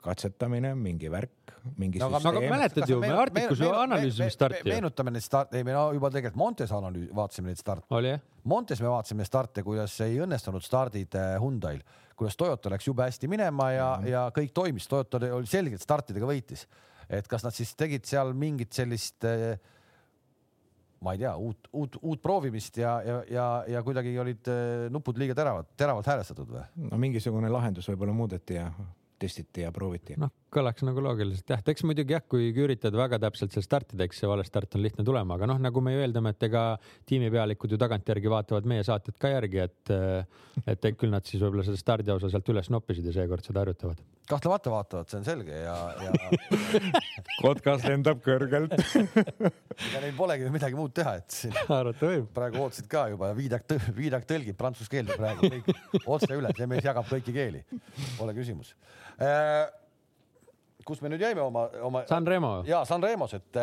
katsetamine, 0.00 0.76
mingi 0.78 1.11
värk, 1.12 1.35
mingi 1.77 1.99
No 1.99 2.07
aga- 2.07 2.18
no 2.25 2.29
aga 2.31 2.40
süsteem. 2.40 2.51
mäletad 2.55 2.88
ju, 2.88 2.99
me 3.01 3.09
Arcticus 3.12 3.61
ju 3.61 3.70
analüüsisime 3.75 4.31
starti 4.31 4.62
meenutame 4.68 5.11
neid 5.11 5.23
starte, 5.25 5.57
ei 5.61 5.64
me 5.64 5.73
no 5.73 5.92
juba 5.92 6.11
tegelikult 6.11 6.37
Montes 6.37 6.70
analüüs, 6.73 7.09
vaatasime 7.14 7.46
neid 7.53 7.59
starte. 7.61 7.87
oli 7.90 8.09
jah? 8.14 8.20
Montes 8.44 8.81
me 8.81 8.88
vaatasime 8.88 9.25
starte, 9.25 9.62
kuidas 9.62 9.99
ei 10.01 10.18
õnnestunud 10.25 10.62
stardid 10.64 11.14
eh, 11.14 11.35
Hyundai'l, 11.40 11.83
kuidas 12.16 12.37
Toyota 12.37 12.70
läks 12.70 12.87
jube 12.87 13.03
hästi 13.03 13.29
minema 13.29 13.70
ja 13.73 13.96
mm, 13.96 14.05
-hmm. 14.05 14.09
ja 14.11 14.31
kõik 14.37 14.53
toimis, 14.55 14.88
Toyota 14.88 15.16
oli- 15.16 15.46
selgelt 15.46 15.83
startidega 15.83 16.27
võitis. 16.27 16.66
et 17.11 17.27
kas 17.29 17.42
nad 17.44 17.53
siis 17.53 17.75
tegid 17.77 18.05
seal 18.05 18.33
mingit 18.33 18.73
sellist 18.73 19.25
eh, 19.25 19.59
ma 21.01 21.12
ei 21.12 21.18
tea, 21.18 21.33
uut, 21.37 21.68
uut, 21.73 21.96
uut 22.03 22.20
proovimist 22.23 22.77
ja, 22.77 23.03
ja, 23.03 23.23
ja, 23.31 23.64
ja 23.68 23.83
kuidagi 23.83 24.18
olid 24.20 24.49
eh, 24.53 24.88
nupud 24.92 25.16
liiga 25.18 25.35
teravad, 25.35 25.66
teravalt 25.77 26.07
häälestatud 26.07 26.49
või? 26.53 26.64
no 26.90 26.99
mingisugune 27.01 27.49
lahendus 27.49 27.88
võib-olla 27.88 28.12
muudeti 28.12 28.55
ja 28.59 28.70
testiti 29.18 29.61
ja 29.64 29.73
prooviti. 29.73 30.14
noh, 30.20 30.31
kõlaks 30.53 30.85
nagu 30.87 31.03
loogiliselt. 31.05 31.49
Jah, 31.51 31.63
eks 31.73 31.85
muidugi 31.87 32.15
jah, 32.15 32.23
kui 32.27 32.51
üritada 32.51 32.99
väga 32.99 33.21
täpselt 33.23 33.55
seal 33.55 33.65
startida, 33.65 34.07
eks 34.07 34.23
see 34.23 34.31
valestart 34.31 34.77
on 34.77 34.85
lihtne 34.85 35.05
tulema, 35.07 35.37
aga 35.39 35.49
noh, 35.51 35.61
nagu 35.63 35.83
me 35.85 35.95
ju 35.95 36.05
eeldame, 36.05 36.35
et 36.35 36.47
ega 36.49 36.65
tiimipealikud 37.09 37.75
ju 37.75 37.79
tagantjärgi 37.81 38.33
vaatavad 38.33 38.69
meie 38.71 38.85
saated 38.87 39.19
ka 39.21 39.33
järgi, 39.33 39.63
et, 39.67 39.93
et 40.67 40.89
küll 40.99 41.13
nad 41.13 41.27
siis 41.27 41.43
võib-olla 41.43 41.67
selle 41.67 41.81
stardiosa 41.81 42.31
sealt 42.33 42.51
üles 42.53 42.71
noppisid 42.75 43.07
ja 43.07 43.15
seekord 43.21 43.47
seda 43.47 43.65
harjutavad. 43.65 44.03
kahtlemata 44.31 44.71
vaatavad, 44.71 45.09
see 45.11 45.19
on 45.19 45.27
selge 45.27 45.57
ja, 45.65 45.77
ja 46.05 46.13
kotkas 47.45 47.87
lendab 47.87 48.23
kõrgelt. 48.25 48.77
Ega 49.91 50.03
neil 50.03 50.15
polegi 50.17 50.47
ju 50.47 50.53
midagi 50.55 50.79
muud 50.79 50.95
teha, 50.95 51.17
et 51.23 51.35
siin 51.35 51.57
arvata 51.81 52.11
võib. 52.13 52.31
praegu 52.35 52.65
ootasid 52.65 52.91
ka 52.91 53.09
juba 53.15 53.33
viidak, 53.39 53.67
viidak 53.97 54.27
tõlgib 54.29 54.59
prantsuse 54.59 54.93
keelde 54.93 55.19
praegu 55.19 55.51
kõik. 55.51 55.75
Otse 56.05 56.35
üle, 56.37 56.53
see 56.57 56.71
mees 56.71 56.87
jagab 56.87 57.09
kõiki 57.11 57.35
keeli, 57.35 57.65
pole 58.19 58.35
küsimus. 58.37 58.75
Äh, 59.21 59.67
kus 60.90 61.03
me 61.05 61.12
nüüd 61.12 61.22
jäime 61.22 61.44
oma, 61.44 61.66
oma. 61.87 62.05
San 62.11 62.26
Remo. 62.26 62.57
ja 62.68 62.83
San 62.88 63.05
Remos, 63.05 63.37
et, 63.38 63.61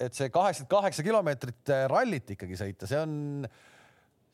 et 0.00 0.16
see 0.16 0.32
kaheksakümmend 0.32 0.72
kaheksa 0.72 1.04
kilomeetrit 1.06 1.74
rallit 1.92 2.32
ikkagi 2.36 2.58
sõita, 2.58 2.88
see 2.90 3.02
on, 3.02 3.44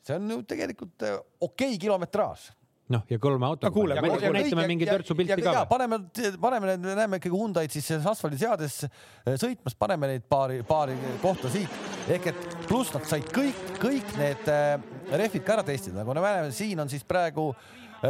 see 0.05 0.15
on 0.15 0.31
ju 0.35 0.39
tegelikult 0.55 1.05
okei 1.05 1.75
okay 1.75 1.83
kilometraaž 1.87 2.49
noh, 2.93 3.03
ja 3.09 3.19
kolme 3.21 3.45
autoga. 3.45 3.71
kuule, 3.73 3.97
näitame 4.33 4.65
mingi 4.69 4.87
törtsu 4.89 5.15
pilti 5.17 5.41
ka. 5.45 5.63
paneme, 5.69 6.01
paneme 6.41 6.71
need, 6.71 6.87
näeme 6.97 7.19
ikkagi 7.19 7.35
Hyundai'd 7.35 7.73
siis 7.73 7.89
asfaldiseades 7.99 8.79
sõitmas, 9.41 9.77
paneme 9.79 10.13
neid 10.13 10.25
paari, 10.29 10.61
paari 10.67 10.97
kohta 11.23 11.51
siit 11.53 12.09
ehk 12.09 12.31
et 12.31 12.55
pluss 12.67 12.93
nad 12.95 13.05
said 13.09 13.27
kõik, 13.35 13.59
kõik 13.81 14.15
need 14.19 14.49
rehvid 15.11 15.45
ka 15.45 15.59
ära 15.59 15.67
testida, 15.67 16.01
nagu 16.01 16.15
me 16.15 16.23
näeme, 16.23 16.55
siin 16.55 16.81
on 16.81 16.89
siis 16.91 17.05
praegu 17.07 17.51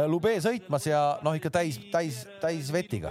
Lube 0.06 0.36
sõitmas 0.38 0.84
ja 0.86 1.00
noh, 1.26 1.34
ikka 1.34 1.50
täis, 1.50 1.80
täis, 1.90 2.22
täis 2.38 2.68
vetiga 2.70 3.10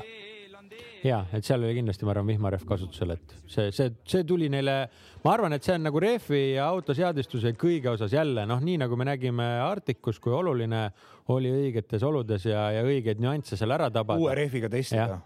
ja 1.03 1.21
et 1.35 1.45
seal 1.47 1.63
oli 1.63 1.77
kindlasti, 1.77 2.05
ma 2.07 2.13
arvan, 2.13 2.27
vihmarehv 2.29 2.65
kasutusel, 2.67 3.15
et 3.15 3.33
see, 3.45 3.69
see, 3.75 3.93
see 4.09 4.25
tuli 4.27 4.49
neile, 4.51 4.75
ma 5.23 5.33
arvan, 5.33 5.55
et 5.55 5.65
see 5.65 5.77
on 5.77 5.87
nagu 5.87 6.01
rehvi 6.03 6.43
ja 6.57 6.67
autoseadistuse 6.73 7.53
kõige 7.59 7.93
osas 7.93 8.13
jälle 8.15 8.45
noh, 8.49 8.61
nii 8.63 8.79
nagu 8.83 8.99
me 8.99 9.07
nägime 9.09 9.47
Arcticus, 9.63 10.19
kui 10.23 10.35
oluline 10.35 10.87
oli 11.33 11.51
õigetes 11.53 12.03
oludes 12.05 12.47
ja, 12.49 12.69
ja 12.75 12.85
õigeid 12.85 13.21
nüansse 13.21 13.59
seal 13.59 13.75
ära 13.75 13.91
tabada. 13.93 14.21
uue 14.21 14.35
rehviga 14.37 14.71
testida 14.71 15.21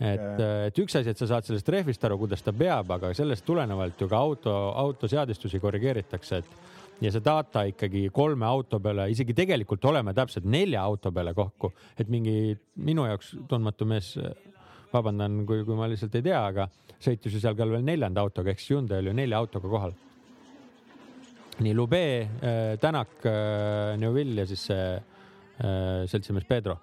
et, 0.00 0.42
et 0.70 0.80
üks 0.80 0.96
asi, 0.96 1.12
et 1.12 1.20
sa 1.20 1.28
saad 1.28 1.46
sellest 1.46 1.68
rehvist 1.72 2.04
aru, 2.06 2.18
kuidas 2.22 2.44
ta 2.44 2.54
peab, 2.56 2.90
aga 2.96 3.12
sellest 3.16 3.44
tulenevalt 3.46 4.00
ju 4.00 4.08
ka 4.10 4.20
auto, 4.20 4.56
autoseadistusi 4.80 5.60
korrigeeritakse, 5.62 6.40
et 6.40 6.68
ja 7.00 7.12
see 7.12 7.24
data 7.24 7.64
ikkagi 7.68 8.06
kolme 8.12 8.46
auto 8.48 8.80
peale, 8.82 9.08
isegi 9.12 9.34
tegelikult 9.36 9.84
oleme 9.88 10.14
täpselt 10.16 10.48
nelja 10.48 10.82
auto 10.84 11.12
peale 11.12 11.34
kokku, 11.36 11.72
et 11.98 12.08
mingi 12.12 12.54
minu 12.84 13.06
jaoks 13.08 13.34
tundmatu 13.48 13.88
mees 13.88 14.14
vabandan, 14.92 15.42
kui, 15.46 15.64
kui 15.66 15.78
ma 15.78 15.88
lihtsalt 15.90 16.14
ei 16.18 16.26
tea, 16.26 16.40
aga 16.52 16.66
sõitis 17.00 17.34
ju 17.34 17.42
seal 17.42 17.56
ka 17.58 17.66
veel 17.68 17.84
neljanda 17.86 18.22
autoga 18.24 18.52
ehk 18.52 18.62
siis 18.62 18.74
Hyundai 18.74 19.00
oli 19.00 19.12
ju 19.12 19.18
nelja 19.20 19.40
autoga 19.40 19.68
kohal. 19.68 19.94
nii 21.60 21.74
Lube 21.76 22.04
äh,, 22.20 22.76
Tänak 22.80 23.26
äh,, 23.26 23.96
Neuvill 24.00 24.38
ja 24.38 24.46
siis 24.46 24.64
see 24.70 24.84
äh, 24.96 26.06
seltsimees 26.08 26.44
Pedro. 26.48 26.78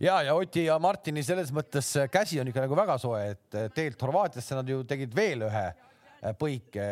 ja, 0.00 0.22
ja 0.22 0.34
Oti 0.34 0.64
ja 0.64 0.78
Martini 0.78 1.22
selles 1.22 1.52
mõttes 1.52 1.92
käsi 2.10 2.40
on 2.40 2.48
ikka 2.48 2.66
nagu 2.66 2.76
väga 2.76 2.98
soe, 2.98 3.22
et 3.30 3.60
teelt 3.74 4.02
Horvaatiasse 4.02 4.54
nad 4.58 4.68
ju 4.68 4.84
tegid 4.84 5.14
veel 5.14 5.46
ühe 5.48 5.68
põike 6.40 6.86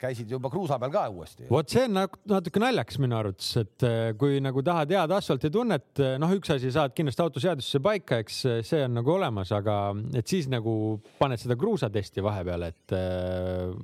käisid 0.00 0.30
juba 0.30 0.50
kruusa 0.52 0.78
peal 0.80 0.92
ka 0.94 1.04
uuesti. 1.12 1.46
vot 1.50 1.70
see 1.70 1.84
on 1.88 1.96
nagu 1.98 2.20
natuke 2.30 2.62
naljakas 2.62 3.00
minu 3.02 3.18
arvates, 3.18 3.50
et 3.60 3.86
äh, 3.86 4.12
kui 4.20 4.38
nagu 4.42 4.62
tahad 4.66 4.92
head 4.94 5.14
asfaltitunnet, 5.16 5.88
äh, 6.00 6.14
noh, 6.22 6.34
üks 6.38 6.52
asi 6.54 6.70
saad 6.74 6.94
kindlasti 6.96 7.24
autoseadusesse 7.26 7.82
paika, 7.84 8.20
eks 8.24 8.38
see 8.68 8.84
on 8.86 8.94
nagu 9.00 9.16
olemas, 9.16 9.52
aga 9.56 9.80
et 10.16 10.30
siis 10.30 10.48
nagu 10.52 10.74
paned 11.18 11.42
seda 11.42 11.58
kruusatesti 11.60 12.24
vahepeale, 12.24 12.70
et 12.72 12.96
äh, 12.96 13.74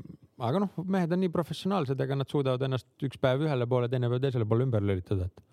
aga 0.47 0.63
noh, 0.65 0.81
mehed 0.87 1.13
on 1.13 1.25
nii 1.25 1.35
professionaalsed, 1.35 2.01
ega 2.07 2.19
nad 2.19 2.31
suudavad 2.31 2.63
ennast 2.69 3.09
üks 3.09 3.21
päev 3.21 3.45
ühele 3.49 3.69
poole, 3.69 3.91
teine 3.93 4.11
päev 4.13 4.23
teisele 4.25 4.49
poole 4.49 4.69
ümber 4.69 4.85
lülitada, 4.85 5.29
et 5.29 5.47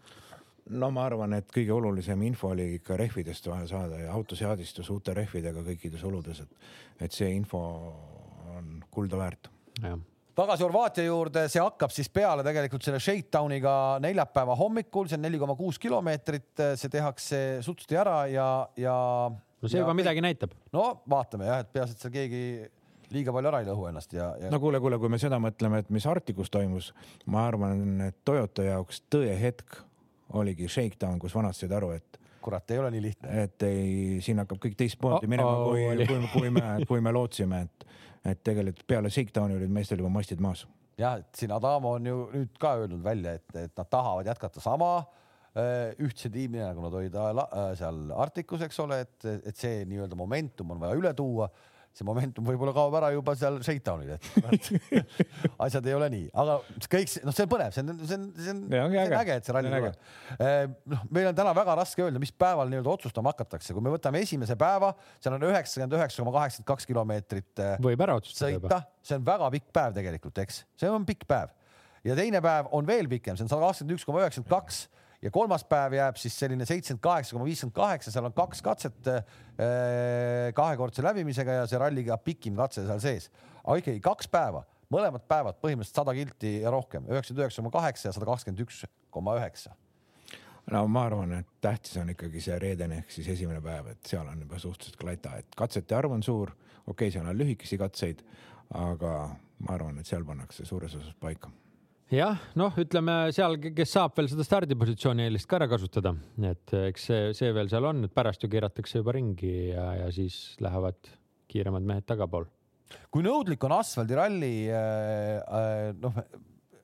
no 0.79 0.89
ma 0.95 1.07
arvan, 1.09 1.35
et 1.35 1.49
kõige 1.51 1.73
olulisem 1.75 2.21
info 2.23 2.53
oli 2.53 2.75
ikka 2.77 2.95
rehvidest 2.99 3.49
vaja 3.51 3.67
saada 3.67 3.99
ja 3.99 4.13
autoseadistus 4.15 4.89
uute 4.93 5.15
rehvidega 5.17 5.65
kõikides 5.65 6.05
oludes, 6.07 6.43
et, 6.45 6.67
et 7.03 7.15
see 7.15 7.33
info 7.35 7.63
kulda 8.93 9.19
väärt. 9.19 9.49
tagasi 10.35 10.65
Horvaatia 10.65 11.05
juurde, 11.05 11.47
see 11.51 11.61
hakkab 11.61 11.93
siis 11.93 12.09
peale 12.13 12.45
tegelikult 12.45 12.85
selle 12.85 13.01
Shakedowniga 13.03 13.73
neljapäeva 14.03 14.55
hommikul, 14.57 15.09
see 15.09 15.19
on 15.19 15.25
neli 15.27 15.41
koma 15.41 15.57
kuus 15.59 15.79
kilomeetrit, 15.81 16.53
see 16.79 16.93
tehakse 16.93 17.41
sutsti 17.65 17.99
ära 17.99 18.23
ja, 18.31 18.47
ja. 18.77 18.95
no 19.29 19.69
see 19.69 19.81
juba 19.81 19.97
midagi 19.97 20.23
näitab. 20.25 20.55
no 20.73 20.87
vaatame 21.09 21.49
jah, 21.49 21.61
et 21.65 21.73
peaasi, 21.73 21.97
et 21.97 22.05
seal 22.05 22.15
keegi 22.15 22.43
liiga 23.13 23.33
palju 23.35 23.51
ära 23.51 23.61
ei 23.61 23.69
lõhu 23.69 23.87
ennast 23.89 24.13
ja, 24.15 24.31
ja.... 24.41 24.49
no 24.53 24.59
kuule, 24.63 24.81
kuule, 24.83 24.97
kui 25.01 25.11
me 25.11 25.21
seda 25.21 25.39
mõtleme, 25.41 25.83
et 25.83 25.93
mis 25.93 26.05
Arcticus 26.09 26.51
toimus, 26.53 26.91
ma 27.29 27.47
arvan, 27.49 28.07
et 28.09 28.17
Toyota 28.25 28.65
jaoks 28.65 29.03
tõehetk 29.13 29.81
oligi 30.33 30.69
Shakedown, 30.71 31.19
kus 31.21 31.35
vanad 31.35 31.57
said 31.57 31.73
aru, 31.75 31.93
et 31.97 32.19
kurat, 32.43 32.71
ei 32.71 32.79
ole 32.81 32.91
nii 32.91 33.01
lihtne. 33.01 33.43
et 33.43 33.65
ei, 33.67 34.19
siin 34.23 34.41
hakkab 34.43 34.59
kõik 34.63 34.75
teistmoodi 34.79 35.29
minema, 35.31 35.53
kui, 35.63 35.85
kui, 36.07 36.31
kui 36.33 36.53
me, 36.53 36.63
kui 36.89 37.03
me 37.03 37.13
lootsime, 37.17 37.63
et 37.67 37.87
et 38.23 38.39
tegelikult 38.43 38.87
peale 38.87 39.11
Shakedowni 39.11 39.57
olid 39.57 39.73
meestel 39.73 39.99
juba 40.01 40.11
mastid 40.13 40.41
maas. 40.43 40.65
jah, 40.99 41.19
et 41.19 41.35
siin 41.35 41.51
Adamo 41.51 41.95
on 41.97 42.05
ju 42.07 42.17
nüüd 42.33 42.57
ka 42.61 42.75
öelnud 42.79 43.03
välja, 43.03 43.33
et, 43.39 43.55
et 43.57 43.77
nad 43.77 43.89
tahavad 43.89 44.27
jätkata 44.29 44.61
sama 44.61 44.91
äh, 45.57 45.91
ühtse 46.05 46.29
tiimina, 46.31 46.69
nagu 46.69 46.85
nad 46.85 46.97
olid 46.99 47.15
äh, 47.17 47.71
seal 47.79 48.11
Arcticus, 48.13 48.61
eks 48.67 48.79
ole, 48.83 49.01
et, 49.07 49.29
et 49.41 49.57
see 49.57 49.83
nii-öelda 49.89 50.17
momentum 50.19 50.75
on 50.75 50.83
vaja 50.83 50.99
üle 50.99 51.13
tuua 51.17 51.49
see 51.93 52.05
momentum 52.07 52.45
võib-olla 52.47 52.73
kaob 52.75 52.95
ära 52.97 53.09
juba 53.13 53.35
seal 53.37 53.59
shakedown'il, 53.65 54.15
et 54.15 55.09
asjad 55.65 55.89
ei 55.89 55.95
ole 55.97 56.09
nii, 56.13 56.25
aga 56.43 56.57
kõik 56.89 57.11
see, 57.11 57.21
noh, 57.27 57.35
see 57.35 57.45
on 57.45 57.51
põnev, 57.51 57.75
see 57.75 57.83
on, 57.83 57.91
see 58.01 58.17
on, 58.17 58.23
see 58.37 58.53
on, 58.53 58.61
see 58.71 58.81
on 58.81 58.95
äge, 58.97 59.17
äge, 59.19 59.37
et 59.37 59.49
see 59.49 59.55
ralli 59.55 59.73
tuleb. 59.73 59.99
Eh, 60.37 60.63
noh, 60.93 61.03
meil 61.13 61.29
on 61.29 61.37
täna 61.37 61.53
väga 61.57 61.77
raske 61.83 62.05
öelda, 62.05 62.21
mis 62.23 62.33
päeval 62.33 62.71
nii-öelda 62.71 62.93
otsustama 62.95 63.33
hakatakse, 63.35 63.75
kui 63.75 63.85
me 63.85 63.93
võtame 63.93 64.23
esimese 64.25 64.57
päeva, 64.59 64.93
seal 65.23 65.37
on 65.37 65.45
üheksakümmend 65.51 65.97
üheksa 65.99 66.23
koma 66.23 66.35
kaheksakümmend 66.39 66.71
kaks 66.73 66.89
kilomeetrit. 66.89 67.51
Eh, 67.61 67.75
võib 67.83 68.05
ära 68.07 68.17
otsustada 68.21 68.55
juba. 68.55 68.81
see 69.05 69.19
on 69.19 69.27
väga 69.29 69.51
pikk 69.57 69.69
päev 69.75 69.99
tegelikult, 69.99 70.43
eks, 70.45 70.63
see 70.79 70.89
on 70.89 71.05
pikk 71.07 71.27
päev. 71.29 71.53
Ja 72.03 72.17
teine 72.19 72.41
päev 72.43 72.73
on 72.75 72.89
veel 72.89 73.07
pikem, 73.11 73.37
see 73.37 73.45
on 73.45 73.53
sada 73.53 73.69
kakskümmend 73.69 73.97
üks 73.99 74.09
koma 74.09 74.25
üheksakümmend 74.25 74.51
kaks 74.51 74.85
ja 75.23 75.31
kolmas 75.31 75.63
päev 75.67 75.95
jääb 75.97 76.19
siis 76.19 76.35
selline 76.39 76.65
seitsekümmend 76.67 77.03
kaheksa 77.03 77.35
koma 77.35 77.47
viiskümmend 77.47 77.75
kaheksa, 77.77 78.11
seal 78.11 78.27
on 78.27 78.35
kaks 78.35 78.61
katset 78.65 79.09
äh, 79.11 79.23
kahekordse 80.55 81.05
läbimisega 81.05 81.61
ja 81.61 81.69
see 81.69 81.79
ralliga 81.79 82.17
pikim 82.19 82.57
katse 82.59 82.85
seal 82.87 82.99
sees. 83.03 83.29
aga 83.63 83.79
ikkagi 83.79 84.03
kaks 84.03 84.27
päeva, 84.31 84.65
mõlemad 84.93 85.23
päevad 85.29 85.61
põhimõtteliselt 85.63 86.01
sada 86.03 86.15
kilti 86.17 86.57
ja 86.65 86.73
rohkem, 86.73 87.07
üheksakümmend 87.07 87.45
üheksa 87.45 87.63
koma 87.63 87.73
kaheksa 87.77 88.09
ja 88.09 88.17
sada 88.17 88.29
kakskümmend 88.29 88.65
üks 88.65 88.83
koma 89.13 89.37
üheksa 89.39 89.75
no 90.71 90.85
ma 90.91 91.07
arvan, 91.07 91.37
et 91.39 91.55
tähtis 91.63 91.97
on 92.01 92.11
ikkagi 92.13 92.43
see 92.43 92.59
reedene 92.59 93.01
ehk 93.03 93.15
siis 93.15 93.31
esimene 93.35 93.63
päev, 93.63 93.93
et 93.95 94.13
seal 94.13 94.27
on 94.27 94.45
juba 94.45 94.59
suhteliselt 94.59 94.99
klata, 94.99 95.37
et 95.39 95.59
katsete 95.59 95.95
arv 95.95 96.19
on 96.19 96.23
suur, 96.23 96.51
okei 96.83 97.07
okay,, 97.07 97.15
seal 97.15 97.27
on 97.27 97.39
lühikesi 97.39 97.79
katseid, 97.79 98.23
aga 98.75 99.17
ma 99.63 99.75
arvan, 99.75 99.99
et 99.99 100.09
seal 100.09 100.25
pannakse 100.27 100.67
suures 100.67 100.95
osas 100.99 101.15
paika 101.19 101.51
jah, 102.13 102.41
noh, 102.59 102.75
ütleme 102.79 103.15
seal, 103.35 103.57
kes 103.75 103.93
saab 103.95 104.13
veel 104.17 104.29
seda 104.31 104.45
stardipositsiooni 104.45 105.25
eelist 105.25 105.47
ka 105.49 105.57
ära 105.59 105.67
kasutada, 105.71 106.13
et 106.49 106.73
eks 106.89 107.07
see, 107.09 107.21
see 107.37 107.53
veel 107.55 107.71
seal 107.71 107.87
on, 107.89 108.03
et 108.07 108.13
pärast 108.13 108.43
ju 108.43 108.49
keeratakse 108.51 109.01
juba 109.01 109.15
ringi 109.15 109.53
ja, 109.71 109.87
ja 110.03 110.11
siis 110.13 110.57
lähevad 110.63 110.99
kiiremad 111.51 111.85
mehed 111.87 112.05
tagapool. 112.09 112.45
kui 113.09 113.25
nõudlik 113.25 113.63
on 113.65 113.77
asfaldiralli 113.79 114.53
äh, 114.69 115.41
äh, 115.41 115.89
noh, 115.97 116.21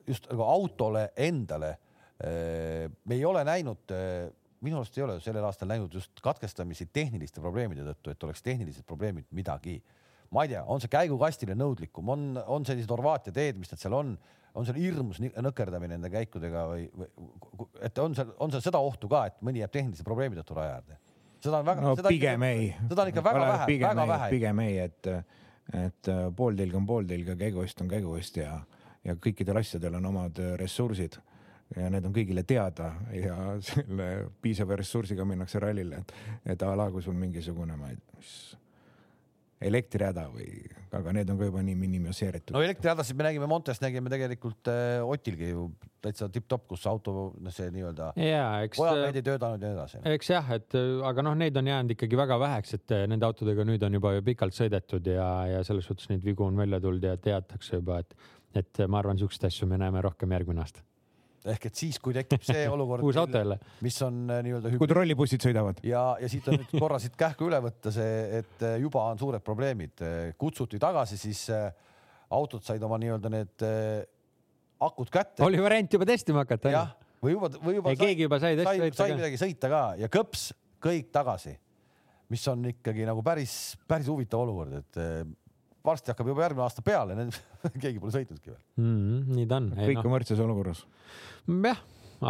just 0.09 0.25
nagu 0.31 0.45
autole 0.47 1.11
endale 1.17 1.77
me 2.19 3.15
ei 3.15 3.21
ole 3.23 3.45
näinud 3.47 3.93
minu 4.65 4.81
arust 4.81 4.97
ei 4.97 5.03
ole 5.05 5.13
sellel 5.23 5.45
aastal 5.47 5.69
näinud 5.71 5.93
just 5.95 6.19
katkestamisi 6.23 6.89
tehniliste 6.91 7.39
probleemide 7.39 7.85
tõttu, 7.87 8.11
et 8.11 8.25
oleks 8.27 8.43
tehnilised 8.43 8.83
probleemid 8.87 9.29
midagi. 9.31 9.77
ma 10.29 10.43
ei 10.43 10.51
tea, 10.51 10.65
on 10.67 10.81
see 10.83 10.91
käigukastile 10.91 11.55
nõudlikum, 11.55 12.09
on, 12.11 12.25
on 12.45 12.65
sellised 12.67 12.91
Horvaatia 12.91 13.33
teed, 13.33 13.57
mis 13.57 13.71
need 13.71 13.81
seal 13.81 13.95
on 13.97 14.11
on 14.55 14.65
seal 14.67 14.79
hirmus 14.79 15.19
nõkerdamine 15.21 15.97
nende 15.97 16.11
käikudega 16.13 16.65
või, 16.71 16.87
või 16.97 17.69
et 17.85 18.01
on 18.01 18.15
seal, 18.17 18.33
on 18.41 18.53
seal 18.53 18.65
seda 18.65 18.81
ohtu 18.83 19.09
ka, 19.11 19.25
et 19.29 19.39
mõni 19.45 19.63
jääb 19.63 19.73
tehnilise 19.75 20.05
probleemi 20.07 20.39
tõttu 20.39 20.57
raja 20.57 20.79
äärde? 20.79 20.99
seda 21.39 21.61
on 21.61 21.69
väga 21.69 21.85
no,. 21.85 21.95
pigem 22.07 22.43
ikka, 22.43 22.55
ei. 22.55 22.89
seda 22.89 23.05
on 23.05 23.13
ikka 23.13 23.23
väga 23.23 23.39
Ole, 23.41 23.51
vähe, 23.53 23.79
väga 23.79 24.03
ei, 24.03 24.11
vähe. 24.13 24.29
pigem 24.33 24.61
ei, 24.65 24.77
et, 24.83 25.09
et 25.85 26.11
äh, 26.11 26.21
pooltelg 26.35 26.75
on 26.75 26.87
pooltelg 26.89 27.33
ja 27.33 27.37
käiguost 27.39 27.83
on 27.83 27.91
käiguost 27.91 28.39
ja, 28.41 28.59
ja 29.07 29.15
kõikidel 29.15 29.61
asjadel 29.61 29.99
on 30.01 30.09
omad 30.11 30.41
äh, 30.43 30.55
ressursid 30.59 31.19
ja 31.77 31.89
need 31.93 32.07
on 32.09 32.15
kõigile 32.15 32.43
teada 32.49 32.93
ja 33.13 33.35
selle 33.65 34.09
piisava 34.41 34.79
ressursiga 34.79 35.25
minnakse 35.27 35.61
rallile, 35.61 36.01
et, 36.01 36.15
et 36.55 36.65
a 36.65 36.73
la 36.75 36.89
kui 36.91 37.05
sul 37.05 37.17
mingisugune, 37.17 37.77
ma 37.77 37.91
ei 37.91 37.99
tea, 37.99 38.17
mis 38.17 38.33
elektrihäda 39.61 40.25
või, 40.31 40.47
aga 40.95 41.13
need 41.15 41.29
on 41.31 41.39
ka 41.39 41.47
juba 41.49 41.61
nii 41.65 41.75
minimiseeritud 41.79 42.55
no 42.55 42.61
elektrihädasid 42.63 43.17
me 43.19 43.25
nägime 43.27 43.47
Montes, 43.51 43.81
nägime 43.83 44.11
tegelikult 44.11 44.69
äh, 44.71 45.03
Otilgi 45.03 45.51
ju 45.51 45.65
täitsa 46.03 46.29
tipp-topp, 46.31 46.69
kus 46.71 46.85
auto, 46.87 47.15
noh, 47.35 47.53
see 47.53 47.67
nii-öelda 47.75 48.13
ja 48.23 48.45
eks, 48.63 48.79
kojamehed 48.79 49.19
ei 49.19 49.25
töötanud 49.25 49.65
ja 49.65 49.71
nii 49.73 49.77
edasi. 49.77 50.01
eks 50.15 50.31
jah, 50.31 50.51
et 50.55 50.79
äh, 50.79 50.91
aga 51.09 51.25
noh, 51.27 51.35
neid 51.39 51.59
on 51.59 51.71
jäänud 51.71 51.95
ikkagi 51.97 52.19
väga 52.19 52.39
väheks, 52.39 52.77
et 52.79 52.95
äh, 52.95 53.05
nende 53.11 53.27
autodega 53.27 53.67
nüüd 53.67 53.83
on 53.83 53.99
juba 53.99 54.15
ju 54.15 54.25
pikalt 54.31 54.55
sõidetud 54.55 55.11
ja, 55.11 55.29
ja 55.57 55.63
selles 55.67 55.89
suhtes 55.91 56.07
neid 56.11 56.23
vigu 56.23 56.47
on 56.47 56.59
välja 56.59 56.79
tulnud 56.83 57.09
ja 57.11 57.17
teatakse 57.19 57.81
juba, 57.81 57.99
et, 58.05 58.15
et 58.63 58.85
ma 58.87 59.03
arvan, 59.03 59.19
siukseid 59.19 59.49
asju 59.51 59.67
me 59.67 59.81
näeme 59.81 60.03
rohkem 60.07 60.39
järgmine 60.39 60.63
aasta. 60.63 60.85
Ehk 61.47 61.69
et 61.69 61.81
siis, 61.81 61.99
kui 62.03 62.15
tekib 62.15 62.43
see 62.45 62.65
olukord 62.75 63.05
uus, 63.05 63.17
auto 63.19 63.39
jälle. 63.41 63.59
mis 63.85 63.99
on 64.05 64.21
äh, 64.27 64.41
nii-öelda 64.45 64.73
kui 64.79 64.89
trollibussid 64.91 65.45
sõidavad. 65.45 65.79
ja, 65.87 66.03
ja 66.19 66.29
siit 66.31 66.47
on 66.51 66.59
nüüd 66.59 66.73
korra 66.75 66.99
siit 67.01 67.15
kähku 67.19 67.47
üle 67.47 67.61
võtta 67.63 67.93
see, 67.95 68.41
et 68.41 68.65
äh, 68.67 68.77
juba 68.83 69.05
on 69.11 69.21
suured 69.21 69.43
probleemid, 69.45 70.03
kutsuti 70.39 70.81
tagasi, 70.81 71.19
siis 71.19 71.45
äh, 71.55 71.69
autod 72.35 72.65
said 72.65 72.83
oma 72.85 72.99
nii-öelda 73.01 73.31
need 73.33 73.65
äh, 73.65 74.03
akud 74.85 75.11
kätte. 75.13 75.43
oli 75.45 75.61
variant 75.61 75.93
juba 75.93 76.07
testima 76.09 76.43
hakata 76.45 76.73
jah, 76.73 76.93
või 77.23 77.35
juba, 77.35 77.51
või 77.63 77.79
juba 77.79 77.93
ei, 77.95 77.99
keegi 77.99 78.27
juba 78.27 78.39
sai 78.41 78.55
sai, 78.59 78.77
testi 78.79 79.01
sai 79.01 79.11
ka. 79.13 79.19
midagi 79.21 79.41
sõita 79.41 79.71
ka 79.71 79.83
ja 79.99 80.11
kõps 80.11 80.49
kõik 80.83 81.11
tagasi, 81.15 81.55
mis 82.31 82.45
on 82.51 82.69
ikkagi 82.71 83.07
nagu 83.07 83.23
päris, 83.25 83.53
päris 83.89 84.07
huvitav 84.11 84.45
olukord, 84.45 84.79
et 84.79 85.01
varsti 85.85 86.11
hakkab 86.13 86.31
juba 86.31 86.43
järgmine 86.45 86.65
aasta 86.65 86.83
peale, 86.85 87.15
keegi 87.83 88.01
pole 88.01 88.15
sõitnudki 88.15 88.51
veel. 88.51 88.59
Mm, 88.81 89.37
nii 89.37 89.47
ta 89.49 89.61
on. 89.61 89.71
kõik 89.77 90.03
on 90.03 90.13
võrdses 90.13 90.43
olukorras. 90.43 90.83
jah, 91.47 91.81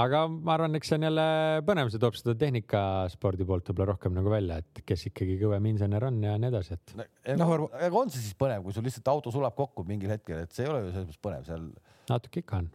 aga 0.04 0.24
ma 0.30 0.56
arvan, 0.56 0.78
eks 0.78 0.91
see 0.91 1.00
on 1.00 1.08
jälle 1.08 1.28
põnev, 1.68 1.91
see 1.93 2.02
toob 2.02 2.18
seda 2.20 2.36
tehnikaspordi 2.39 3.47
poolt 3.50 3.72
võib-olla 3.72 3.93
rohkem 3.93 4.16
nagu 4.18 4.32
välja, 4.34 4.60
et 4.62 4.84
kes 4.88 5.08
ikkagi 5.10 5.39
kõvem 5.41 5.72
insener 5.72 6.06
on 6.10 6.22
ja 6.26 6.36
nii 6.41 6.52
edasi, 6.52 6.78
et 6.78 6.95
Noh, 7.39 7.54
aga 7.56 7.88
aga 7.89 8.04
on 8.04 8.14
see 8.14 8.24
siis 8.24 8.38
põnev, 8.39 8.64
kui 8.66 8.76
sul 8.76 8.86
lihtsalt 8.86 9.14
auto 9.14 9.34
sulab 9.34 9.58
kokku 9.58 9.86
mingil 9.88 10.14
hetkel, 10.14 10.43
et 10.43 10.54
see 10.56 10.68
ei 10.68 10.72
ole 10.72 10.86
ju 10.86 10.91
selles 10.93 11.10
mõttes 11.10 11.24
põnev 11.26 11.47
seal. 11.50 11.72
Natuke 12.12 12.43
ikka 12.43 12.60
on. 12.62 12.70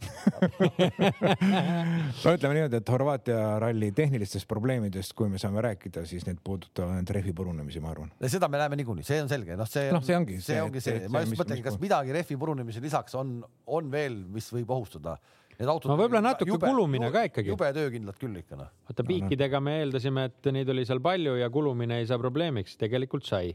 no 2.24 2.34
ütleme 2.36 2.56
niimoodi, 2.56 2.80
et 2.80 2.92
Horvaatia 2.94 3.38
ralli 3.62 3.90
tehnilistest 3.96 4.48
probleemidest, 4.50 5.14
kui 5.18 5.30
me 5.32 5.40
saame 5.42 5.62
rääkida, 5.64 6.04
siis 6.08 6.26
need 6.28 6.40
puudutavad 6.44 6.96
ainult 6.96 7.14
rehvi 7.16 7.34
purunemisi, 7.36 7.82
ma 7.84 7.92
arvan. 7.94 8.12
seda 8.24 8.48
me 8.52 8.60
näeme 8.60 8.78
niikuinii, 8.80 9.06
see 9.06 9.20
on 9.22 9.30
selge, 9.32 9.56
noh, 9.58 9.68
see 9.70 9.90
Noh, 9.94 10.04
see 10.04 10.16
ongi 10.18 10.40
see 10.40 10.54
see, 10.54 10.60
ongi 10.64 10.82
see 10.84 11.08
ma 11.12 11.24
just 11.24 11.36
mis- 11.36 11.64
kas 11.64 11.78
midagi 11.82 12.14
rehvi 12.16 12.36
purunemise 12.40 12.82
lisaks 12.84 13.16
on, 13.18 13.38
on 13.66 13.90
veel, 13.92 14.20
mis 14.34 14.50
võib 14.54 14.72
ohustada. 14.74 15.18
Need 15.54 15.70
autod. 15.70 15.92
No 15.92 15.96
võib-olla 15.98 16.22
natuke 16.32 16.56
kulumine 16.58 17.10
ka 17.14 17.28
ikkagi. 17.28 17.52
jube 17.52 17.68
töökindlad 17.76 18.18
küll 18.18 18.40
ikka 18.40 18.58
noh. 18.58 18.72
vaata 18.88 19.04
piikidega 19.06 19.60
me 19.62 19.76
eeldasime, 19.84 20.26
et 20.30 20.50
neid 20.54 20.72
oli 20.74 20.82
seal 20.88 21.02
palju 21.04 21.36
ja 21.38 21.50
kulumine 21.54 22.00
ei 22.02 22.08
saa 22.10 22.18
probleemiks, 22.18 22.74
tegelikult 22.80 23.28
sai. 23.28 23.54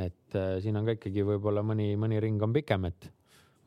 et 0.00 0.36
äh, 0.36 0.56
siin 0.60 0.76
on 0.76 0.88
ka 0.88 0.98
ikkagi 0.98 1.24
võib-olla 1.24 1.62
mõni, 1.64 1.92
mõni 2.00 2.20
ring 2.20 2.42
on 2.44 2.52
pikem, 2.52 2.88
et 2.90 3.08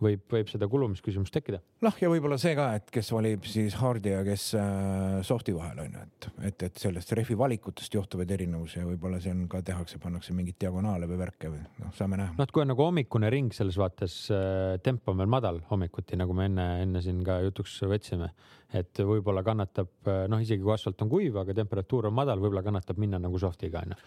võib, 0.04 0.24
võib 0.32 0.50
seda 0.52 0.68
kulumisküsimust 0.70 1.34
tekkida. 1.34 1.60
noh, 1.86 1.96
ja 2.02 2.10
võib-olla 2.12 2.38
see 2.42 2.54
ka, 2.58 2.70
et 2.80 2.92
kes 2.94 3.10
valib 3.14 3.46
siis 3.50 3.78
hard'i 3.80 4.14
ja 4.14 4.24
kes 4.28 4.46
äh, 4.60 5.18
soft'i 5.28 5.56
vahel 5.56 5.82
on 5.86 5.98
ju, 5.98 6.04
et, 6.06 6.30
et, 6.50 6.68
et 6.70 6.82
sellest 6.82 7.14
rehvi 7.18 7.38
valikutest 7.40 7.98
johtuvaid 7.98 8.32
erinevusi 8.38 8.80
ja 8.80 8.88
võib-olla 8.88 9.22
see 9.24 9.34
on 9.34 9.46
ka 9.52 9.62
tehakse, 9.66 10.02
pannakse 10.04 10.36
mingeid 10.38 10.60
diagonaale 10.62 11.10
või 11.10 11.22
värke 11.24 11.52
või 11.54 11.64
noh, 11.82 11.94
saame 11.98 12.22
näha. 12.22 12.36
noh, 12.38 12.48
et 12.48 12.54
kui 12.54 12.64
on 12.64 12.72
nagu 12.74 12.86
hommikune 12.86 13.32
ring 13.34 13.56
selles 13.56 13.80
vaates 13.80 14.20
äh, 14.34 14.78
tempo 14.86 15.14
on 15.14 15.24
veel 15.24 15.32
madal 15.32 15.62
hommikuti, 15.72 16.20
nagu 16.20 16.36
me 16.38 16.50
enne, 16.52 16.68
enne 16.86 17.04
siin 17.06 17.24
ka 17.28 17.40
jutuks 17.48 17.80
võtsime, 17.88 18.32
et 18.76 19.00
võib-olla 19.00 19.44
kannatab, 19.48 20.10
noh, 20.28 20.42
isegi 20.44 20.60
kui 20.64 20.74
asfalt 20.74 21.02
on 21.06 21.12
kuiv, 21.12 21.38
aga 21.40 21.56
temperatuur 21.56 22.10
on 22.10 22.16
madal, 22.18 22.42
võib-olla 22.44 22.64
kannatab 22.66 23.00
minna 23.00 23.20
nagu 23.22 23.40
soft'iga 23.40 23.84
onju. 23.86 23.98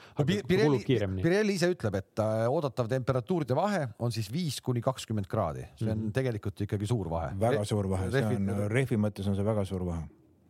Pirelli. 0.49 0.83
Pirelli 1.25 1.57
ise 1.57 1.71
ütleb, 1.73 1.97
et 2.01 2.21
äh, 2.21 2.45
oodatav 2.53 2.91
temperatuuride 2.91 3.57
vahe 3.57 3.87
on 4.05 4.13
siis 4.13 4.29
viis 4.33 4.61
kuni 4.65 4.83
kakskümmend 4.85 5.31
kraadi, 5.31 5.65
see 5.79 5.89
on 5.89 5.97
mm 5.97 6.03
-hmm. 6.03 6.17
tegelikult 6.19 6.61
ikkagi 6.67 6.87
suur 6.87 7.09
vahe. 7.11 7.33
väga 7.41 7.65
suur 7.65 7.89
vahe, 7.89 8.11
see 8.11 8.25
on 8.25 8.53
rehvi- 8.69 9.01
mõttes 9.01 9.29
on 9.29 9.37
see 9.37 9.45
väga 9.45 9.65
suur 9.65 9.87
vahe. 9.87 10.05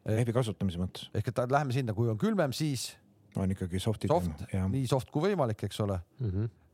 rehvi 0.06 0.32
kasutamise 0.32 0.78
mõttes 0.78 1.10
ehk 1.14 1.28
et 1.28 1.38
läheme 1.50 1.72
sinna, 1.72 1.94
kui 1.94 2.08
on 2.08 2.18
külmem, 2.18 2.52
siis 2.52 2.96
on 3.36 3.50
ikkagi 3.50 3.78
soft'i 3.78 4.08
soft, 4.08 4.46
nii 4.52 4.86
soft 4.90 5.10
kui 5.10 5.30
võimalik, 5.30 5.62
eks 5.64 5.80
ole, 5.80 6.00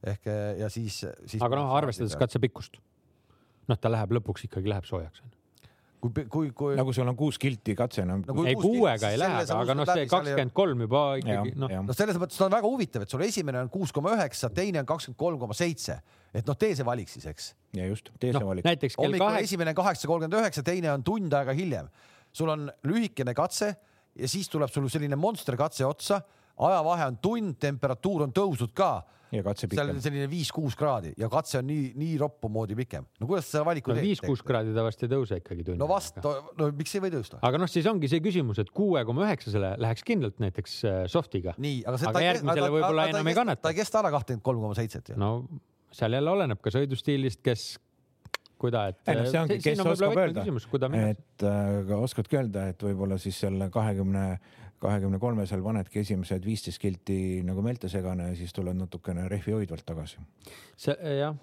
ehk 0.05 0.27
eh, 0.27 0.59
ja 0.63 0.69
siis, 0.69 1.05
siis. 1.27 1.43
aga 1.43 1.57
noh, 1.57 1.75
arvestades. 1.77 2.17
katsepikkust, 2.17 2.79
noh, 3.69 3.79
ta 3.79 3.93
läheb 3.93 4.15
lõpuks 4.19 4.47
ikkagi 4.49 4.73
läheb 4.73 4.85
soojaks. 4.89 5.23
kui, 6.13 6.25
kui, 6.33 6.51
kui 6.57 6.77
nagu 6.79 6.93
sul 6.95 7.09
on 7.09 7.17
kuus 7.19 7.39
kilti 7.41 7.75
katse 7.79 8.03
enam 8.05 8.23
No 8.27 8.35
kui 8.37 8.51
ei, 8.51 8.57
kuuega 8.59 9.11
ei 9.13 9.21
lähe, 9.21 9.45
aga 9.55 9.77
noh, 9.77 9.89
see 9.89 10.07
kakskümmend 10.11 10.55
kolm 10.57 10.85
juba 10.87 11.03
ikkagi, 11.21 11.55
noh, 11.61 11.73
no 11.87 11.97
selles 11.97 12.19
mõttes 12.21 12.41
on 12.47 12.53
väga 12.55 12.71
huvitav, 12.71 13.07
et 13.07 13.13
sul 13.13 13.25
esimene 13.27 13.63
on 13.65 13.73
kuus 13.73 13.95
koma 13.95 14.15
üheksa, 14.17 14.51
teine 14.55 14.83
on 14.83 14.89
kakskümmend 14.89 15.21
kolm 15.21 15.41
koma 15.43 15.57
seitse, 15.57 15.99
et 16.33 16.47
noh, 16.49 16.59
tee 16.59 16.77
see 16.79 16.87
valik 16.87 17.13
siis, 17.13 17.27
eks. 17.33 17.51
ja 17.79 17.89
just, 17.89 18.13
tee 18.21 18.33
see 18.33 18.39
noh 18.39 18.51
valik. 18.51 18.67
näiteks 18.67 18.99
kell 18.99 19.19
kaheksa, 19.21 19.49
esimene 19.49 19.75
kaheksa 19.77 20.11
kolmkümmend 20.11 20.41
üheksa, 20.41 20.65
teine 20.67 20.93
on 20.95 21.05
tund 21.07 21.37
aega 21.39 21.57
hiljem. 21.57 21.91
sul 22.37 22.53
on 22.53 22.71
lühikene 22.85 23.35
katse 23.37 23.73
ja 24.17 24.29
siis 24.31 24.49
tuleb 24.53 24.73
sul 24.73 24.89
selline 24.93 25.17
monster 25.17 25.57
katse 25.57 25.87
otsa, 25.87 26.21
ajavahe 26.57 27.11
on 27.11 27.21
tund, 27.23 27.59
temperatuur 27.61 28.27
on 28.27 28.35
tõusnud 28.37 28.73
ka 28.77 28.91
ja 29.39 29.45
katse 29.47 29.67
seal 29.67 29.75
pikem 29.75 29.93
on. 29.95 30.03
selline 30.05 30.31
viis-kuus 30.33 30.79
kraadi 30.79 31.13
ja 31.21 31.31
katse 31.33 31.61
on 31.61 31.69
nii, 31.71 31.93
nii 32.01 32.17
roppu 32.23 32.51
moodi 32.53 32.79
pikem. 32.79 33.07
no 33.21 33.31
kuidas 33.31 33.51
sa 33.53 33.65
valiku 33.67 33.93
no 33.93 33.99
teed? 33.99 34.09
viis-kuus 34.09 34.43
kraadi 34.47 34.75
ta 34.77 34.85
vast 34.87 35.07
ei 35.07 35.13
tõuse 35.13 35.41
ikkagi 35.43 35.69
tunni 35.71 35.83
no 35.83 35.91
vast, 35.91 36.19
no 36.23 36.71
miks 36.77 36.97
ei 36.97 37.05
või 37.05 37.15
tõusta? 37.15 37.41
aga 37.47 37.63
noh, 37.63 37.71
siis 37.71 37.89
ongi 37.91 38.11
see 38.13 38.25
küsimus, 38.25 38.61
et 38.63 38.73
kuue 38.75 39.05
koma 39.09 39.27
üheksasele 39.29 39.77
läheks 39.83 40.05
kindlalt 40.07 40.43
näiteks 40.43 40.77
äh, 40.89 41.01
soft'iga. 41.13 41.57
nii, 41.63 41.83
aga 41.87 42.01
see 42.01 42.13
Aga 42.17 42.23
järgmisele 42.23 42.69
võib-olla 42.73 43.09
enam 43.11 43.33
ei 43.33 43.37
kannata. 43.37 43.67
ta 43.67 43.75
ei 43.75 43.81
kesta 43.81 44.01
ära 44.03 44.13
kakskümmend 44.15 44.45
kolm 44.47 44.63
koma 44.65 44.77
seitset 44.79 45.13
ju. 45.13 45.19
no 45.21 45.33
seal 45.97 46.17
jälle 46.17 46.33
oleneb 46.33 46.61
ka 46.63 46.73
sõidustiilist, 46.75 47.41
kes, 47.45 47.65
kuida, 48.61 48.87
et. 48.93 49.01
ei 49.09 49.19
noh, 49.21 49.31
see 49.31 49.43
ongi, 49.43 49.59
kes 49.65 49.83
oskab 49.85 50.21
öelda, 50.21 50.45
et 51.13 51.47
äh, 51.47 51.97
oskadki 51.97 52.41
öelda, 52.41 52.69
et 52.73 52.87
võib-olla 52.87 53.19
siis 53.23 53.39
selle 53.45 53.71
kahekümne, 53.73 54.27
kahekümne 54.83 55.19
kolmesel 55.23 55.63
panedki 55.65 56.03
esimesed 56.03 56.45
viisteist 56.45 56.81
kilti 56.83 57.43
nagu 57.47 57.65
meeltesegane 57.65 58.31
ja 58.31 58.39
siis 58.39 58.53
tuled 58.57 58.77
natukene 58.77 59.29
rehvi 59.33 59.55
hoidvalt 59.57 59.87
tagasi. 59.89 60.21
see 60.77 61.17
jah, 61.19 61.37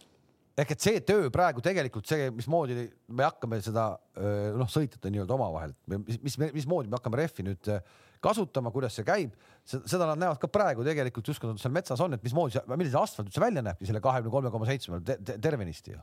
ehk 0.58 0.76
et 0.76 0.86
see 0.86 1.02
töö 1.02 1.32
praegu 1.34 1.64
tegelikult 1.66 2.10
see, 2.10 2.30
mismoodi 2.36 2.88
me 3.08 3.26
hakkame 3.26 3.62
seda 3.66 3.90
öö, 4.18 4.54
noh, 4.60 4.70
sõitjate 4.70 5.12
nii-öelda 5.14 5.38
omavahel, 5.38 5.74
mis, 5.96 6.20
mis, 6.22 6.40
mismoodi 6.54 6.92
me 6.92 7.00
hakkame 7.00 7.24
rehvi 7.24 7.48
nüüd 7.50 7.72
öö, 7.74 7.80
kasutama, 8.24 8.72
kuidas 8.74 8.96
see 8.98 9.06
käib, 9.08 9.34
seda 9.66 10.08
nad 10.08 10.20
näevad 10.20 10.40
ka 10.42 10.50
praegu 10.52 10.84
tegelikult 10.86 11.28
just, 11.32 11.42
kui 11.42 11.50
nad 11.50 11.60
seal 11.62 11.74
metsas 11.76 12.02
on, 12.04 12.16
et 12.16 12.24
mismoodi, 12.26 12.62
milline 12.72 13.00
asfalt 13.00 13.30
üldse 13.30 13.44
välja 13.44 13.64
näebki 13.66 13.88
selle 13.88 14.02
kahekümne 14.04 14.34
kolme 14.34 14.52
koma 14.54 14.68
seitsmel 14.68 15.04
te, 15.08 15.18
te, 15.24 15.38
tervenisti 15.44 15.96
ju. 15.96 16.02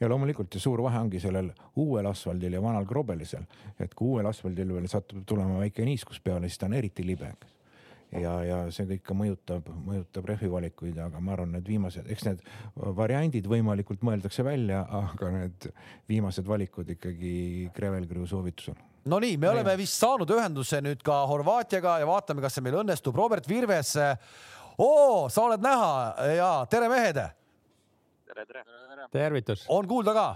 ja 0.00 0.08
loomulikult 0.10 0.54
ja 0.54 0.62
suur 0.62 0.82
vahe 0.84 1.00
ongi 1.04 1.20
sellel 1.22 1.50
uuel 1.80 2.08
asfaldil 2.10 2.56
ja 2.56 2.62
vanal 2.64 2.86
krobelisel, 2.88 3.44
et 3.80 3.96
kui 3.96 4.14
uuel 4.14 4.28
asfaldil 4.30 4.72
veel 4.76 4.88
satub 4.92 5.24
tulema 5.28 5.60
väike 5.64 5.84
niiskus 5.88 6.20
peale, 6.24 6.48
siis 6.48 6.62
ta 6.62 6.70
on 6.70 6.78
eriti 6.80 7.06
libe. 7.06 7.34
ja, 8.14 8.32
ja 8.46 8.62
see 8.72 8.88
kõik 8.94 9.04
ka 9.04 9.18
mõjutab, 9.18 9.68
mõjutab 9.84 10.32
rehvi 10.32 10.48
valikuid, 10.50 10.98
aga 11.02 11.20
ma 11.20 11.36
arvan, 11.36 11.52
need 11.56 11.68
viimased, 11.68 12.08
eks 12.08 12.28
need 12.28 12.42
variandid 12.96 13.48
võimalikult 13.50 14.04
mõeldakse 14.06 14.46
välja, 14.46 14.84
aga 15.02 15.32
need 15.40 15.70
viimased 16.08 16.48
valikud 16.48 16.96
ikkagi 16.96 17.70
Gravel 17.76 18.08
Crew 18.08 18.28
soovitusel 18.30 18.80
Nonii, 19.04 19.36
me 19.36 19.50
oleme 19.52 19.74
vist 19.76 20.00
saanud 20.00 20.30
ühenduse 20.32 20.78
nüüd 20.80 21.02
ka 21.04 21.18
Horvaatiaga 21.28 21.98
ja 22.00 22.06
vaatame, 22.08 22.40
kas 22.40 22.54
see 22.56 22.64
meil 22.64 22.78
õnnestub. 22.80 23.16
Robert 23.16 23.44
Virves. 23.48 23.92
oo, 24.80 25.28
sa 25.28 25.44
oled 25.44 25.60
näha 25.60 26.30
ja 26.38 26.48
tere, 26.70 26.88
mehed. 26.88 27.20
tere, 27.20 28.46
tere. 28.46 28.64
tervitus. 29.12 29.66
on 29.68 29.86
kuulda 29.88 30.14
ka? 30.16 30.26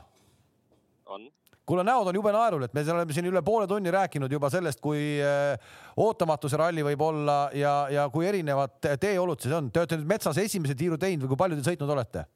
on, 1.06 1.24
kuule, 1.64 1.84
näod 1.84 2.12
on 2.12 2.20
jube 2.20 2.32
naerul, 2.32 2.68
et 2.68 2.76
me 2.76 2.84
oleme 2.92 3.16
siin 3.16 3.30
üle 3.32 3.42
poole 3.42 3.66
tunni 3.66 3.90
rääkinud 3.90 4.32
juba 4.32 4.50
sellest, 4.52 4.84
kui 4.84 5.16
äh, 5.24 5.56
ootamatu 5.96 6.52
see 6.52 6.60
ralli 6.60 6.84
võib 6.84 7.08
olla 7.08 7.40
ja, 7.56 7.74
ja 7.90 8.08
kui 8.12 8.28
erinevad 8.28 8.76
teeolud 9.00 9.40
siis 9.40 9.56
on. 9.56 9.72
Te 9.72 9.80
olete 9.80 9.96
nüüd 9.96 10.12
metsas 10.12 10.44
esimese 10.44 10.76
tiiru 10.76 11.00
teinud 11.00 11.24
või 11.24 11.32
kui 11.32 11.44
palju 11.46 11.56
te 11.56 11.70
sõitnud 11.70 11.96
olete? 11.96 12.28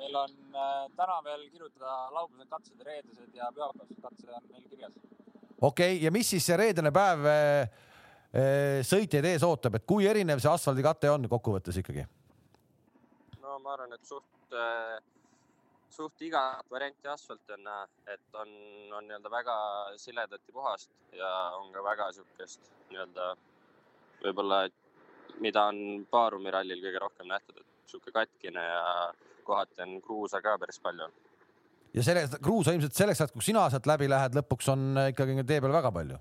meil 0.00 0.16
on 0.24 0.39
täna 0.96 1.20
veel 1.24 1.46
kirjutada 1.50 1.92
laupäevased 2.14 2.50
katsed, 2.50 2.82
reedesed 2.86 3.36
ja 3.36 3.50
pühapäevased 3.54 4.02
katsed 4.02 4.32
on 4.34 4.48
meil 4.50 4.66
kirjas. 4.68 4.92
okei 5.60 5.94
okay,, 5.94 6.04
ja 6.04 6.10
mis 6.10 6.30
siis 6.30 6.46
see 6.46 6.58
reedene 6.60 6.92
päev 6.94 7.28
äh, 7.30 7.78
äh, 8.32 8.80
sõitjaid 8.86 9.30
ees 9.32 9.46
ootab, 9.46 9.78
et 9.78 9.86
kui 9.86 10.08
erinev 10.10 10.42
see 10.42 10.52
asfaldikate 10.52 11.10
on 11.10 11.28
kokkuvõttes 11.28 11.80
ikkagi? 11.82 12.06
no 13.40 13.58
ma 13.58 13.76
arvan, 13.76 13.94
et 13.96 14.04
suht 14.04 14.56
äh,, 14.56 14.98
suht 15.90 16.22
igat 16.26 16.66
varianti 16.70 17.08
asfalti 17.08 17.56
on 17.56 17.70
et 18.06 18.40
on, 18.42 18.52
on 18.96 19.06
nii-öelda 19.06 19.30
väga 19.30 19.56
siledat 19.96 20.42
ja 20.46 20.54
puhast 20.54 20.90
ja 21.12 21.30
on 21.58 21.72
ka 21.72 21.84
väga 21.84 22.12
siukest 22.16 22.70
nii-öelda 22.90 23.34
võib-olla, 24.20 24.62
mida 25.40 25.64
on 25.72 26.06
Baarumi 26.10 26.52
rallil 26.52 26.82
kõige 26.84 27.02
rohkem 27.02 27.28
nähtud, 27.30 27.60
et 27.60 27.90
sihuke 27.90 28.12
katkine 28.14 28.62
ja 28.62 28.84
kohati 29.50 29.84
on 29.86 29.98
kruusa 30.04 30.42
ka 30.44 30.56
päris 30.62 30.80
palju. 30.82 31.08
ja 31.94 32.06
sellest, 32.06 32.38
kruusa 32.42 32.74
ilmselt 32.76 32.98
selleks 32.98 33.20
ajaks, 33.24 33.36
kui 33.36 33.48
sina 33.50 33.66
sealt 33.70 33.88
läbi 33.90 34.08
lähed, 34.10 34.38
lõpuks 34.38 34.70
on 34.72 35.02
ikkagi 35.08 35.40
tee 35.42 35.60
peal 35.60 35.74
väga 35.78 35.92
palju. 35.98 36.20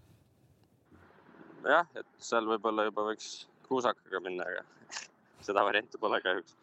jah, 1.76 1.94
et 1.96 2.10
seal 2.32 2.50
võib-olla 2.50 2.90
juba 2.90 3.10
võiks 3.12 3.30
kruusakaga 3.68 4.24
minna, 4.26 4.48
aga 4.50 4.98
seda 5.48 5.66
varianti 5.68 6.02
pole 6.02 6.22
kahjuks 6.26 6.58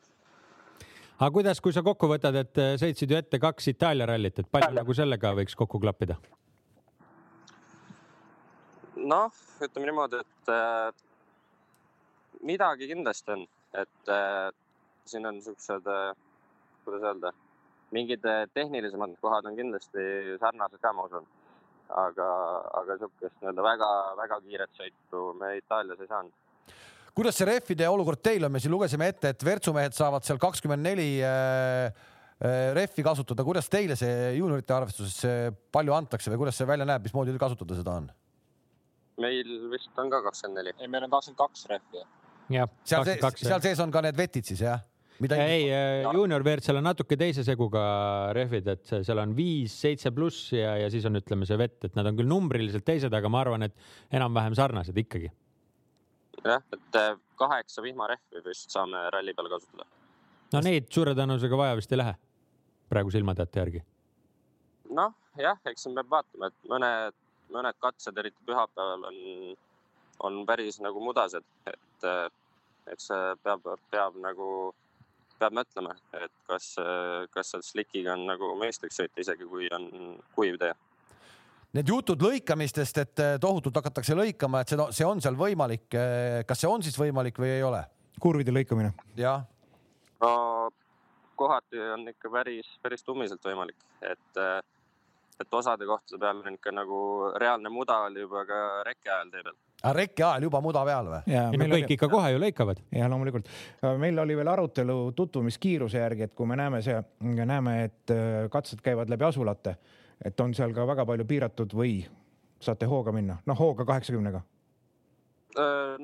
aga 1.17 1.33
kuidas, 1.33 1.61
kui 1.65 1.73
sa 1.73 1.83
kokku 1.85 2.09
võtad, 2.11 2.37
et 2.43 2.59
äh, 2.61 2.75
sõitsid 2.81 3.13
ju 3.13 3.19
ette 3.19 3.41
kaks 3.41 3.71
Itaalia 3.73 4.09
rallit, 4.11 4.43
et 4.43 4.51
palju 4.53 4.75
nagu 4.77 4.97
sellega 4.97 5.33
võiks 5.39 5.57
kokku 5.59 5.81
klappida? 5.83 6.19
noh, 9.07 9.31
ütleme 9.63 9.87
niimoodi, 9.87 10.19
et 10.25 10.51
äh, 10.51 10.89
midagi 12.49 12.89
kindlasti 12.91 13.35
on, 13.37 13.45
et 13.77 14.13
äh, 14.13 14.49
siin 15.07 15.29
on 15.29 15.39
siuksed 15.45 15.87
äh,, 15.93 16.09
kuidas 16.87 17.05
öelda, 17.11 17.33
mingid 17.95 18.25
äh, 18.27 18.47
tehnilisemad 18.55 19.15
kohad 19.23 19.47
on 19.51 19.59
kindlasti 19.59 20.37
sarnased 20.41 20.83
ka, 20.83 20.93
ma 20.97 21.07
usun. 21.11 21.29
aga, 21.87 22.25
aga 22.81 22.97
siukest 22.99 23.37
nii-öelda 23.39 23.63
väga-väga 23.63 24.41
kiiret 24.43 24.73
sõitu 24.75 25.21
me 25.39 25.53
Itaalias 25.61 26.01
ei 26.03 26.09
saanud 26.11 26.33
kuidas 27.15 27.39
see 27.39 27.47
rehvide 27.47 27.87
olukord 27.89 28.19
teil 28.19 28.43
on, 28.45 28.53
me 28.53 28.59
siin 28.61 28.75
lugesime 28.75 29.07
ette, 29.13 29.31
et 29.31 29.45
Virtsu 29.47 29.71
mehed 29.73 29.95
saavad 29.95 30.27
seal 30.27 30.41
kakskümmend 30.43 30.83
neli 30.83 31.07
äh, 31.23 31.87
äh, 31.87 32.75
rehvi 32.75 33.07
kasutada, 33.07 33.47
kuidas 33.47 33.71
teile 33.71 33.95
see 33.97 34.35
juuniorite 34.41 34.75
arvestuses 34.75 35.53
palju 35.73 35.95
antakse 35.95 36.33
või 36.35 36.43
kuidas 36.43 36.59
see 36.59 36.67
välja 36.67 36.89
näeb, 36.91 37.07
mismoodi 37.07 37.39
kasutada 37.39 37.79
seda 37.79 38.01
on? 38.03 38.11
meil 39.23 39.55
vist 39.73 39.99
on 39.99 40.11
ka 40.13 40.21
kakskümmend 40.27 40.61
neli. 40.61 40.75
ei, 40.79 40.89
meil 40.89 41.07
on 41.07 41.15
kakskümmend 41.15 41.41
kaks 41.41 41.67
rehvi. 41.71 42.05
jah, 42.59 42.69
seal 42.85 43.07
sees, 43.09 43.41
seal 43.43 43.65
sees 43.65 43.81
on 43.85 43.95
ka 43.95 44.03
need 44.05 44.19
vetid 44.19 44.51
siis 44.51 44.63
jah? 44.67 44.83
Mida 45.25 45.39
ei, 45.49 45.71
äh, 45.73 46.03
juunior 46.13 46.43
WRC-l 46.45 46.83
on 46.83 46.85
natuke 46.91 47.17
teise 47.17 47.45
seguga 47.47 47.87
rehvid, 48.37 48.67
et 48.75 48.91
seal 49.01 49.23
on 49.23 49.33
viis, 49.37 49.73
seitse 49.81 50.13
pluss 50.13 50.51
ja, 50.53 50.75
ja 50.83 50.91
siis 50.93 51.07
on, 51.09 51.17
ütleme, 51.17 51.49
see 51.49 51.57
vett, 51.61 51.79
et 51.89 51.97
nad 51.97 52.11
on 52.11 52.19
küll 52.19 52.29
numbriliselt 52.29 52.85
teised, 52.85 53.15
aga 53.17 53.31
ma 53.33 53.41
arvan, 53.47 53.65
et 53.69 54.17
enam-vähem 54.19 54.59
sarnased 54.59 55.05
ikkagi 55.07 55.33
jah, 56.45 56.63
et 56.73 56.95
äh, 57.01 57.19
kaheksa 57.37 57.83
vihmarehvi 57.83 58.43
vist 58.45 58.71
saame 58.71 59.01
ralli 59.11 59.35
peal 59.35 59.49
kasutada. 59.51 59.87
no 60.53 60.63
neid 60.65 60.89
suure 60.93 61.15
tõenäosusega 61.19 61.59
vaja 61.59 61.77
vist 61.79 61.93
ei 61.93 62.01
lähe 62.01 62.15
praeguse 62.93 63.21
ilmateate 63.23 63.61
järgi. 63.61 63.85
noh, 65.01 65.15
jah, 65.41 65.61
eks 65.67 65.87
siin 65.87 65.95
peab 65.99 66.11
vaatama, 66.11 66.51
et 66.51 66.73
mõned, 66.73 67.21
mõned 67.55 67.79
katsed, 67.83 68.19
eriti 68.19 68.49
pühapäeval 68.49 69.07
on, 69.11 69.21
on 70.29 70.43
päris 70.49 70.81
nagu 70.85 71.03
mudased, 71.03 71.47
et 71.73 72.11
äh, 72.11 72.27
eks 72.93 73.11
peab, 73.43 73.67
peab 73.91 74.19
nagu, 74.23 74.51
peab 75.39 75.55
mõtlema, 75.57 75.95
et 76.17 76.33
kas, 76.49 76.75
kas 77.31 77.53
seal 77.53 77.65
slikiga 77.65 78.15
on 78.15 78.27
nagu 78.29 78.55
mõistlik 78.61 78.95
sõita, 78.95 79.21
isegi 79.21 79.49
kui 79.49 79.69
on 79.75 79.89
kuiv 80.35 80.59
tee 80.61 80.75
Need 81.77 81.91
jutud 81.91 82.23
lõikamistest, 82.25 82.99
et 83.03 83.21
eh, 83.21 83.35
tohutult 83.43 83.77
hakatakse 83.77 84.15
lõikama, 84.17 84.63
et 84.63 84.71
see, 84.73 84.85
see 84.97 85.05
on 85.05 85.21
seal 85.21 85.37
võimalik. 85.37 85.85
Eh, 85.93 86.41
kas 86.49 86.63
see 86.63 86.71
on 86.71 86.85
siis 86.85 86.97
võimalik 86.97 87.41
või 87.43 87.53
ei 87.59 87.67
ole? 87.67 87.85
kurvide 88.17 88.49
lõikamine. 88.49 88.95
jah. 89.21 89.43
no 90.23 90.31
kohati 91.37 91.83
on 91.93 92.09
ikka 92.09 92.31
päris, 92.33 92.71
päris 92.81 93.05
tummiselt 93.05 93.45
võimalik, 93.45 93.77
et, 94.01 94.41
eh, 94.41 94.63
et 95.41 95.59
osade 95.59 95.85
kohtade 95.85 96.23
peal 96.23 96.41
on 96.41 96.57
ikka 96.57 96.73
nagu 96.73 97.01
reaalne 97.37 97.69
muda 97.69 97.99
oli 98.07 98.25
juba 98.25 98.47
ka 98.49 98.63
rekke 98.89 99.13
ajal 99.13 99.35
tee 99.35 99.45
peal 99.45 99.59
aga 99.83 99.91
ah, 99.93 99.97
rekke 99.97 100.25
ajal 100.25 100.47
juba 100.49 100.61
muda 100.65 100.83
peal 100.89 101.11
või? 101.11 101.21
ei 101.29 101.59
no 101.61 101.67
kõik 101.69 101.77
oli... 101.77 101.95
ikka 101.95 102.09
kohe 102.11 102.33
ju 102.33 102.41
lõikavad. 102.41 102.81
ja 102.97 103.11
loomulikult. 103.13 103.51
meil 104.01 104.19
oli 104.19 104.37
veel 104.39 104.49
arutelu 104.49 104.97
tutvumiskiiruse 105.17 106.01
järgi, 106.01 106.31
et 106.31 106.35
kui 106.35 106.49
me 106.49 106.57
näeme 106.57 106.81
see, 106.83 106.97
näeme, 107.21 107.77
et 107.85 108.17
katsed 108.51 108.81
käivad 108.83 109.13
läbi 109.13 109.29
asulate 109.29 109.77
et 110.25 110.41
on 110.41 110.55
seal 110.55 110.73
ka 110.75 110.87
väga 110.89 111.05
palju 111.09 111.27
piiratud 111.29 111.75
või 111.77 111.99
saate 112.63 112.89
hooga 112.89 113.13
minna, 113.13 113.41
noh 113.47 113.59
hooga 113.59 113.87
kaheksakümnega? 113.89 114.43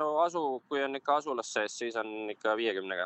no 0.01 0.07
asu, 0.23 0.63
kui 0.69 0.81
on 0.81 0.97
ikka 0.97 1.19
asulas 1.21 1.51
sees, 1.53 1.75
siis 1.77 1.97
on 2.01 2.31
ikka 2.33 2.55
viiekümnega. 2.57 3.05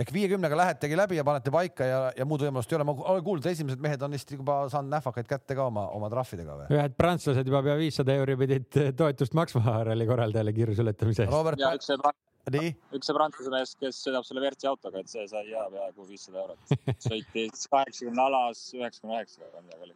Ehk 0.00 0.10
viiekümnega 0.14 0.58
lähetegi 0.58 0.98
läbi 0.98 1.18
ja 1.18 1.24
panete 1.26 1.52
paika 1.54 1.86
ja, 1.86 2.00
ja 2.16 2.26
muud 2.26 2.42
võimalust 2.42 2.72
ei 2.72 2.78
ole. 2.78 2.86
ma 2.88 2.96
olen 3.14 3.24
kuulnud, 3.26 3.46
esimesed 3.46 3.82
mehed 3.82 4.02
on 4.02 4.16
vist 4.16 4.34
juba 4.34 4.64
saanud 4.72 4.90
nähvakaid 4.96 5.30
kätte 5.30 5.56
ka 5.58 5.68
oma, 5.70 5.86
oma 5.94 6.10
trahvidega 6.12 6.58
või? 6.60 6.68
ühed 6.74 6.98
prantslased 6.98 7.50
juba 7.50 7.62
pea 7.66 7.78
viissada 7.78 8.16
euri 8.18 8.36
pidid 8.40 8.80
toetust 8.98 9.36
maksma 9.38 9.80
ralli 9.90 10.06
korraldajale 10.10 10.54
kiirusuletamise 10.56 11.28
eest. 11.28 12.14
Nii? 12.52 12.74
üks 12.92 13.08
see 13.08 13.16
prantsuse 13.16 13.52
mees, 13.52 13.70
kes 13.80 13.98
sõidab 14.04 14.26
selle 14.28 14.42
WRC 14.42 14.68
autoga, 14.68 15.00
et 15.00 15.08
see 15.08 15.22
sai 15.30 15.46
ja 15.48 15.62
peaaegu 15.72 16.04
viissada 16.04 16.42
eurot. 16.42 16.74
sõitis 17.06 17.64
kaheksakümne 17.72 18.20
alas 18.26 18.66
üheksakümne 18.76 19.16
üheksaga 19.16 19.48
või 19.54 19.62
midagi 19.64 19.86
oli. 19.86 19.94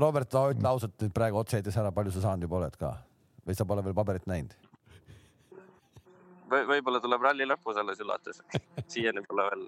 Robert, 0.00 0.38
ütle 0.54 0.70
ausalt 0.70 0.96
nüüd 1.04 1.12
praegu 1.12 1.42
otse-heites 1.42 1.76
ära, 1.76 1.92
palju 1.92 2.14
sa 2.14 2.24
saanud 2.24 2.48
juba 2.48 2.62
oled 2.62 2.78
ka 2.80 2.94
või 3.44 3.58
sa 3.58 3.68
pole 3.68 3.84
veel 3.84 3.96
paberit 3.98 4.24
näinud? 4.30 4.56
Või 6.50 6.68
võib-olla 6.74 7.00
tuleb 7.02 7.26
ralli 7.28 7.48
lõpus 7.48 7.80
alles 7.80 8.00
üllatus 8.04 8.42
siiani 8.92 9.24
pole 9.28 9.48
veel 9.50 9.66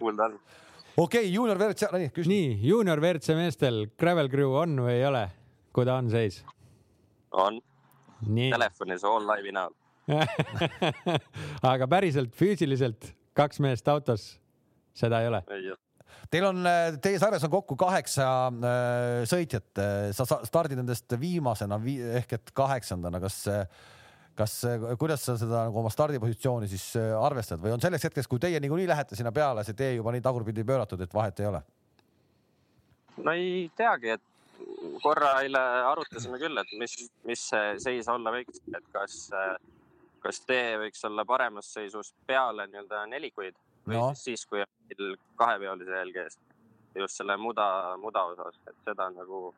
kuulda 0.00 0.28
olnud. 0.30 0.58
okei 0.96 1.24
okay,, 1.26 1.30
juunior 1.32 1.60
WRC, 1.60 1.92
nii 1.92 2.10
küsi. 2.14 2.32
nii, 2.32 2.50
juunior 2.68 3.02
WRC 3.02 3.38
meestel 3.38 3.86
Gravel 4.00 4.30
Crew 4.32 4.56
on 4.62 4.76
või 4.86 4.98
ei 4.98 5.06
ole? 5.08 5.28
kui 5.74 5.86
ta 5.88 5.98
on 6.00 6.10
seis? 6.12 6.42
on. 7.32 7.62
telefonis 8.24 9.04
all 9.08 9.26
live'i 9.34 9.54
näol 9.54 9.74
aga 11.72 11.88
päriselt 11.88 12.34
füüsiliselt 12.36 13.12
kaks 13.36 13.60
meest 13.64 13.88
autos, 13.88 14.34
seda 14.96 15.22
ei 15.22 15.30
ole? 15.30 15.40
ei 15.54 15.72
ole. 15.72 15.80
Teil 16.32 16.46
on, 16.46 16.60
äh, 16.66 16.96
teie 17.02 17.18
sarjas 17.20 17.44
on 17.46 17.52
kokku 17.52 17.76
kaheksa 17.78 18.26
äh, 18.48 19.24
sõitjat, 19.28 19.68
äh, 19.80 20.06
sa 20.16 20.24
stardid 20.46 20.78
nendest 20.80 21.10
viimasena 21.20 21.78
vii, 21.82 21.98
ehk 22.20 22.36
et 22.38 22.52
kaheksandana, 22.56 23.20
kas, 23.22 23.42
kas, 24.38 24.58
kuidas 25.00 25.24
sa 25.26 25.36
seda 25.40 25.64
nagu 25.68 25.80
oma 25.82 25.92
stardipositsiooni 25.92 26.68
siis 26.70 26.90
arvestad 27.20 27.62
või 27.62 27.74
on 27.76 27.82
selleks 27.82 28.08
hetkeks, 28.08 28.28
kui 28.30 28.42
teie 28.42 28.60
niikuinii 28.62 28.88
lähete 28.90 29.18
sinna 29.18 29.32
peale, 29.32 29.64
see 29.64 29.78
tee 29.78 29.94
juba 29.96 30.14
nii 30.14 30.24
tagurpidi 30.24 30.66
pööratud, 30.66 31.00
et 31.04 31.14
vahet 31.14 31.42
ei 31.42 31.50
ole? 31.50 31.62
no 33.22 33.34
ei 33.34 33.68
teagi, 33.78 34.16
et 34.16 35.00
korra 35.02 35.36
eile 35.44 35.60
arutasime 35.92 36.40
küll, 36.42 36.58
et 36.58 36.74
mis, 36.80 36.96
mis 37.28 37.46
see 37.52 37.78
seis 37.82 38.10
olla 38.10 38.32
võiks, 38.34 38.62
et 38.74 38.92
kas 38.94 39.28
äh, 39.34 39.54
kas 40.24 40.40
tee 40.48 40.78
võiks 40.80 41.04
olla 41.04 41.24
paremas 41.28 41.68
seisus 41.76 42.12
peale 42.26 42.66
nii-öelda 42.70 43.04
nelikuid 43.12 43.56
või 43.84 43.98
no. 43.98 44.06
siis 44.16 44.46
kui 44.48 44.62
on 44.64 45.16
kaheveolise 45.40 45.98
jälge 45.98 46.24
ees. 46.24 46.38
just 46.94 47.20
selle 47.20 47.36
muda, 47.36 47.66
muda 48.00 48.22
osas, 48.32 48.56
et 48.70 48.76
seda 48.86 49.10
nagu 49.12 49.48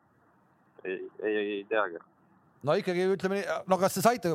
ei, 0.83 0.97
ei, 1.23 1.35
ei 1.37 1.63
teagi. 1.69 2.01
No 2.65 2.75
ikkagi 2.79 3.05
ütleme 3.13 3.41
no 3.69 3.77
kas 3.81 3.97
te 3.97 4.03
saite, 4.05 4.33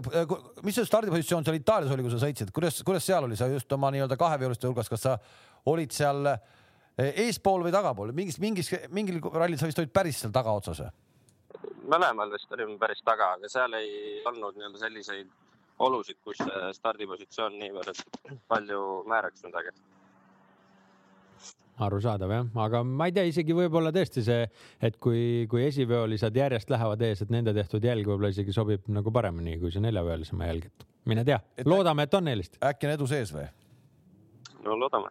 mis 0.62 0.76
see 0.78 0.88
stardipositsioon 0.88 1.46
seal 1.46 1.58
Itaalias 1.58 1.94
oli, 1.94 2.04
kui 2.06 2.12
sa 2.14 2.20
sõitsid, 2.22 2.52
kuidas, 2.54 2.82
kuidas 2.86 3.06
seal 3.06 3.26
oli, 3.26 3.38
sa 3.38 3.48
just 3.50 3.72
oma 3.74 3.90
nii-öelda 3.94 4.18
kaheveoliste 4.20 4.68
hulgas, 4.68 4.90
kas 4.92 5.06
sa 5.08 5.16
olid 5.72 5.94
seal 5.94 6.28
eh, 6.30 7.22
eespool 7.26 7.64
või 7.66 7.74
tagapool, 7.74 8.12
mingis, 8.16 8.38
mingis, 8.42 8.72
mingil 8.94 9.22
rallil 9.32 9.58
sa 9.60 9.70
vist 9.70 9.82
olid 9.82 9.94
päris 9.94 10.22
seal 10.22 10.34
tagaotsas 10.34 10.84
või? 10.84 10.92
mõlemal 11.92 12.30
vist 12.32 12.52
olime 12.54 12.78
päris 12.80 13.02
taga, 13.04 13.34
aga 13.36 13.48
seal 13.50 13.74
ei 13.76 14.20
olnud 14.28 14.54
nii-öelda 14.56 14.80
selliseid 14.80 15.32
olusid, 15.82 16.18
kus 16.24 16.38
stardipositsioon 16.78 17.58
niivõrd 17.58 17.98
palju 18.48 18.82
määraks 19.10 19.42
midagi 19.48 19.74
arusaadav 21.82 22.34
jah, 22.34 22.48
aga 22.66 22.82
ma 22.84 23.08
ei 23.08 23.14
tea, 23.16 23.24
isegi 23.30 23.56
võib-olla 23.56 23.92
tõesti 23.94 24.24
see, 24.26 24.44
et 24.84 24.98
kui, 25.02 25.46
kui 25.50 25.64
esiveolised 25.66 26.36
järjest 26.36 26.70
lähevad 26.72 27.02
ees, 27.08 27.24
et 27.24 27.32
nende 27.32 27.54
tehtud 27.56 27.84
jälg 27.84 28.08
võib-olla 28.08 28.32
isegi 28.34 28.54
sobib 28.54 28.90
nagu 28.92 29.14
paremini 29.14 29.58
kui 29.62 29.72
see 29.72 29.84
neljaveolisema 29.84 30.50
jälg, 30.50 30.68
et 30.68 30.86
mine 31.08 31.24
tea, 31.26 31.40
loodame, 31.64 32.06
et 32.06 32.14
on 32.18 32.28
eelist. 32.28 32.60
äkki 32.62 32.90
on 32.90 32.96
edu 32.98 33.08
sees 33.10 33.32
või? 33.34 33.48
no 34.62 34.76
loodame 34.78 35.10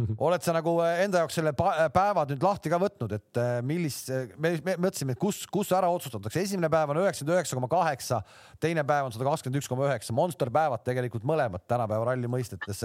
oled 0.26 0.44
sa 0.44 0.54
nagu 0.54 0.74
äh, 0.84 1.02
enda 1.04 1.22
jaoks 1.22 1.36
selle 1.38 1.52
päevad 1.54 2.32
nüüd 2.32 2.44
lahti 2.44 2.72
ka 2.72 2.78
võtnud, 2.80 3.14
et 3.16 3.40
äh, 3.40 3.56
millist, 3.66 4.10
me, 4.40 4.52
me 4.64 4.76
mõtlesime, 4.86 5.16
et 5.16 5.20
kus, 5.20 5.42
kus 5.50 5.72
ära 5.76 5.90
otsustatakse, 5.92 6.44
esimene 6.44 6.70
päev 6.72 6.94
on 6.94 7.02
üheksakümmend 7.02 7.36
üheksa 7.36 7.58
koma 7.58 7.70
kaheksa, 7.72 8.20
teine 8.62 8.84
päev 8.86 9.08
on 9.08 9.14
sada 9.14 9.28
kakskümmend 9.28 9.60
üks 9.60 9.70
koma 9.70 9.88
üheksa, 9.88 10.14
monster 10.16 10.52
päevad 10.54 10.84
tegelikult 10.86 11.26
mõlemad 11.28 11.66
tänapäeva 11.70 12.12
ralli 12.12 12.30
mõistetes. 12.30 12.84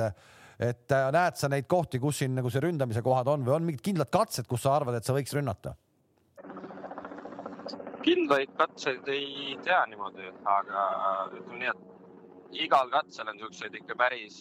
Et 0.59 0.91
äh, 0.91 1.07
näed 1.15 1.39
sa 1.39 1.49
neid 1.51 1.67
kohti, 1.71 1.99
kus 1.99 2.21
siin 2.21 2.35
nagu 2.37 2.51
see 2.51 2.63
ründamise 2.63 3.03
kohad 3.05 3.27
on 3.31 3.47
või 3.47 3.57
on 3.57 3.65
mingid 3.69 3.83
kindlad 3.85 4.11
katsed, 4.13 4.47
kus 4.47 4.63
sa 4.65 4.75
arvad, 4.77 4.99
et 4.99 5.07
sa 5.07 5.15
võiks 5.15 5.35
rünnata? 5.35 5.75
kindlaid 8.05 8.51
katseid 8.53 9.07
ei 9.09 9.55
tea 9.65 9.79
niimoodi, 9.89 10.27
aga 10.45 10.81
ütleme 11.33 11.57
nii, 11.57 11.71
et 11.71 12.59
igal 12.67 12.91
katsel 12.93 13.31
on 13.31 13.39
siukseid 13.41 13.73
ikka 13.79 13.97
päris 13.97 14.35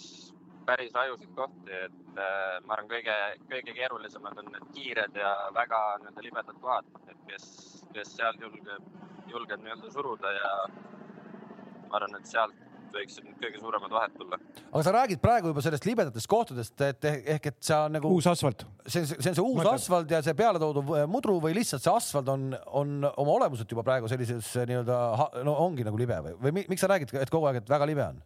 päris 0.66 0.92
rajusid 0.94 1.32
kohti, 1.36 1.72
et 1.86 2.18
äh, 2.20 2.58
ma 2.64 2.76
arvan, 2.76 2.88
kõige, 2.92 3.14
kõige 3.50 3.74
keerulisemad 3.76 4.38
on 4.40 4.50
need 4.52 4.68
kiired 4.76 5.16
ja 5.18 5.32
väga 5.56 5.80
nii-öelda 6.02 6.24
libedad 6.24 6.60
kohad, 6.62 6.88
et 7.12 7.20
kes, 7.28 7.46
kes 7.92 8.14
seal 8.16 8.38
julgeb, 8.40 8.86
julgeb 9.32 9.64
nii-öelda 9.64 9.92
suruda 9.92 10.32
ja 10.38 10.52
ma 10.70 11.98
arvan, 12.00 12.16
et 12.20 12.30
sealt 12.30 12.63
võiksid 12.96 13.26
need 13.26 13.40
kõige 13.42 13.60
suuremad 13.62 13.94
vahed 13.94 14.14
tulla. 14.18 14.38
aga 14.70 14.82
sa 14.86 14.94
räägid 14.96 15.22
praegu 15.22 15.50
juba 15.52 15.64
sellest 15.64 15.88
libedatest 15.88 16.30
kohtadest, 16.30 16.84
et 16.86 17.08
ehk 17.10 17.50
et 17.50 17.58
see 17.64 17.78
on 17.78 17.96
nagu 17.98 18.12
uus 18.16 18.28
asfalt. 18.30 18.66
see, 18.86 19.04
see 19.06 19.30
on 19.32 19.38
see 19.38 19.44
uus 19.44 19.58
Mõtled. 19.60 19.72
asfalt 19.74 20.14
ja 20.16 20.22
see 20.24 20.36
peale 20.38 20.62
toodud 20.62 20.94
mudru 21.10 21.38
või 21.42 21.56
lihtsalt 21.58 21.84
see 21.84 21.94
asfalt 21.94 22.30
on, 22.32 22.50
on 22.66 22.94
oma 23.10 23.36
olemuselt 23.38 23.70
juba 23.70 23.84
praegu 23.86 24.10
sellises 24.10 24.52
nii-öelda 24.70 25.00
no 25.46 25.56
ongi 25.66 25.86
nagu 25.86 26.00
libe 26.00 26.20
või, 26.28 26.38
või 26.46 26.64
miks 26.64 26.84
sa 26.84 26.90
räägid, 26.90 27.14
et 27.20 27.32
kogu 27.32 27.50
aeg, 27.50 27.62
et 27.62 27.74
väga 27.76 27.88
libe 27.90 28.06
on? 28.06 28.22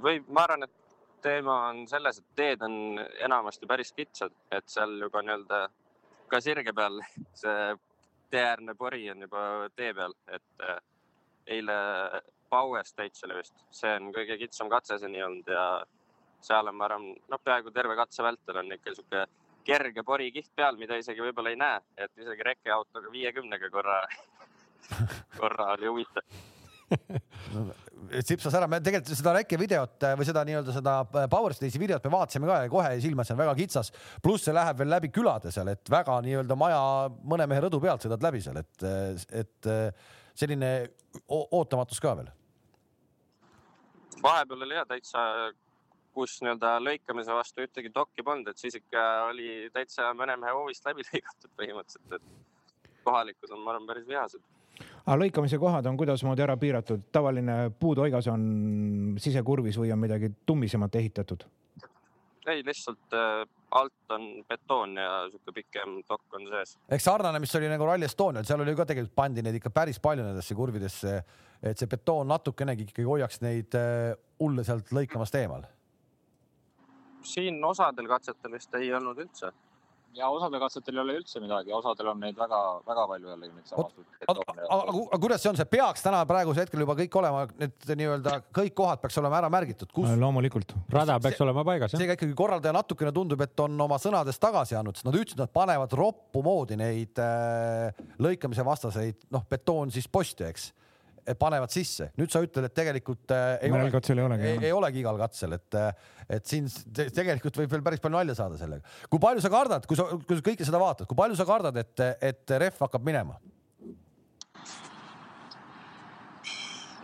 või 0.00 0.22
ma 0.28 0.46
arvan, 0.46 0.66
et 0.66 0.76
teema 1.22 1.56
on 1.68 1.84
selles, 1.88 2.18
et 2.20 2.36
teed 2.36 2.62
on 2.64 2.74
enamasti 3.24 3.68
päris 3.68 3.92
kitsad, 3.92 4.32
et 4.52 4.68
seal 4.72 4.96
juba 5.04 5.22
nii-öelda 5.24 5.66
ka 6.30 6.40
sirge 6.42 6.72
peal 6.76 7.00
see 7.42 7.74
teeäärne 8.30 8.74
pori 8.78 9.08
on 9.10 9.26
juba 9.26 9.44
tee 9.76 9.94
peal, 9.94 10.14
et 10.30 10.66
eile 11.50 11.76
Power 12.50 12.86
Stage 12.86 13.26
oli 13.26 13.38
vist, 13.40 13.54
see 13.74 13.92
on 13.96 14.10
kõige 14.14 14.36
kitsam 14.40 14.70
katse 14.72 14.98
seni 15.02 15.22
olnud 15.22 15.48
ja 15.50 15.64
seal 16.44 16.70
on, 16.70 16.76
ma 16.76 16.88
arvan, 16.88 17.10
noh, 17.30 17.42
peaaegu 17.44 17.72
terve 17.74 17.96
katse 17.98 18.24
vältel 18.24 18.62
on 18.62 18.72
ikka 18.76 18.94
sihuke 18.96 19.24
kerge 19.64 20.02
porikiht 20.06 20.48
peal, 20.56 20.78
mida 20.80 20.96
isegi 20.98 21.22
võib-olla 21.22 21.52
ei 21.52 21.58
näe, 21.60 21.82
et 22.00 22.22
isegi 22.22 22.46
rekkeautoga 22.46 23.12
viiekümnega 23.12 23.70
korra 23.72 24.00
korra 25.40 25.74
oli 25.76 25.90
huvitav 25.90 26.24
sipsas 28.26 28.54
ära, 28.56 28.66
me 28.70 28.80
tegelikult 28.82 29.18
seda 29.18 29.34
reke 29.36 29.58
videot 29.60 30.06
või 30.18 30.26
seda 30.26 30.42
nii-öelda 30.46 30.74
seda 30.74 30.94
Power 31.30 31.54
Stage'i 31.54 31.80
videot 31.80 32.06
me 32.06 32.12
vaatasime 32.14 32.48
ka 32.48 32.56
ja 32.64 32.72
kohe 32.72 32.94
silma, 33.02 33.26
see 33.26 33.36
on 33.36 33.42
väga 33.42 33.54
kitsas. 33.58 33.92
pluss 34.22 34.46
see 34.46 34.56
läheb 34.56 34.80
veel 34.80 34.90
läbi 34.90 35.12
külade 35.14 35.52
seal, 35.54 35.70
et 35.72 35.92
väga 35.92 36.18
nii-öelda 36.26 36.56
maja 36.58 36.80
mõne 37.22 37.46
mehe 37.50 37.62
rõdu 37.66 37.80
pealt 37.82 38.06
sõidad 38.06 38.26
läbi 38.26 38.42
seal, 38.42 38.58
et, 38.62 38.86
et 39.42 39.70
selline 40.40 40.72
ootamatus 41.28 42.02
ka 42.02 42.16
veel. 42.18 42.32
Vahepeal 44.22 44.66
oli 44.66 44.78
ja 44.78 44.86
täitsa, 44.88 45.24
kus 46.14 46.38
nii-öelda 46.42 46.76
lõikamise 46.82 47.34
vastu 47.34 47.64
ühtegi 47.64 47.92
dokki 47.94 48.24
polnud, 48.26 48.50
et 48.50 48.58
siis 48.58 48.76
ikka 48.80 49.04
oli 49.30 49.68
täitsa 49.74 50.10
mõne 50.18 50.36
mehe 50.40 50.54
hoovist 50.56 50.86
läbi 50.88 51.06
lõigatud 51.10 51.52
põhimõtteliselt, 51.58 52.16
et 52.18 53.04
kohalikud 53.04 53.54
on, 53.54 53.62
ma 53.64 53.74
arvan, 53.74 53.86
päris 53.90 54.08
vihased 54.08 54.42
aga 54.80 55.16
lõikamise 55.20 55.58
kohad 55.60 55.86
on 55.90 55.96
kuidasmoodi 56.00 56.44
ära 56.44 56.56
piiratud, 56.60 57.02
tavaline 57.12 57.56
puutoigas 57.80 58.30
on 58.32 58.44
sisekurvis 59.20 59.78
või 59.80 59.92
on 59.92 60.00
midagi 60.00 60.30
tummisemat 60.46 61.00
ehitatud? 61.00 61.44
ei, 62.48 62.62
lihtsalt 62.66 63.14
äh, 63.14 63.44
alt 63.70 64.14
on 64.14 64.26
betoon 64.48 64.96
ja 64.98 65.10
sihuke 65.30 65.54
pikem 65.60 66.00
dokk 66.08 66.38
on 66.38 66.46
sees. 66.50 66.76
eks 66.90 67.06
sarnane, 67.06 67.40
mis 67.42 67.54
oli 67.58 67.68
nagu 67.70 67.86
Rally 67.86 68.08
Estonial, 68.08 68.46
seal 68.46 68.64
oli 68.64 68.74
ka 68.78 68.86
tegelikult 68.88 69.16
pandi 69.16 69.44
neid 69.46 69.58
ikka 69.60 69.72
päris 69.74 70.00
palju 70.02 70.26
nendesse 70.26 70.56
kurvidesse, 70.58 71.16
et 71.62 71.78
see 71.78 71.90
betoon 71.90 72.28
natukenegi 72.30 72.88
ikkagi 72.88 73.06
hoiaks 73.06 73.42
neid 73.46 73.78
äh, 73.78 74.12
hulle 74.42 74.64
sealt 74.66 74.92
lõikamast 74.96 75.38
eemal. 75.40 75.66
siin 77.22 77.64
osadel 77.64 78.08
katsetel 78.08 78.56
vist 78.56 78.74
ei 78.74 78.92
olnud 78.96 79.18
üldse 79.22 79.52
ja 80.16 80.28
osadel 80.32 80.60
katsetel 80.62 80.96
ei 80.96 81.02
ole 81.02 81.16
üldse 81.20 81.40
midagi, 81.42 81.72
osadel 81.74 82.10
on 82.12 82.20
neid 82.22 82.38
väga-väga 82.38 83.04
palju 83.12 83.30
jällegi 83.30 83.54
neid 83.54 83.70
samasid. 83.70 84.06
aga 84.26 85.20
kuidas 85.22 85.44
see 85.44 85.50
on, 85.52 85.58
see 85.60 85.68
peaks 85.70 86.04
täna 86.04 86.22
praegusel 86.28 86.64
hetkel 86.64 86.82
juba 86.84 86.96
kõik 86.98 87.18
olema, 87.20 87.44
need 87.60 87.92
nii-öelda 88.00 88.36
kõik 88.56 88.74
kohad 88.80 89.02
peaks 89.02 89.20
olema 89.22 89.40
ära 89.40 89.52
märgitud 89.52 89.92
kus...? 89.94 90.10
loomulikult. 90.20 90.74
rada 90.92 91.18
peaks 91.22 91.38
see, 91.38 91.46
olema 91.46 91.64
paigas. 91.66 91.94
seega 91.94 92.18
ikkagi 92.18 92.36
korraldaja 92.38 92.74
natukene 92.76 93.14
tundub, 93.16 93.46
et 93.46 93.64
on 93.66 93.86
oma 93.86 94.00
sõnadest 94.02 94.42
tagasi 94.42 94.78
andnud, 94.78 94.98
sest 94.98 95.08
nad 95.08 95.20
ütlesid, 95.20 95.38
nad 95.40 95.54
panevad 95.54 95.94
roppu 95.98 96.42
moodi 96.46 96.78
neid 96.80 97.22
äh, 97.22 98.04
lõikamise 98.22 98.66
vastaseid, 98.66 99.30
noh, 99.34 99.46
betoon 99.50 99.94
siis 99.94 100.10
posti, 100.10 100.48
eks 100.50 100.70
panevad 101.38 101.72
sisse. 101.72 102.10
nüüd 102.18 102.32
sa 102.32 102.42
ütled, 102.44 102.66
et 102.66 102.74
tegelikult 102.76 103.32
äh, 103.34 103.58
ei, 103.66 103.72
ole, 103.74 103.90
katsel 103.92 104.18
ei, 104.18 104.26
olegi, 104.26 104.48
ei, 104.48 104.58
ei 104.68 104.74
olegi 104.74 105.02
igal 105.02 105.18
katsel, 105.20 105.56
et, 105.58 105.76
äh, 105.78 105.90
et 106.38 106.46
siin 106.46 106.68
tegelikult 106.96 107.60
võib 107.62 107.74
veel 107.74 107.84
päris 107.86 108.02
palju 108.02 108.16
nalja 108.16 108.36
saada 108.38 108.58
sellega. 108.60 108.96
kui 109.10 109.22
palju 109.22 109.44
sa 109.44 109.52
kardad, 109.52 109.86
kui 109.88 109.98
sa, 109.98 110.08
kui 110.26 110.38
sa 110.38 110.46
kõike 110.50 110.66
seda 110.68 110.82
vaatad, 110.82 111.08
kui 111.10 111.18
palju 111.18 111.38
sa 111.38 111.46
kardad, 111.48 111.80
et, 111.80 112.06
et 112.32 112.56
ref 112.62 112.80
hakkab 112.86 113.06
minema? 113.06 113.38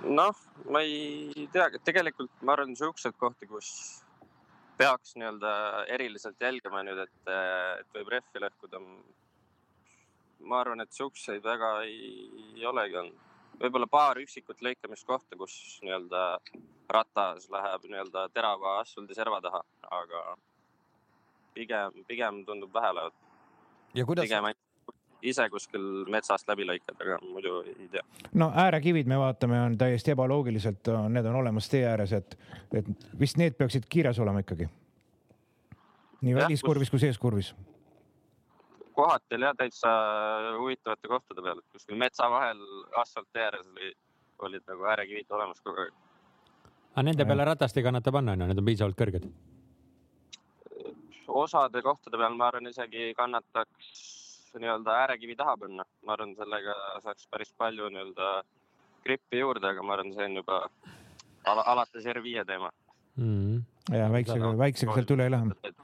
noh, 0.06 0.42
ma 0.70 0.82
ei 0.86 1.48
tea, 1.52 1.68
tegelikult 1.84 2.32
ma 2.46 2.54
arvan, 2.56 2.74
siukseid 2.78 3.16
kohti, 3.18 3.48
kus 3.50 3.70
peaks 4.76 5.14
nii-öelda 5.16 5.52
eriliselt 5.94 6.40
jälgima 6.40 6.82
nüüd, 6.86 7.00
et, 7.06 7.30
et 7.80 7.94
võib 7.96 8.10
rehvi 8.12 8.42
lõhkuda. 8.44 8.82
ma 10.46 10.60
arvan, 10.60 10.84
et 10.84 10.92
siukseid 10.92 11.42
väga 11.44 11.70
ei, 11.88 12.26
ei 12.54 12.66
olegi 12.68 13.00
olnud 13.00 13.22
võib-olla 13.61 13.88
paar 13.90 14.20
üksikut 14.22 14.61
lõikamiskohta, 14.64 15.36
kus 15.38 15.78
nii-öelda 15.84 16.22
ratas 16.92 17.48
läheb 17.52 17.88
nii-öelda 17.88 18.28
terava 18.34 18.78
asfaldi 18.82 19.16
serva 19.16 19.40
taha, 19.44 19.62
aga 19.90 20.22
pigem, 21.57 22.04
pigem 22.09 22.44
tundub 22.46 22.74
vähe 22.74 22.92
olevat. 22.94 23.18
Kuidas... 24.04 24.24
pigem 24.28 24.52
ise 25.26 25.46
kuskil 25.50 26.04
metsast 26.12 26.48
läbi 26.48 26.66
lõikad, 26.68 26.98
aga 27.00 27.16
muidu 27.24 27.61
ei 27.72 27.88
tea. 27.90 28.02
no 28.36 28.50
äärekivid 28.54 29.09
me 29.09 29.18
vaatame, 29.18 29.61
on 29.70 29.78
täiesti 29.78 30.12
ebaloogiliselt, 30.12 30.92
need 31.09 31.26
on 31.26 31.40
olemas 31.40 31.70
tee 31.72 31.86
ääres, 31.88 32.12
et, 32.12 32.36
et 32.76 32.90
vist 33.18 33.40
need 33.40 33.57
peaksid 33.59 33.88
kiires 33.88 34.20
olema 34.22 34.44
ikkagi. 34.44 34.68
nii 36.20 36.34
väliskurvis 36.36 36.92
kui 36.92 37.00
seeskurvis 37.00 37.54
kohati 38.97 39.36
oli 39.36 39.49
jah 39.49 39.57
täitsa 39.57 39.92
huvitavate 40.59 41.09
kohtade 41.09 41.44
peal, 41.44 41.61
et 41.61 41.76
kuskil 41.76 41.99
metsa 42.01 42.30
vahel 42.32 42.62
asfalti 43.03 43.42
ääres 43.44 43.68
oli, 43.74 43.92
olid 44.49 44.64
nagu 44.70 44.88
äärekivid 44.92 45.36
olemas 45.38 45.61
kogu 45.64 45.84
aeg. 45.84 45.94
aga 46.94 47.05
nende 47.09 47.28
peale 47.28 47.44
ratast 47.51 47.76
ei 47.76 47.84
kannata 47.86 48.12
panna, 48.12 48.32
onju, 48.36 48.49
need 48.51 48.62
on 48.62 48.68
piisavalt 48.70 48.99
kõrged? 49.01 49.30
osade 51.44 51.82
kohtade 51.82 52.20
peal 52.22 52.36
ma 52.40 52.51
arvan, 52.51 52.72
isegi 52.72 53.12
kannataks 53.16 53.88
nii-öelda 54.57 55.01
äärekivi 55.03 55.36
taha 55.36 55.57
panna. 55.61 55.84
ma 56.07 56.16
arvan, 56.16 56.34
sellega 56.38 56.76
saaks 57.05 57.28
päris 57.30 57.53
palju 57.59 57.90
nii-öelda 57.92 58.30
grippi 59.05 59.42
juurde, 59.44 59.68
aga 59.74 59.82
ma 59.82 59.99
arvan, 59.99 60.14
see 60.16 60.30
on 60.30 60.40
juba 60.40 60.62
ala, 61.44 61.62
alates 61.74 62.07
R5 62.14 62.47
teema 62.47 62.70
mm. 63.16 63.26
-hmm. 63.26 63.99
ja 63.99 64.12
väiksega, 64.12 64.59
väiksega 64.59 64.94
sealt 64.94 65.11
üle 65.16 65.28
ei 65.28 65.36
lähe 65.36 65.74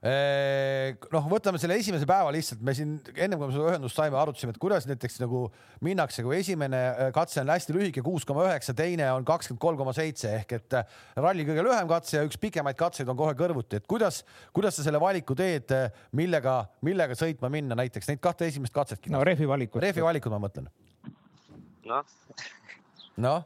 noh, 0.00 1.26
võtame 1.28 1.58
selle 1.60 1.76
esimese 1.76 2.06
päeva 2.08 2.30
lihtsalt, 2.32 2.62
me 2.64 2.72
siin 2.76 2.94
ennem 3.12 3.36
kui 3.36 3.50
me 3.50 3.52
seda 3.52 3.66
ühendust 3.68 3.98
saime, 3.98 4.16
arutasime, 4.16 4.54
et 4.54 4.60
kuidas 4.62 4.86
näiteks 4.88 5.18
nagu 5.20 5.42
minnakse, 5.84 6.24
kui 6.24 6.38
esimene 6.38 6.80
äh, 6.88 7.10
katse 7.12 7.42
on 7.42 7.52
hästi 7.52 7.76
lühike, 7.76 8.04
kuus 8.06 8.24
koma 8.28 8.46
üheksa, 8.48 8.72
teine 8.76 9.10
on 9.12 9.26
kakskümmend 9.28 9.60
kolm 9.60 9.76
koma 9.80 9.92
seitse 9.96 10.32
ehk 10.38 10.56
et 10.56 10.78
äh, 10.80 10.96
ralli 11.20 11.44
kõige 11.48 11.66
lühem 11.68 11.90
katse 11.90 12.16
ja 12.16 12.24
üks 12.24 12.40
pikemaid 12.40 12.80
katseid 12.80 13.12
on 13.12 13.20
kohe 13.20 13.36
kõrvuti, 13.36 13.82
et 13.82 13.88
kuidas, 13.90 14.22
kuidas 14.56 14.80
sa 14.80 14.86
selle 14.88 15.02
valiku 15.02 15.36
teed, 15.36 15.68
äh, 15.76 16.02
millega, 16.16 16.62
millega 16.86 17.18
sõitma 17.20 17.52
minna 17.52 17.76
näiteks 17.82 18.08
neid 18.08 18.24
kahte 18.24 18.48
esimest 18.48 18.72
katsetki? 18.72 19.12
no 19.12 19.20
rehvi 19.26 19.48
valikud. 19.48 19.84
rehvi 19.84 20.06
valikud, 20.06 20.32
ma 20.32 20.40
mõtlen. 20.48 20.72
noh. 21.92 22.20
noh. 23.20 23.44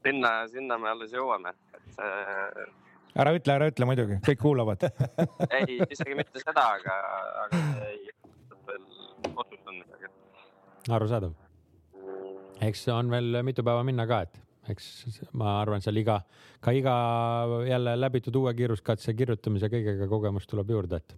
sinna, 0.00 0.36
sinna 0.48 0.80
me 0.80 0.94
alles 0.96 1.12
jõuame, 1.12 1.52
et 1.76 1.98
see 2.00 2.70
ära 3.18 3.34
ütle, 3.36 3.56
ära 3.56 3.70
ütle 3.70 3.88
muidugi, 3.88 4.18
kõik 4.26 4.40
kuulavad 4.42 4.86
ei, 5.58 5.80
isegi 5.90 6.16
mitte 6.18 6.42
seda, 6.42 6.66
aga, 6.78 6.98
aga 7.46 7.62
ei 7.88 8.10
veel 8.68 8.84
otsustanud 9.34 9.80
midagi. 9.80 10.12
arusaadav. 10.98 11.34
eks 12.68 12.86
on 12.94 13.10
veel 13.12 13.42
mitu 13.46 13.66
päeva 13.66 13.84
minna 13.86 14.06
ka, 14.10 14.22
et 14.28 14.40
eks 14.70 15.20
ma 15.40 15.58
arvan, 15.62 15.82
seal 15.82 15.98
iga, 15.98 16.20
ka 16.62 16.74
iga 16.76 16.94
jälle 17.66 17.96
läbitud 17.98 18.36
uue 18.42 18.54
kiiruskatse 18.54 19.14
kirjutamise 19.18 19.70
kõigega 19.72 20.08
kogemust 20.10 20.50
tuleb 20.50 20.70
juurde, 20.76 21.00
et 21.00 21.16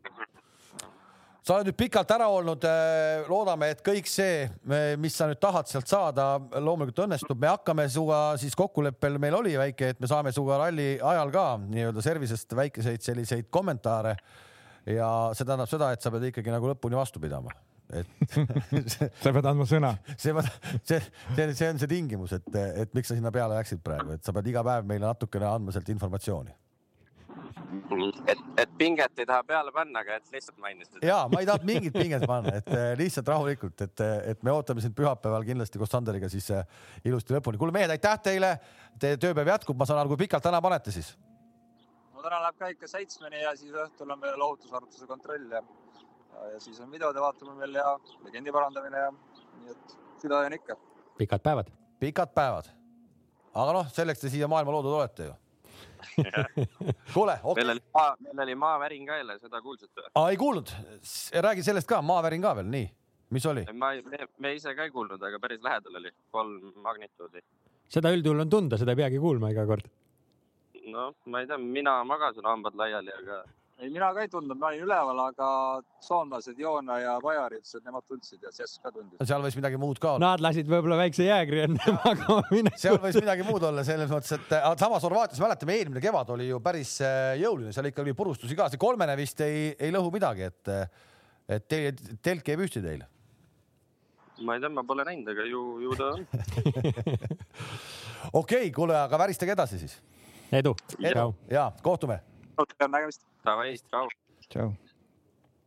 sa 1.42 1.56
oled 1.56 1.70
nüüd 1.70 1.78
pikalt 1.78 2.12
ära 2.14 2.28
olnud, 2.30 2.62
äh, 2.68 3.24
loodame, 3.30 3.72
et 3.74 3.82
kõik 3.84 4.06
see, 4.10 4.46
mis 5.02 5.16
sa 5.18 5.26
nüüd 5.30 5.40
tahad 5.42 5.70
sealt 5.70 5.90
saada, 5.90 6.36
loomulikult 6.62 7.02
õnnestub. 7.06 7.40
me 7.40 7.50
hakkame 7.50 7.88
sinuga 7.90 8.20
siis 8.38 8.54
kokkuleppel, 8.58 9.18
meil 9.22 9.34
oli 9.40 9.56
väike, 9.58 9.92
et 9.94 10.00
me 10.00 10.10
saame 10.10 10.32
sinuga 10.34 10.60
ralli 10.62 10.94
ajal 11.02 11.34
ka 11.34 11.46
nii-öelda 11.64 12.04
service'ist 12.04 12.56
väikeseid 12.56 13.02
selliseid 13.02 13.50
kommentaare. 13.50 14.16
ja 14.86 15.08
see 15.34 15.44
tähendab 15.46 15.70
seda, 15.70 15.92
et 15.92 16.02
sa 16.02 16.10
pead 16.10 16.30
ikkagi 16.30 16.50
nagu 16.50 16.70
lõpuni 16.70 16.98
vastu 16.98 17.20
pidama 17.22 17.50
et 17.92 18.08
sa 19.22 19.32
pead 19.34 19.46
andma 19.46 19.66
sõna. 19.68 19.92
see, 20.22 20.32
see, 20.86 20.98
see, 21.36 21.52
see 21.52 21.68
on 21.68 21.78
see 21.82 21.90
tingimus, 21.90 22.32
et, 22.38 22.54
et 22.86 22.94
miks 22.94 23.10
sa 23.10 23.18
sinna 23.18 23.34
peale 23.34 23.58
läksid 23.58 23.82
praegu, 23.84 24.14
et 24.14 24.24
sa 24.24 24.34
pead 24.34 24.48
iga 24.54 24.62
päev 24.66 24.86
meile 24.88 25.10
natukene 25.10 25.50
andma 25.50 25.74
sealt 25.74 25.90
informatsiooni 25.92 26.61
et, 28.26 28.42
et 28.62 28.76
pinget 28.78 29.18
ei 29.22 29.26
taha 29.28 29.42
peale 29.46 29.72
panna, 29.74 30.02
aga 30.02 30.18
et 30.18 30.30
lihtsalt 30.34 30.58
mainisid. 30.62 31.02
ja 31.06 31.22
ma 31.32 31.40
ei 31.42 31.48
tahtnud 31.48 31.68
mingit 31.68 31.96
pinget 31.96 32.24
panna, 32.28 32.54
et 32.60 32.70
eh, 32.72 32.92
lihtsalt 32.98 33.28
rahulikult, 33.32 33.84
et, 33.86 34.04
eh, 34.04 34.30
et 34.32 34.46
me 34.46 34.54
ootame 34.54 34.84
sind 34.84 34.96
pühapäeval 34.98 35.44
kindlasti 35.48 35.80
koos 35.80 35.92
Sanderiga 35.92 36.30
siis 36.32 36.48
eh, 36.54 36.64
ilusti 37.08 37.34
lõpuni. 37.36 37.60
kuule 37.60 37.74
mehed, 37.74 37.92
aitäh 37.92 38.18
teile. 38.22 38.54
Teie 39.00 39.16
tööpäev 39.16 39.48
jätkub, 39.48 39.78
ma 39.78 39.86
saan 39.88 40.02
aru, 40.02 40.12
kui 40.12 40.24
pikalt 40.26 40.44
täna 40.44 40.60
panete 40.64 40.94
siis? 40.94 41.14
no 42.14 42.22
täna 42.22 42.42
läheb 42.44 42.58
ka 42.60 42.70
ikka 42.74 42.90
seitsmeni 42.90 43.42
ja 43.42 43.54
siis 43.58 43.74
õhtul 43.74 44.12
on 44.14 44.20
veel 44.22 44.46
ohutusarvutuse 44.46 45.08
kontroll 45.10 45.56
ja, 45.56 45.62
ja 46.52 46.60
siis 46.62 46.78
on 46.80 46.90
videode 46.92 47.20
vaatamine 47.20 47.58
veel 47.64 47.80
ja 47.80 47.96
legendi 48.26 48.54
parandamine 48.54 49.06
ja 49.06 49.10
nii 49.12 49.74
et 49.74 49.96
süda 50.22 50.44
on 50.46 50.58
ikka. 50.58 50.78
pikad 51.18 51.42
päevad. 51.42 51.72
pikad 52.00 52.34
päevad. 52.36 52.70
aga 53.54 53.78
noh, 53.78 53.90
selleks 53.90 54.22
te 54.22 54.30
siia 54.30 54.48
maailma 54.48 54.76
loodud 54.76 55.00
olete 55.00 55.30
ju 55.30 55.38
kuule 57.14 57.38
okay., 57.42 57.64
meil 57.64 57.74
oli 57.74 57.84
maa, 57.94 58.16
meil 58.20 58.42
oli 58.46 58.56
maavärin 58.64 59.06
ka 59.06 59.16
jälle, 59.20 59.38
seda 59.38 59.62
kuulsite? 59.62 60.08
aa, 60.14 60.30
ei 60.30 60.36
kuulnud. 60.36 60.74
räägi 61.46 61.64
sellest 61.66 61.88
ka, 61.88 62.02
maavärin 62.02 62.42
ka 62.42 62.54
veel, 62.58 62.68
nii, 62.74 62.90
mis 63.30 63.46
oli? 63.46 63.64
ma, 63.72 63.94
me, 64.10 64.28
me 64.38 64.54
ise 64.58 64.74
ka 64.74 64.88
ei 64.88 64.94
kuulnud, 64.94 65.22
aga 65.22 65.40
päris 65.42 65.62
lähedal 65.64 66.00
oli, 66.02 66.12
kolm 66.30 66.72
magnituudi. 66.84 67.44
seda 67.88 68.12
üldjuhul 68.14 68.44
on 68.44 68.52
tunda, 68.52 68.80
seda 68.80 68.94
ei 68.94 69.02
peagi 69.04 69.22
kuulma 69.22 69.52
iga 69.54 69.66
kord. 69.66 69.88
noh, 70.92 71.16
ma 71.26 71.42
ei 71.42 71.50
tea, 71.50 71.58
mina 71.58 71.98
magasin 72.04 72.46
hambad 72.48 72.76
laiali, 72.78 73.14
aga 73.22 73.42
ei, 73.82 73.90
mina 73.90 74.08
ka 74.14 74.22
ei 74.22 74.30
tundnud, 74.30 74.58
ma 74.60 74.68
olin 74.70 74.84
üleval, 74.84 75.20
aga 75.24 75.48
soomlased 76.04 76.58
Joona 76.58 76.98
ja 77.02 77.14
Bajari 77.22 77.58
ütlesid, 77.58 77.80
et 77.80 77.88
nemad 77.88 78.04
tundsid 78.06 78.44
ja 78.44 78.52
Sess 78.54 78.78
ka 78.82 78.92
tundis. 78.94 79.18
seal 79.26 79.42
võis 79.42 79.56
midagi 79.58 79.80
muud 79.82 79.98
ka 80.02 80.14
olla. 80.14 80.32
Nad 80.32 80.44
lasid 80.44 80.70
võib-olla 80.70 81.00
väikse 81.00 81.26
jäägri 81.26 81.64
enne 81.64 81.94
magama 81.96 82.62
seal 82.82 83.00
võis 83.02 83.18
midagi 83.18 83.46
muud 83.46 83.66
olla 83.66 83.84
selles 83.86 84.12
mõttes, 84.12 84.36
et 84.38 84.54
samas 84.82 85.06
Horvaatias 85.08 85.42
mäletame, 85.42 85.78
eelmine 85.80 86.04
kevad 86.04 86.30
oli 86.36 86.46
ju 86.50 86.60
päris 86.62 86.94
äh, 87.02 87.34
jõuline, 87.42 87.74
seal 87.74 87.90
ikka 87.90 88.04
oli 88.04 88.14
purustusi 88.18 88.58
ka, 88.58 88.70
see 88.70 88.82
kolmene 88.82 89.18
vist 89.18 89.42
ei, 89.42 89.72
ei 89.74 89.94
lõhu 89.94 90.14
midagi, 90.14 90.46
et, 90.52 90.72
et 91.58 91.66
teie 91.66 91.94
telk 92.22 92.52
jäi 92.52 92.58
püsti 92.62 92.84
teil. 92.86 93.02
ma 94.46 94.58
ei 94.58 94.62
tea, 94.62 94.70
ma 94.74 94.86
pole 94.86 95.06
näinud, 95.10 95.34
aga 95.34 95.46
ju, 95.50 95.68
ju 95.82 95.98
ta 95.98 96.12
on. 96.14 96.26
okei 98.42 98.70
kuule, 98.74 99.00
aga 99.02 99.24
väristage 99.26 99.58
edasi 99.58 99.82
siis. 99.82 99.98
edu. 100.54 100.76
ja 101.50 101.72
kohtume. 101.82 102.22
nägemist. 102.58 103.26
Davai, 103.46 103.74
tšau. 103.88 104.08
tšau. 104.48 104.72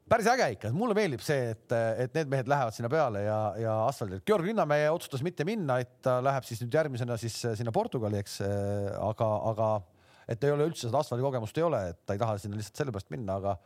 päris 0.10 0.28
äge 0.30 0.50
ikka, 0.54 0.72
mulle 0.76 0.96
meeldib 0.98 1.24
see, 1.26 1.50
et, 1.56 1.76
et 2.06 2.14
need 2.16 2.30
mehed 2.32 2.50
lähevad 2.52 2.76
sinna 2.76 2.90
peale 2.92 3.26
ja, 3.26 3.40
ja 3.60 3.76
asfaldil. 3.88 4.22
Georg 4.28 4.46
Linnamäe 4.46 4.90
otsustas 4.94 5.24
mitte 5.26 5.48
minna, 5.48 5.80
et 5.82 5.98
ta 6.06 6.20
läheb 6.24 6.46
siis 6.46 6.62
nüüd 6.62 6.78
järgmisena 6.78 7.18
siis 7.22 7.40
sinna 7.58 7.74
Portugali, 7.76 8.22
eks, 8.22 8.40
aga, 9.02 9.32
aga 9.52 9.72
et 10.30 10.44
ei 10.46 10.54
ole 10.54 10.70
üldse 10.70 10.88
seda 10.88 11.02
asfaldikogemust 11.02 11.58
ei 11.58 11.66
ole, 11.66 11.82
et 11.94 12.04
ta 12.06 12.16
ei 12.16 12.22
taha 12.22 12.38
sinna 12.42 12.60
lihtsalt 12.60 12.84
sellepärast 12.84 13.12
minna, 13.14 13.40
aga 13.42 13.58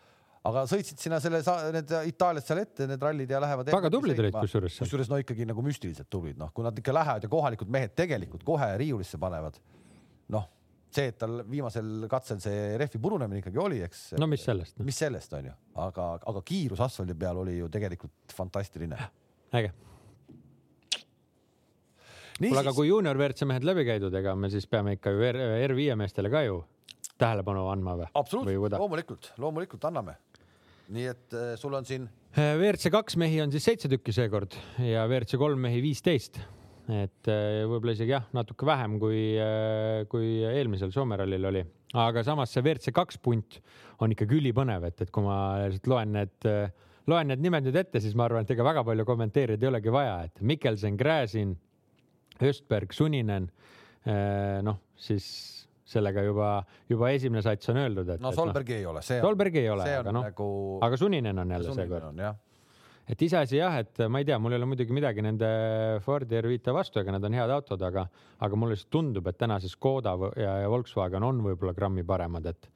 aga 0.48 0.64
sõitsid 0.72 1.02
sinna 1.02 1.20
selle, 1.20 1.42
need 1.76 1.92
Itaaliad 2.14 2.46
seal 2.46 2.62
ette, 2.62 2.88
need 2.88 3.02
rallid 3.04 3.32
ja 3.32 3.42
lähevad. 3.44 3.72
väga 3.76 3.92
tublid 3.92 4.22
olid 4.24 4.38
kusjuures 4.38 4.78
kusjuures 4.80 5.10
no 5.12 5.20
ikkagi 5.20 5.48
nagu 5.50 5.64
müstiliselt 5.66 6.08
tublid, 6.12 6.38
noh, 6.40 6.54
kui 6.56 6.66
nad 6.66 6.78
ikka 6.80 6.96
lähevad 6.96 7.26
ja 7.26 7.32
kohalikud 7.32 7.72
mehed 7.72 7.96
tegelikult 7.98 8.46
kohe 8.48 8.70
riiulisse 8.80 9.20
panevad. 9.20 9.60
noh, 10.36 10.48
see, 10.96 11.12
et 11.12 11.18
tal 11.22 11.44
viimasel 11.50 12.08
katsel 12.12 12.40
see 12.44 12.78
rehvi 12.82 13.02
purunemine 13.02 13.44
ikkagi 13.44 13.62
oli, 13.62 13.82
eks. 13.86 14.06
no 14.20 14.28
mis 14.30 14.44
sellest, 14.46 14.80
mis 14.86 14.98
sellest 15.04 15.36
on 15.38 15.52
ju, 15.52 15.54
aga, 15.86 16.10
aga 16.32 16.42
kiirus 16.46 16.82
asfaldi 16.86 17.16
peal 17.20 17.44
oli 17.44 17.58
ju 17.60 17.70
tegelikult 17.72 18.36
fantastiline. 18.36 18.98
äge. 19.60 19.72
kuule, 22.40 22.60
aga 22.64 22.74
kui 22.74 22.90
juunior 22.90 23.20
WRC 23.20 23.48
mehed 23.50 23.68
läbi 23.68 23.86
käidud, 23.88 24.14
ega 24.16 24.36
me 24.36 24.50
siis 24.52 24.68
peame 24.72 24.98
ikka 24.98 25.14
ju 25.14 25.26
R- 25.30 25.50
R5 25.70 26.00
meestele 26.00 26.32
ka 26.34 26.44
ju 26.48 26.62
tähelepanu 27.20 27.68
andma 27.72 27.98
või? 28.00 28.14
absoluutselt, 28.14 28.80
loomulikult, 28.80 29.34
loomulikult 29.38 29.90
anname. 29.92 30.18
nii 30.90 31.12
et 31.12 31.38
äh, 31.38 31.54
sul 31.60 31.76
on 31.78 31.86
siin 31.86 32.08
WRC 32.38 32.92
kaks 32.94 33.18
mehi 33.18 33.42
on 33.42 33.52
siis 33.52 33.66
seitse 33.66 33.90
tükki 33.90 34.14
seekord 34.14 34.54
ja 34.86 35.06
WRC 35.10 35.38
kolm 35.42 35.62
mehi 35.66 35.82
viisteist. 35.82 36.40
Et 36.90 37.30
äh, 37.32 37.62
võib-olla 37.70 37.96
isegi 37.96 38.16
jah, 38.16 38.28
natuke 38.36 38.68
vähem 38.68 38.98
kui, 39.02 39.22
kui 40.12 40.30
eelmisel 40.48 40.94
Soome 40.96 41.20
rallil 41.20 41.50
oli, 41.52 41.64
aga 42.00 42.24
samas 42.26 42.54
see 42.54 42.64
WRC 42.66 42.94
kaks 42.96 43.20
punt 43.24 43.60
on 44.04 44.16
ikkagi 44.16 44.40
ülipõnev, 44.40 44.90
et, 44.90 45.06
et 45.06 45.14
kui 45.14 45.26
ma 45.26 45.40
lihtsalt 45.66 45.90
loen 45.92 46.14
need, 46.18 46.50
loen 47.10 47.32
need 47.34 47.46
nimed 47.46 47.68
nüüd 47.68 47.80
ette, 47.82 48.02
siis 48.04 48.16
ma 48.18 48.28
arvan, 48.30 48.48
et 48.48 48.54
ega 48.56 48.66
väga 48.66 48.86
palju 48.88 49.06
kommenteerida 49.08 49.68
ei 49.68 49.72
olegi 49.74 49.94
vaja, 49.94 50.20
et 50.30 50.42
Mikkelsen, 50.42 50.98
Gräzin, 51.00 51.56
Östberg, 52.40 52.94
Suninen, 52.96 53.50
noh 54.64 54.78
siis 55.00 55.26
sellega 55.90 56.24
juba, 56.24 56.50
juba 56.90 57.10
esimene 57.16 57.42
sats 57.46 57.72
on 57.72 57.80
öeldud, 57.82 58.12
et. 58.14 58.22
no 58.22 58.32
Solbergi 58.36 58.78
ei 58.78 58.86
ole, 58.90 59.02
see 59.06 59.22
Solbergi 59.24 59.64
ei 59.64 59.72
ole, 59.74 59.88
aga 60.02 60.14
noh, 60.14 60.28
nagu. 60.28 60.50
aga 60.86 61.00
Suninen 61.02 61.42
on 61.42 61.56
jälle 61.56 61.76
seekord. 61.80 62.22
jah, 62.22 62.38
et 63.10 63.22
iseasi 63.26 63.58
jah, 63.58 63.80
et 63.82 64.04
ma 64.12 64.22
ei 64.22 64.28
tea, 64.28 64.38
mul 64.42 64.54
ei 64.54 64.60
ole 64.62 64.70
muidugi 64.70 64.96
midagi 64.96 65.24
nende 65.26 65.50
Fordi 66.06 66.40
R5 66.40 66.76
vastu, 66.76 67.02
ega 67.02 67.16
nad 67.16 67.26
on 67.26 67.38
head 67.40 67.54
autod, 67.54 67.84
aga, 67.86 68.06
aga 68.46 68.60
mulle 68.60 68.78
lihtsalt 68.78 68.94
tundub, 68.94 69.30
et 69.30 69.40
täna 69.40 69.60
see 69.62 69.72
Škoda 69.74 70.16
ja, 70.38 70.60
ja 70.64 70.72
Volkswagen 70.72 71.26
on 71.26 71.42
võib-olla 71.46 71.74
grammi 71.78 72.06
paremad, 72.08 72.50
et, 72.52 72.70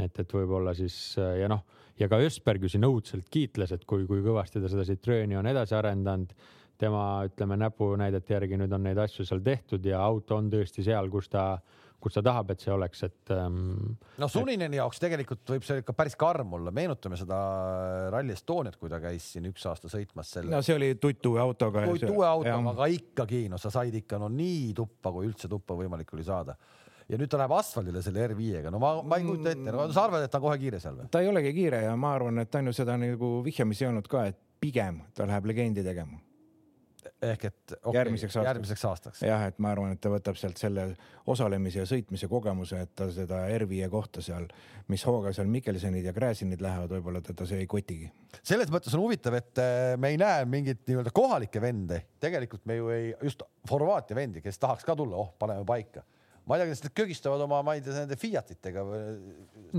et, 0.00 0.22
et 0.24 0.36
võib-olla 0.38 0.74
siis 0.76 1.16
ja 1.16 1.50
noh, 1.52 1.64
ja 2.00 2.08
ka 2.08 2.20
Ösberg 2.24 2.64
ju 2.64 2.72
siin 2.72 2.88
õudselt 2.88 3.28
kiitles, 3.32 3.72
et 3.76 3.84
kui, 3.88 4.06
kui 4.08 4.24
kõvasti 4.24 4.62
ta 4.62 4.72
seda 4.72 4.86
Citroeni 4.88 5.36
on 5.38 5.48
edasi 5.52 5.76
arendanud 5.76 6.32
tema 6.78 7.24
ütleme 7.24 7.56
näpunäidete 7.60 8.34
järgi 8.36 8.58
nüüd 8.60 8.72
on 8.76 8.84
neid 8.84 8.98
asju 9.00 9.24
seal 9.24 9.40
tehtud 9.44 9.84
ja 9.86 10.00
auto 10.04 10.36
on 10.36 10.50
tõesti 10.52 10.84
seal, 10.84 11.08
kus 11.12 11.30
ta, 11.32 11.54
kus 12.00 12.16
ta 12.16 12.22
tahab, 12.24 12.52
et 12.52 12.62
see 12.62 12.72
oleks, 12.72 13.02
et 13.06 13.32
ähm, 13.34 13.96
no 14.20 14.28
Sunineni 14.30 14.78
jaoks 14.78 15.00
tegelikult 15.02 15.52
võib 15.54 15.66
see 15.66 15.82
ikka 15.82 15.94
päris 15.96 16.16
karm 16.18 16.56
olla, 16.58 16.72
meenutame 16.74 17.18
seda 17.18 17.38
Rally 18.12 18.34
Estoniat, 18.36 18.76
kui 18.80 18.92
ta 18.92 19.00
käis 19.02 19.30
siin 19.34 19.48
üks 19.50 19.64
aasta 19.70 19.90
sõitmas 19.92 20.30
selle 20.36 20.54
no 20.54 20.62
see 20.64 20.76
oli 20.76 20.92
tutt-uue 21.02 21.40
autoga. 21.42 21.86
kui 21.88 22.02
uue 22.10 22.26
autoga, 22.28 22.74
aga 22.74 22.90
ikkagi 22.92 23.46
no 23.52 23.60
sa 23.62 23.72
said 23.74 23.94
ikka 24.02 24.20
no 24.22 24.30
nii 24.32 24.74
tuppa, 24.76 25.14
kui 25.14 25.28
üldse 25.30 25.50
tuppa 25.52 25.78
võimalik 25.78 26.12
oli 26.16 26.26
saada. 26.26 26.56
ja 27.08 27.18
nüüd 27.18 27.30
ta 27.32 27.40
läheb 27.40 27.56
asfaldile 27.56 28.02
selle 28.04 28.26
R5-ga, 28.28 28.72
no 28.74 28.82
ma, 28.82 28.96
ma 29.02 29.20
ei 29.20 29.26
kujuta 29.26 29.54
ette, 29.54 29.72
no 29.72 29.88
sa 29.94 30.06
arvad, 30.06 30.26
et 30.26 30.32
ta 30.32 30.42
on 30.42 30.48
kohe 30.48 30.60
kiire 30.62 30.82
seal 30.82 31.00
või? 31.00 31.10
ta 31.10 31.24
ei 31.24 31.32
olegi 31.32 31.54
kiire 31.56 31.84
ja 31.86 31.96
ma 31.96 32.14
arvan, 32.18 32.44
et 32.44 32.60
on 32.60 32.70
ju 32.70 32.76
seda 32.76 32.98
nagu 33.00 33.38
vihjamisi 33.46 33.88
olnud 33.88 34.10
ka, 34.10 34.28
et 34.32 34.40
pigem 34.60 35.02
ta 35.14 35.26
läheb 35.28 35.50
legendi 35.52 35.84
tegema. 35.86 36.20
Ehk 37.22 37.44
et 37.48 37.74
okay, 37.78 37.96
Järgmiseks 37.96 38.34
aastaks. 38.36 38.48
järgmiseks 38.48 38.84
aastaks. 38.84 39.22
jah, 39.24 39.46
et 39.48 39.58
ma 39.62 39.70
arvan, 39.72 39.94
et 39.94 40.00
ta 40.02 40.10
võtab 40.12 40.36
sealt 40.36 40.60
selle 40.60 40.88
osalemise 41.32 41.80
ja 41.80 41.86
sõitmise 41.88 42.28
kogemuse, 42.28 42.80
et 42.84 42.92
ta 42.98 43.08
seda 43.12 43.44
R5 43.56 43.88
kohta 43.92 44.24
seal, 44.24 44.48
mis 44.92 45.04
hooga 45.08 45.32
seal 45.36 45.48
Mikkelsenid 45.52 46.04
ja 46.04 46.12
Gräzinid 46.16 46.62
lähevad, 46.64 46.92
võib-olla 46.92 47.22
teda 47.24 47.48
see 47.48 47.62
ei 47.64 47.70
kotigi. 47.70 48.10
selles 48.42 48.72
mõttes 48.72 48.94
on 48.94 49.04
huvitav, 49.06 49.38
et 49.40 49.62
äh, 49.62 49.94
me 50.00 50.12
ei 50.12 50.20
näe 50.20 50.44
mingit 50.50 50.84
nii-öelda 50.88 51.14
kohalikke 51.16 51.62
vende, 51.62 52.02
tegelikult 52.20 52.66
me 52.68 52.80
ju 52.80 52.92
ei, 52.92 53.14
just 53.22 53.46
Horvaatia 53.70 54.16
vendi, 54.16 54.44
kes 54.44 54.60
tahaks 54.62 54.84
ka 54.86 54.94
tulla, 54.96 55.16
oh, 55.18 55.32
paneme 55.38 55.64
paika. 55.66 56.04
Ma 56.46 56.56
ei 56.56 56.62
tea, 56.62 56.70
kas 56.70 56.82
nad 56.84 56.94
kögistavad 56.94 57.42
oma, 57.42 57.60
ma 57.66 57.74
ei 57.76 57.82
tea, 57.82 57.94
nende 57.96 58.16
Fiatitega 58.20 58.84
või 58.86 59.00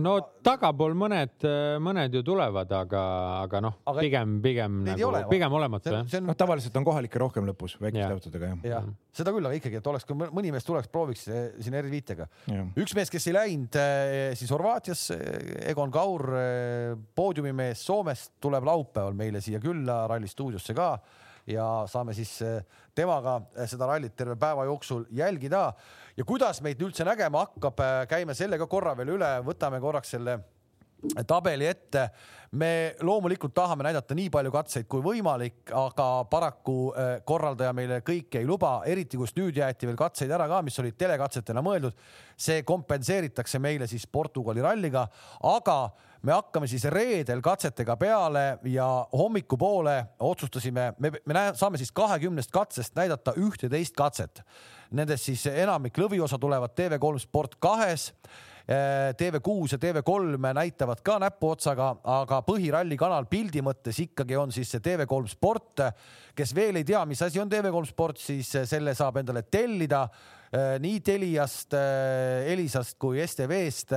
no 0.03 0.15
tagapool 0.45 0.95
mõned, 0.99 1.45
mõned 1.83 2.17
ju 2.17 2.23
tulevad, 2.27 2.71
aga, 2.75 3.03
aga 3.45 3.61
noh 3.63 3.77
pigem, 3.99 4.37
pigem 4.43 4.81
nagu 4.87 5.07
ole, 5.07 5.23
pigem 5.31 5.55
olematu 5.59 5.93
jah 5.93 6.01
on, 6.03 6.09
see 6.11 6.21
on 6.21 6.27
noh, 6.29 6.37
tavaliselt 6.37 6.75
on 6.79 6.87
kohalikke 6.87 7.21
rohkem 7.23 7.47
lõpus 7.47 7.77
väikeste 7.79 8.09
autodega 8.17 8.51
jah 8.51 8.65
jah, 8.73 8.89
seda 9.15 9.33
küll, 9.35 9.47
aga 9.47 9.59
ikkagi, 9.61 9.79
et 9.79 9.91
oleks, 9.93 10.07
kui 10.07 10.19
mõni 10.19 10.51
mees 10.55 10.67
tuleks, 10.67 10.91
prooviks 10.91 11.27
eh, 11.31 11.45
siin 11.63 11.77
R5-ga. 11.79 12.27
ja.. 12.51 12.65
üks 12.83 12.97
mees, 12.97 13.11
kes 13.13 13.29
ei 13.31 13.37
läinud 13.37 13.79
eh, 13.79 14.33
siis 14.39 14.51
Horvaatiasse, 14.53 15.19
Egon 15.71 15.93
Kaur, 15.93 16.27
poodiumimees 17.15 17.85
Soomest, 17.87 18.35
tuleb 18.43 18.67
laupäeval 18.67 19.15
meile 19.17 19.41
siia 19.43 19.61
külla 19.63 20.03
ralli 20.11 20.27
stuudiosse 20.31 20.75
ka 20.77 20.91
ja 21.47 21.85
saame 21.87 22.13
siis 22.17 22.33
eh, 22.45 22.59
temaga 22.95 23.37
eh, 23.55 23.67
seda 23.69 23.87
rallit 23.89 24.15
terve 24.15 24.35
päeva 24.39 24.65
jooksul 24.67 25.05
jälgida. 25.15 25.71
Ja 26.17 26.25
kuidas 26.25 26.61
meid 26.65 26.81
üldse 26.81 27.05
nägema 27.05 27.45
hakkab, 27.45 27.81
käime 28.09 28.33
selle 28.33 28.57
ka 28.57 28.65
korra 28.67 28.95
veel 28.97 29.15
üle, 29.17 29.31
võtame 29.45 29.79
korraks 29.81 30.15
selle 30.15 30.39
tabeli 31.27 31.67
ette. 31.67 32.09
me 32.51 32.95
loomulikult 33.03 33.51
tahame 33.53 33.83
näidata 33.83 34.15
nii 34.15 34.29
palju 34.31 34.51
katseid 34.51 34.85
kui 34.87 35.01
võimalik, 35.03 35.67
aga 35.75 36.05
paraku 36.31 36.93
eh, 36.95 37.09
korraldaja 37.27 37.73
meile 37.75 37.97
kõike 38.07 38.39
ei 38.39 38.47
luba, 38.47 38.85
eriti 38.87 39.19
kus 39.19 39.35
nüüd 39.35 39.59
jäeti 39.59 39.87
veel 39.89 39.97
katseid 39.99 40.31
ära 40.31 40.47
ka, 40.47 40.61
mis 40.63 40.79
olid 40.79 40.95
telekatsetena 40.97 41.61
mõeldud. 41.61 41.97
see 42.37 42.63
kompenseeritakse 42.63 43.59
meile 43.59 43.87
siis 43.87 44.07
Portugali 44.07 44.61
ralliga, 44.63 45.07
aga 45.43 45.77
me 46.23 46.33
hakkame 46.33 46.67
siis 46.67 46.85
reedel 46.85 47.41
katsetega 47.41 47.97
peale 47.97 48.59
ja 48.63 48.87
hommikupoole 49.13 49.97
otsustasime, 50.19 50.93
me, 50.99 51.11
me 51.25 51.33
näe, 51.33 51.53
saame 51.53 51.77
siis 51.77 51.91
kahekümnest 51.91 52.51
katsest 52.51 52.95
näidata 52.95 53.35
ühteteist 53.37 53.95
katset. 53.95 54.41
Nendest 54.91 55.27
siis 55.27 55.45
enamik 55.51 55.97
lõviosa 55.99 56.39
tulevad 56.39 56.71
TV3 56.79 57.19
Sport 57.19 57.59
kahes 57.59 58.13
TV6 58.67 59.71
ja 59.71 59.77
TV3 59.79 60.51
näitavad 60.57 60.99
ka 60.99 61.13
näpuotsaga, 61.23 61.85
aga 62.03 62.41
põhiralli 62.43 62.97
kanal 62.99 63.23
pildi 63.31 63.61
mõttes 63.63 64.01
ikkagi 64.03 64.35
on 64.35 64.51
siis 64.51 64.73
see 64.73 64.83
TV3 64.83 65.31
Sport. 65.31 65.85
kes 66.35 66.51
veel 66.55 66.75
ei 66.75 66.83
tea, 66.83 67.05
mis 67.05 67.21
asi 67.21 67.39
on 67.39 67.49
TV3 67.49 67.85
Sport, 67.87 68.19
siis 68.19 68.49
selle 68.67 68.93
saab 68.95 69.21
endale 69.21 69.45
tellida 69.47 70.03
eh, 70.51 70.75
nii 70.83 70.99
Teliast, 70.99 71.73
Elisast 72.51 72.97
kui 72.99 73.23
STV-st 73.23 73.95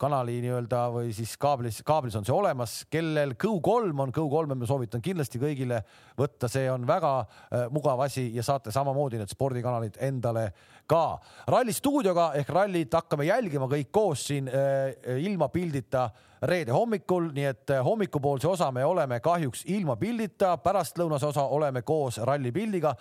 kanali 0.00 0.38
nii-öelda 0.40 0.78
või 0.94 1.10
siis 1.12 1.34
kaablis, 1.40 1.82
kaablis 1.84 2.14
on 2.16 2.24
see 2.24 2.32
olemas, 2.34 2.78
kellel 2.90 3.34
Go3 3.36 3.92
on, 3.92 4.12
Go3-e 4.14 4.56
ma 4.56 4.68
soovitan 4.68 5.04
kindlasti 5.04 5.40
kõigile 5.42 5.82
võtta, 6.18 6.48
see 6.48 6.70
on 6.72 6.86
väga 6.88 7.12
äh, 7.20 7.66
mugav 7.74 8.00
asi 8.06 8.30
ja 8.32 8.44
saate 8.46 8.72
samamoodi 8.72 9.20
need 9.20 9.32
spordikanalid 9.32 9.98
endale 10.00 10.46
ka. 10.88 11.18
ralli 11.52 11.72
stuudioga 11.76 12.32
ehk 12.40 12.52
rallit 12.52 12.94
hakkame 12.96 13.28
jälgima 13.28 13.68
kõik 13.68 13.92
koos 13.92 14.26
siin 14.30 14.48
äh, 14.48 14.94
ilma 15.20 15.50
pildita 15.52 16.08
reede 16.42 16.72
hommikul, 16.74 17.28
nii 17.34 17.44
et 17.50 17.70
äh, 17.70 17.84
hommikupoolse 17.84 18.48
osa 18.48 18.70
me 18.72 18.84
oleme 18.84 19.20
kahjuks 19.20 19.64
ilma 19.70 19.96
pildita, 19.96 20.56
pärastlõunase 20.62 21.28
osa 21.30 21.44
oleme 21.44 21.82
koos 21.82 22.18
rallipildiga. 22.18 22.94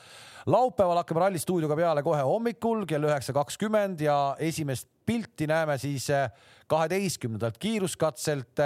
laupäeval 0.46 0.98
hakkame 0.98 1.20
ralli 1.20 1.40
stuudioga 1.40 1.76
peale 1.76 2.04
kohe 2.04 2.22
hommikul 2.22 2.86
kell 2.86 3.04
üheksa 3.04 3.34
kakskümmend 3.34 4.02
ja 4.02 4.36
esimest 4.40 4.90
pilti 5.06 5.48
näeme 5.48 5.78
siis 5.78 6.08
kaheteistkümnendalt 6.68 7.58
kiiruskatselt 7.58 8.60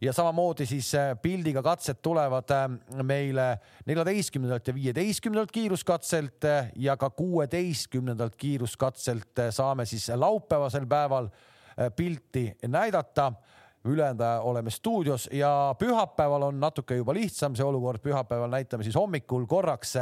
ja 0.00 0.12
samamoodi 0.12 0.66
siis 0.66 0.94
äh, 0.94 1.16
pildiga 1.22 1.62
katsed 1.62 2.00
tulevad 2.02 2.50
äh, 2.50 2.68
meile 3.02 3.58
neljateistkümnendalt 3.86 4.68
ja 4.68 4.74
viieteistkümnendalt 4.74 5.52
kiiruskatselt 5.52 6.44
äh, 6.44 6.72
ja 6.76 6.96
ka 6.96 7.10
kuueteistkümnendalt 7.10 8.36
kiiruskatselt 8.36 9.44
saame 9.50 9.84
siis 9.84 10.08
laupäevasel 10.14 10.86
päeval 10.86 11.28
pilti 11.96 12.56
näidata 12.68 13.32
ülejäänud 13.84 14.20
oleme 14.42 14.70
stuudios 14.70 15.28
ja 15.32 15.74
pühapäeval 15.78 16.42
on 16.42 16.60
natuke 16.60 16.96
juba 16.96 17.14
lihtsam 17.14 17.56
see 17.56 17.64
olukord, 17.64 18.02
pühapäeval 18.04 18.50
näitame 18.52 18.84
siis 18.84 18.96
hommikul 18.96 19.46
korraks, 19.46 19.94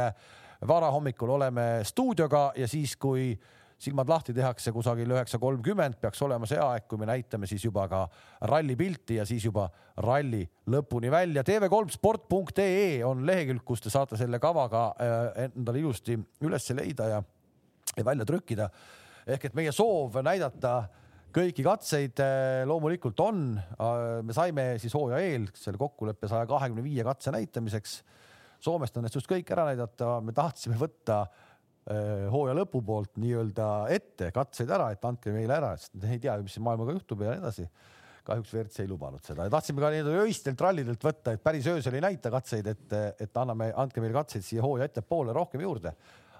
varahommikul 0.67 1.29
oleme 1.29 1.79
stuudioga 1.83 2.51
ja 2.55 2.67
siis, 2.67 2.97
kui 2.97 3.39
silmad 3.79 4.09
lahti 4.11 4.33
tehakse 4.35 4.71
kusagil 4.75 5.11
üheksa 5.15 5.39
kolmkümmend, 5.39 5.95
peaks 6.01 6.21
olema 6.25 6.47
see 6.49 6.59
aeg, 6.59 6.83
kui 6.91 6.99
me 6.99 7.07
näitame 7.07 7.47
siis 7.47 7.63
juba 7.63 7.87
ka 7.87 8.01
ralli 8.51 8.75
pilti 8.75 9.15
ja 9.21 9.25
siis 9.25 9.45
juba 9.45 9.69
ralli 10.03 10.43
lõpuni 10.67 11.11
välja. 11.11 11.43
tv3sport.ee 11.47 13.03
on 13.07 13.23
lehekülg, 13.27 13.63
kus 13.63 13.81
te 13.81 13.93
saate 13.93 14.19
selle 14.19 14.39
kavaga 14.43 14.85
äh, 14.99 15.45
endale 15.45 15.79
ilusti 15.79 16.19
üles 16.43 16.67
leida 16.75 17.07
ja, 17.07 17.23
ja 17.95 18.05
välja 18.05 18.27
trükkida. 18.27 18.69
ehk 19.27 19.45
et 19.45 19.55
meie 19.55 19.71
soov 19.71 20.19
näidata 20.25 20.89
kõiki 21.35 21.65
katseid 21.65 22.21
äh, 22.23 22.61
loomulikult 22.69 23.19
on. 23.25 23.43
Me 24.25 24.35
saime 24.35 24.71
siis 24.81 24.95
hooaja 24.97 25.19
eel 25.25 25.49
selle 25.57 25.79
kokkuleppe 25.81 26.29
saja 26.31 26.47
kahekümne 26.49 26.85
viie 26.85 27.05
katse 27.07 27.33
näitamiseks. 27.35 27.99
Soomest 28.59 28.97
õnnestus 28.99 29.27
kõik 29.29 29.47
ära 29.55 29.69
näidata, 29.69 30.17
me 30.25 30.33
tahtsime 30.35 30.75
võtta 30.79 31.23
Äh, 31.89 32.27
hooaja 32.29 32.53
lõpu 32.53 32.83
poolt 32.85 33.15
nii-öelda 33.17 33.67
ette 33.89 34.27
katseid 34.35 34.69
ära, 34.75 34.91
et 34.93 35.05
andke 35.09 35.31
meile 35.33 35.55
ära, 35.55 35.71
sest 35.79 35.95
ei 36.05 36.19
tea, 36.21 36.35
mis 36.43 36.59
maailmaga 36.61 36.93
juhtub 36.93 37.23
ja 37.25 37.33
nii 37.33 37.41
edasi. 37.41 37.65
kahjuks 38.29 38.51
WRC 38.53 38.83
ei 38.83 38.89
lubanud 38.91 39.23
seda 39.25 39.47
ja 39.47 39.49
tahtsime 39.49 39.81
ka 39.81 39.89
nii-öelda 39.89 40.19
öistelt 40.21 40.61
rallidelt 40.61 41.01
võtta, 41.01 41.33
et 41.33 41.41
päris 41.41 41.65
öösel 41.71 41.95
ei 41.97 42.03
näita 42.03 42.29
katseid, 42.29 42.67
et, 42.67 42.93
et 43.25 43.39
anname, 43.41 43.71
andke 43.73 44.03
meile 44.03 44.13
katseid 44.19 44.45
siia 44.45 44.61
hooaja 44.61 44.85
ettepoole 44.85 45.33
rohkem 45.33 45.63
juurde 45.65 45.95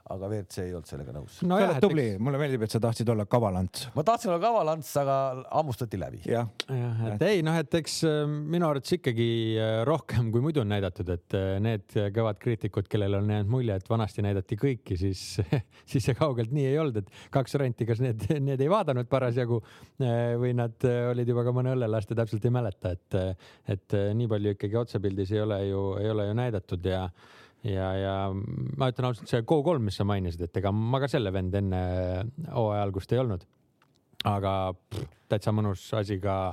aga 0.10 0.30
WRC 0.30 0.64
ei 0.64 0.74
olnud 0.74 0.90
sellega 0.90 1.14
nõus 1.14 1.40
no. 1.46 1.58
sa 1.60 1.68
oled 1.68 1.84
tubli, 1.84 2.06
mulle 2.22 2.40
meeldib, 2.42 2.64
et 2.66 2.74
sa 2.74 2.82
tahtsid 2.82 3.10
olla 3.14 3.26
kavalants. 3.30 3.88
ma 3.96 4.04
tahtsin 4.06 4.32
olla 4.32 4.42
kavalants, 4.42 4.90
aga 5.02 5.18
hammustati 5.46 6.00
läbi. 6.02 6.22
jah 6.30 6.50
ja,, 6.70 6.90
et 7.12 7.26
ei 7.28 7.44
noh, 7.46 7.58
et 7.60 7.78
eks 7.80 8.00
äh, 8.10 8.22
minu 8.26 8.68
arvates 8.70 8.96
ikkagi 8.98 9.30
äh, 9.56 9.74
rohkem 9.88 10.32
kui 10.34 10.44
muidu 10.44 10.64
on 10.64 10.72
näidatud, 10.74 11.10
et 11.14 11.38
äh, 11.38 11.58
need 11.64 11.98
kõvad 12.16 12.42
kriitikud, 12.42 12.90
kellel 12.92 13.20
on 13.20 13.30
jäänud 13.30 13.54
mulje, 13.54 13.78
et 13.80 13.92
vanasti 13.92 14.26
näidati 14.26 14.58
kõiki, 14.60 14.98
siis, 15.00 15.24
siis 15.92 16.10
see 16.10 16.18
kaugelt 16.18 16.54
nii 16.56 16.68
ei 16.72 16.80
olnud, 16.82 17.02
et 17.04 17.30
kaks 17.34 17.58
varianti, 17.58 17.88
kas 17.90 18.02
need, 18.04 18.26
need 18.50 18.62
ei 18.66 18.72
vaadanud 18.72 19.10
parasjagu 19.10 19.62
või 20.40 20.54
nad 20.58 20.86
olid 20.86 21.28
juba 21.30 21.44
ka 21.46 21.54
mõne 21.56 21.74
õllelast 21.76 22.14
ja 22.14 22.22
täpselt 22.22 22.46
ei 22.48 22.54
mäleta, 22.54 22.94
et, 22.96 23.18
et 23.70 23.98
nii 24.16 24.30
palju 24.32 24.56
ikkagi 24.56 24.80
otsepildis 24.80 25.34
ei 25.36 25.44
ole 25.44 25.60
ju, 25.68 25.84
ei 26.02 26.10
ole 26.14 26.30
ju 26.30 26.38
näidatud 26.40 26.88
ja 26.90 27.04
ja, 27.68 27.88
ja 27.98 28.16
ma 28.34 28.90
ütlen 28.92 29.10
ausalt, 29.10 29.30
see 29.32 29.46
Go3, 29.48 29.80
mis 29.84 30.00
sa 30.00 30.08
mainisid, 30.08 30.46
et 30.48 30.60
ega 30.62 30.72
ma 30.76 31.02
ka 31.04 31.10
selle 31.12 31.34
vend 31.36 31.56
enne 31.60 31.82
hooaja 32.50 32.84
algust 32.86 33.16
ei 33.16 33.22
olnud. 33.24 33.46
aga 34.28 34.54
pff, 34.76 35.06
täitsa 35.32 35.54
mõnus 35.56 35.86
asi 35.96 36.18
ka 36.20 36.52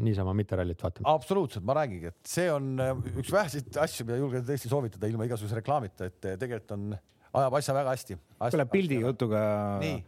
niisama 0.00 0.32
mitte 0.36 0.56
rallit 0.56 0.80
vaatama. 0.82 1.12
absoluutselt, 1.12 1.66
ma 1.68 1.76
räägingi, 1.80 2.12
et 2.12 2.32
see 2.34 2.48
on 2.52 2.74
äh, 2.80 2.94
üks 3.20 3.32
väheseid 3.34 3.76
asju, 3.82 4.06
mida 4.08 4.20
julgen 4.20 4.46
tõesti 4.48 4.70
soovitada 4.72 5.10
ilma 5.10 5.28
igasuguse 5.28 5.58
reklaamita, 5.60 6.08
et 6.08 6.32
tegelikult 6.40 6.76
on, 6.78 6.88
ajab 7.32 7.60
asja 7.60 7.76
väga 7.76 7.94
hästi. 7.96 8.18
kuule 8.40 8.68
pildi 8.72 9.02
jutuga. 9.04 9.44
nii 9.82 10.00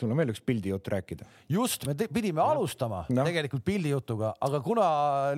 sul 0.00 0.10
on 0.10 0.18
veel 0.18 0.32
üks 0.32 0.42
pildijutt 0.44 0.88
rääkida. 0.90 1.26
just, 1.50 1.86
me 1.86 1.94
pidime 1.94 2.42
ja. 2.42 2.48
alustama 2.54 3.04
no. 3.08 3.24
tegelikult 3.26 3.64
pildijutuga, 3.66 4.34
aga 4.42 4.60
kuna 4.64 4.86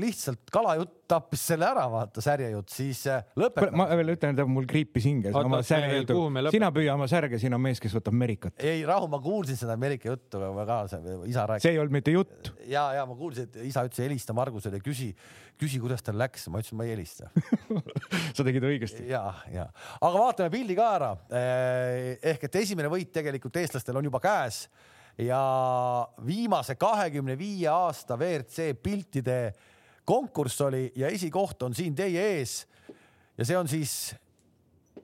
lihtsalt 0.01 0.51
kalajutt 0.53 1.06
tappis 1.11 1.43
selle 1.53 1.67
ära, 1.69 1.85
vaata 1.91 2.23
särjejutt, 2.25 2.73
siis 2.73 3.03
äh, 3.11 3.25
lõpetame. 3.39 3.79
ma 3.81 3.87
veel 3.99 4.13
ütlen, 4.15 4.37
et 4.37 4.51
mul 4.51 4.67
kriipis 4.69 5.07
hinges. 5.09 5.37
sina 6.53 6.71
püüa 6.75 6.95
oma 6.95 7.09
särge, 7.11 7.41
siin 7.43 7.55
on 7.57 7.63
mees, 7.63 7.81
kes 7.83 7.95
võtab 7.97 8.15
Ameerikat. 8.17 8.57
ei 8.67 8.85
rahu, 8.89 9.09
ma 9.13 9.21
kuulsin 9.23 9.59
seda 9.59 9.77
Ameerika 9.79 10.11
juttu, 10.11 10.41
aga 10.43 10.67
ka 10.69 10.79
isa 11.29 11.47
rääkis. 11.51 11.67
see 11.67 11.77
ei 11.77 11.83
olnud 11.83 11.97
mitte 11.99 12.15
jutt. 12.15 12.53
ja, 12.67 12.89
ja 12.99 13.07
ma 13.09 13.17
kuulsin, 13.19 13.51
et 13.51 13.61
isa 13.69 13.85
ütles, 13.87 14.03
helista 14.05 14.37
Margusele, 14.37 14.81
küsi, 14.85 15.13
küsi, 15.61 15.81
kuidas 15.83 16.05
tal 16.07 16.19
läks. 16.21 16.49
ma 16.51 16.63
ütlesin, 16.63 16.81
ma 16.81 16.89
ei 16.89 16.95
helista 16.97 17.31
sa 18.37 18.47
tegid 18.47 18.67
õigesti. 18.67 19.07
ja, 19.11 19.25
ja, 19.53 19.69
aga 20.01 20.13
vaatame 20.17 20.53
pildi 20.53 20.77
ka 20.79 20.91
ära. 20.99 21.15
Eh, 21.31 22.17
ehk 22.35 22.49
et 22.51 22.61
esimene 22.63 22.91
võit 22.93 23.15
tegelikult 23.15 23.57
eestlastel 23.63 23.97
on 23.99 24.11
juba 24.11 24.23
käes 24.23 24.67
ja 25.19 25.41
viimase 26.27 26.77
kahekümne 26.77 27.39
viie 27.39 27.69
aasta 27.73 28.19
WRC 28.19 28.75
piltide 28.83 29.39
konkurss 30.07 30.61
oli 30.65 30.89
ja 30.97 31.11
esikoht 31.13 31.63
on 31.67 31.75
siin 31.75 31.95
teie 31.95 32.23
ees. 32.37 32.63
ja 33.39 33.45
see 33.45 33.59
on 33.59 33.69
siis 33.69 34.15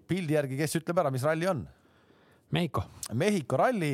pildi 0.08 0.36
järgi, 0.36 0.58
kes 0.60 0.78
ütleb 0.80 1.02
ära, 1.02 1.10
mis 1.12 1.24
ralli 1.26 1.48
on? 1.50 1.62
Mehhiko. 2.52 2.84
Mehhiko 3.16 3.56
ralli 3.56 3.92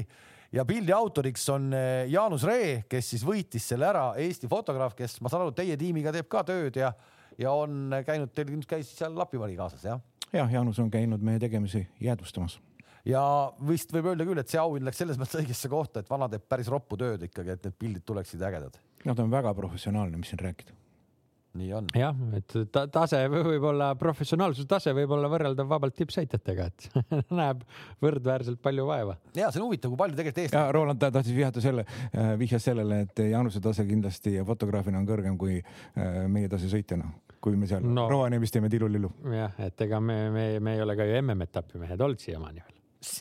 ja 0.53 0.65
pildi 0.69 0.93
autoriks 0.95 1.47
on 1.55 1.73
eh, 1.77 2.05
Jaanus 2.11 2.45
Ree, 2.49 2.85
kes 2.91 3.13
siis 3.15 3.25
võitis 3.27 3.69
selle 3.73 3.89
ära, 3.89 4.11
Eesti 4.21 4.51
fotograaf, 4.51 4.97
kes 4.99 5.19
ma 5.23 5.33
saan 5.33 5.47
aru, 5.47 5.55
teie 5.57 5.77
tiimiga 5.81 6.13
teeb 6.15 6.29
ka 6.31 6.45
tööd 6.49 6.79
ja, 6.81 6.93
ja 7.39 7.53
on 7.55 7.93
käinud, 8.07 8.33
teil 8.35 8.51
nüüd 8.53 8.69
käis 8.69 8.91
seal 8.97 9.17
Lapivari 9.17 9.57
kaasas, 9.59 9.85
jah? 9.89 10.01
jah, 10.33 10.51
Jaanus 10.53 10.81
on 10.83 10.91
käinud 10.93 11.25
meie 11.25 11.41
tegemisi 11.41 11.85
jäädvustamas 12.05 12.59
ja 13.09 13.23
vist 13.69 13.93
võib 13.95 14.11
öelda 14.11 14.27
küll, 14.29 14.41
et 14.43 14.51
see 14.51 14.61
auhind 14.61 14.89
läks 14.89 15.01
selles 15.01 15.21
mõttes 15.21 15.41
õigesse 15.41 15.71
kohta, 15.73 16.03
et 16.03 16.11
vana 16.11 16.29
teeb 16.29 16.45
päris 16.49 16.69
roppu 16.73 16.99
tööd 17.01 17.25
ikkagi, 17.29 17.55
et 17.55 17.65
need 17.69 17.79
pildid 17.79 18.05
tuleksid 18.09 18.43
ägedad. 18.45 18.77
no 19.05 19.15
ta 19.15 19.25
on 19.25 19.33
väga 19.33 19.55
professionaalne, 19.57 20.21
mis 20.21 20.35
siin 20.35 20.43
rääkida 20.43 20.77
nii 21.59 21.71
on. 21.73 21.87
jah, 21.97 22.17
et 22.37 22.57
ta 22.73 22.85
tase 22.93 23.21
võib-olla, 23.33 23.93
professionaalsuse 24.01 24.69
tase 24.69 24.93
võib 24.97 25.13
olla 25.17 25.31
võrreldav 25.33 25.69
vabalt 25.71 25.97
tippsõitjatega, 25.99 26.69
et 26.69 26.89
näeb 27.41 27.65
võrdväärselt 28.05 28.61
palju 28.65 28.87
vaeva. 28.89 29.17
ja 29.39 29.53
see 29.53 29.63
on 29.63 29.69
huvitav, 29.69 29.93
kui 29.93 30.03
palju 30.03 30.19
tegelikult 30.19 30.45
Eesti. 30.45 30.65
Roland 30.77 31.03
tahtis 31.03 31.35
vihjata 31.35 31.65
selle, 31.65 31.87
äh, 32.13 32.35
vihjas 32.41 32.69
sellele, 32.69 33.03
et 33.07 33.25
Jaanuse 33.31 33.63
tase 33.65 33.87
kindlasti 33.89 34.37
fotograafina 34.47 35.01
on 35.01 35.09
kõrgem 35.09 35.39
kui 35.41 35.59
äh, 35.61 36.25
meie 36.31 36.51
tase 36.53 36.71
sõitjana 36.73 37.11
kui 37.43 37.55
me 37.57 37.69
seal 37.71 37.85
no, 37.87 38.09
Rovaniemis 38.11 38.53
teeme 38.53 38.71
tilulilu. 38.73 39.13
jah, 39.33 39.55
et 39.63 39.87
ega 39.87 40.01
me, 40.03 40.25
me, 40.35 40.49
me 40.61 40.75
ei 40.77 40.83
ole 40.85 40.99
ka 40.99 41.07
ju 41.07 41.23
MM-etapi 41.23 41.81
mehed 41.81 42.03
olnud 42.03 42.23
siiamaani 42.23 42.65
veel 42.65 42.75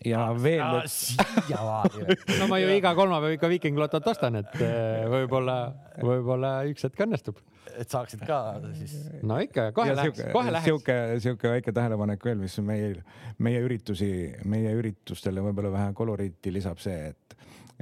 ja 0.05 0.23
veel. 0.45 0.63
no 2.39 2.47
ma 2.49 2.57
ju 2.59 2.71
iga 2.73 2.95
kolmapäev 2.97 3.37
ikka 3.37 3.49
Viiking 3.51 3.77
Lotot 3.77 4.07
ostan, 4.09 4.39
et 4.41 4.57
äh, 4.57 5.05
võib-olla, 5.11 5.57
võib-olla 6.01 6.53
üks 6.71 6.87
hetk 6.87 7.05
õnnestub 7.05 7.37
et 7.81 7.89
saaksid 7.91 8.23
ka 8.27 8.39
siis. 8.77 8.93
no 9.27 9.39
ikka, 9.43 9.69
kohe 9.75 9.95
läheks, 9.95 10.21
kohe 10.33 10.51
läheks. 10.53 10.67
sihuke, 10.69 10.97
sihuke 11.23 11.51
väike 11.55 11.73
tähelepanek 11.75 12.25
veel, 12.25 12.39
mis 12.41 12.57
meil, 12.65 13.01
meie 13.43 13.63
üritusi, 13.65 14.11
meie 14.49 14.73
üritustele 14.77 15.43
võib-olla 15.45 15.73
vähe 15.73 15.91
koloriiti 15.97 16.53
lisab 16.53 16.81
see, 16.83 17.11
et, 17.11 17.37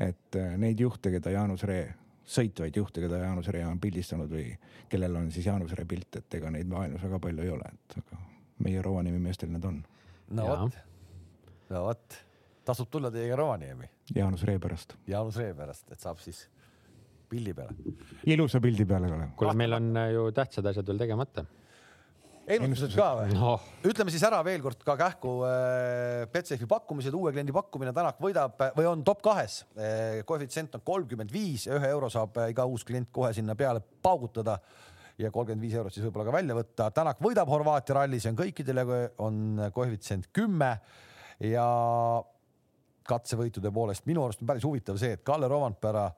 et 0.10 0.40
äh, 0.42 0.56
neid 0.62 0.82
juhte, 0.82 1.14
keda 1.14 1.34
Jaanus 1.36 1.66
Ree, 1.70 1.88
sõitvaid 2.26 2.78
juhte, 2.82 3.04
keda 3.06 3.22
Jaanus 3.22 3.52
Ree 3.54 3.66
on 3.68 3.80
pildistanud 3.82 4.32
või 4.32 4.48
kellel 4.92 5.22
on 5.22 5.32
siis 5.34 5.48
Jaanus 5.50 5.76
Ree 5.78 5.90
pilt, 5.90 6.22
et 6.22 6.40
ega 6.40 6.52
neid 6.54 6.70
maailmas 6.72 7.04
väga 7.06 7.22
palju 7.28 7.46
ei 7.46 7.54
ole, 7.54 7.72
et 7.72 8.00
aga 8.02 8.22
meie 8.66 8.82
Rovaniemi 8.82 9.22
meestel 9.22 9.52
need 9.54 9.66
on. 9.68 9.82
no 10.36 10.50
vot, 10.50 10.82
no 11.70 11.86
vot, 11.90 12.20
tasub 12.66 12.90
tulla 12.92 13.12
teiega 13.14 13.38
Rovaniemi. 13.40 13.90
Jaanus 14.16 14.44
Ree 14.48 14.60
pärast. 14.62 14.98
Jaanus 15.08 15.38
Ree 15.42 15.54
pärast, 15.58 15.92
et 15.92 16.02
saab 16.02 16.22
siis 16.24 16.46
pildi 17.36 17.54
peale. 17.58 17.94
ilusa 18.32 18.64
pildi 18.64 18.88
peale 18.90 19.12
ka. 19.12 19.30
kuule, 19.38 19.54
meil 19.60 19.78
on 19.78 19.94
äh, 20.00 20.10
ju 20.16 20.26
tähtsad 20.36 20.72
asjad 20.72 20.90
veel 20.92 21.06
tegemata 21.06 21.46
ennustused 22.46 22.94
ka 22.98 23.08
või 23.20 23.36
no.? 23.36 23.54
ütleme 23.90 24.14
siis 24.14 24.24
ära 24.28 24.40
veel 24.46 24.64
kord 24.64 24.82
ka 24.86 24.96
kähku 25.00 25.36
äh, 25.48 26.26
Betsafe 26.32 26.68
pakkumised, 26.70 27.16
uue 27.18 27.34
kliendi 27.34 27.54
pakkumine, 27.56 27.94
Tänak 27.96 28.20
võidab 28.22 28.60
või 28.78 28.90
on 28.90 29.06
top 29.08 29.24
kahes 29.26 29.64
äh,. 29.76 30.22
koefitsient 30.28 30.78
on 30.78 30.86
kolmkümmend 30.86 31.34
viis 31.34 31.68
ja 31.68 31.80
ühe 31.80 31.90
euro 31.94 32.12
saab 32.14 32.38
äh, 32.42 32.52
iga 32.54 32.68
uus 32.70 32.86
klient 32.88 33.10
kohe 33.14 33.34
sinna 33.36 33.58
peale 33.58 33.82
paugutada 33.82 34.60
ja 35.18 35.32
kolmkümmend 35.32 35.64
viis 35.64 35.76
eurot 35.80 35.96
siis 35.96 36.06
võib-olla 36.06 36.28
ka 36.28 36.36
välja 36.36 36.56
võtta. 36.58 36.90
Tänak 36.92 37.22
võidab 37.24 37.48
Horvaatia 37.48 37.96
ralli, 38.02 38.20
see 38.20 38.34
on 38.34 38.40
kõikidele, 38.40 38.84
on 39.24 39.62
koefitsient 39.74 40.28
kümme 40.36 40.74
ja 41.40 41.68
katsevõitude 43.08 43.72
poolest 43.72 44.06
minu 44.10 44.26
arust 44.26 44.42
on 44.44 44.50
päris 44.50 44.66
huvitav 44.68 45.00
see, 45.00 45.16
et 45.16 45.24
Kalle 45.24 45.48
Rovanpera 45.48 46.10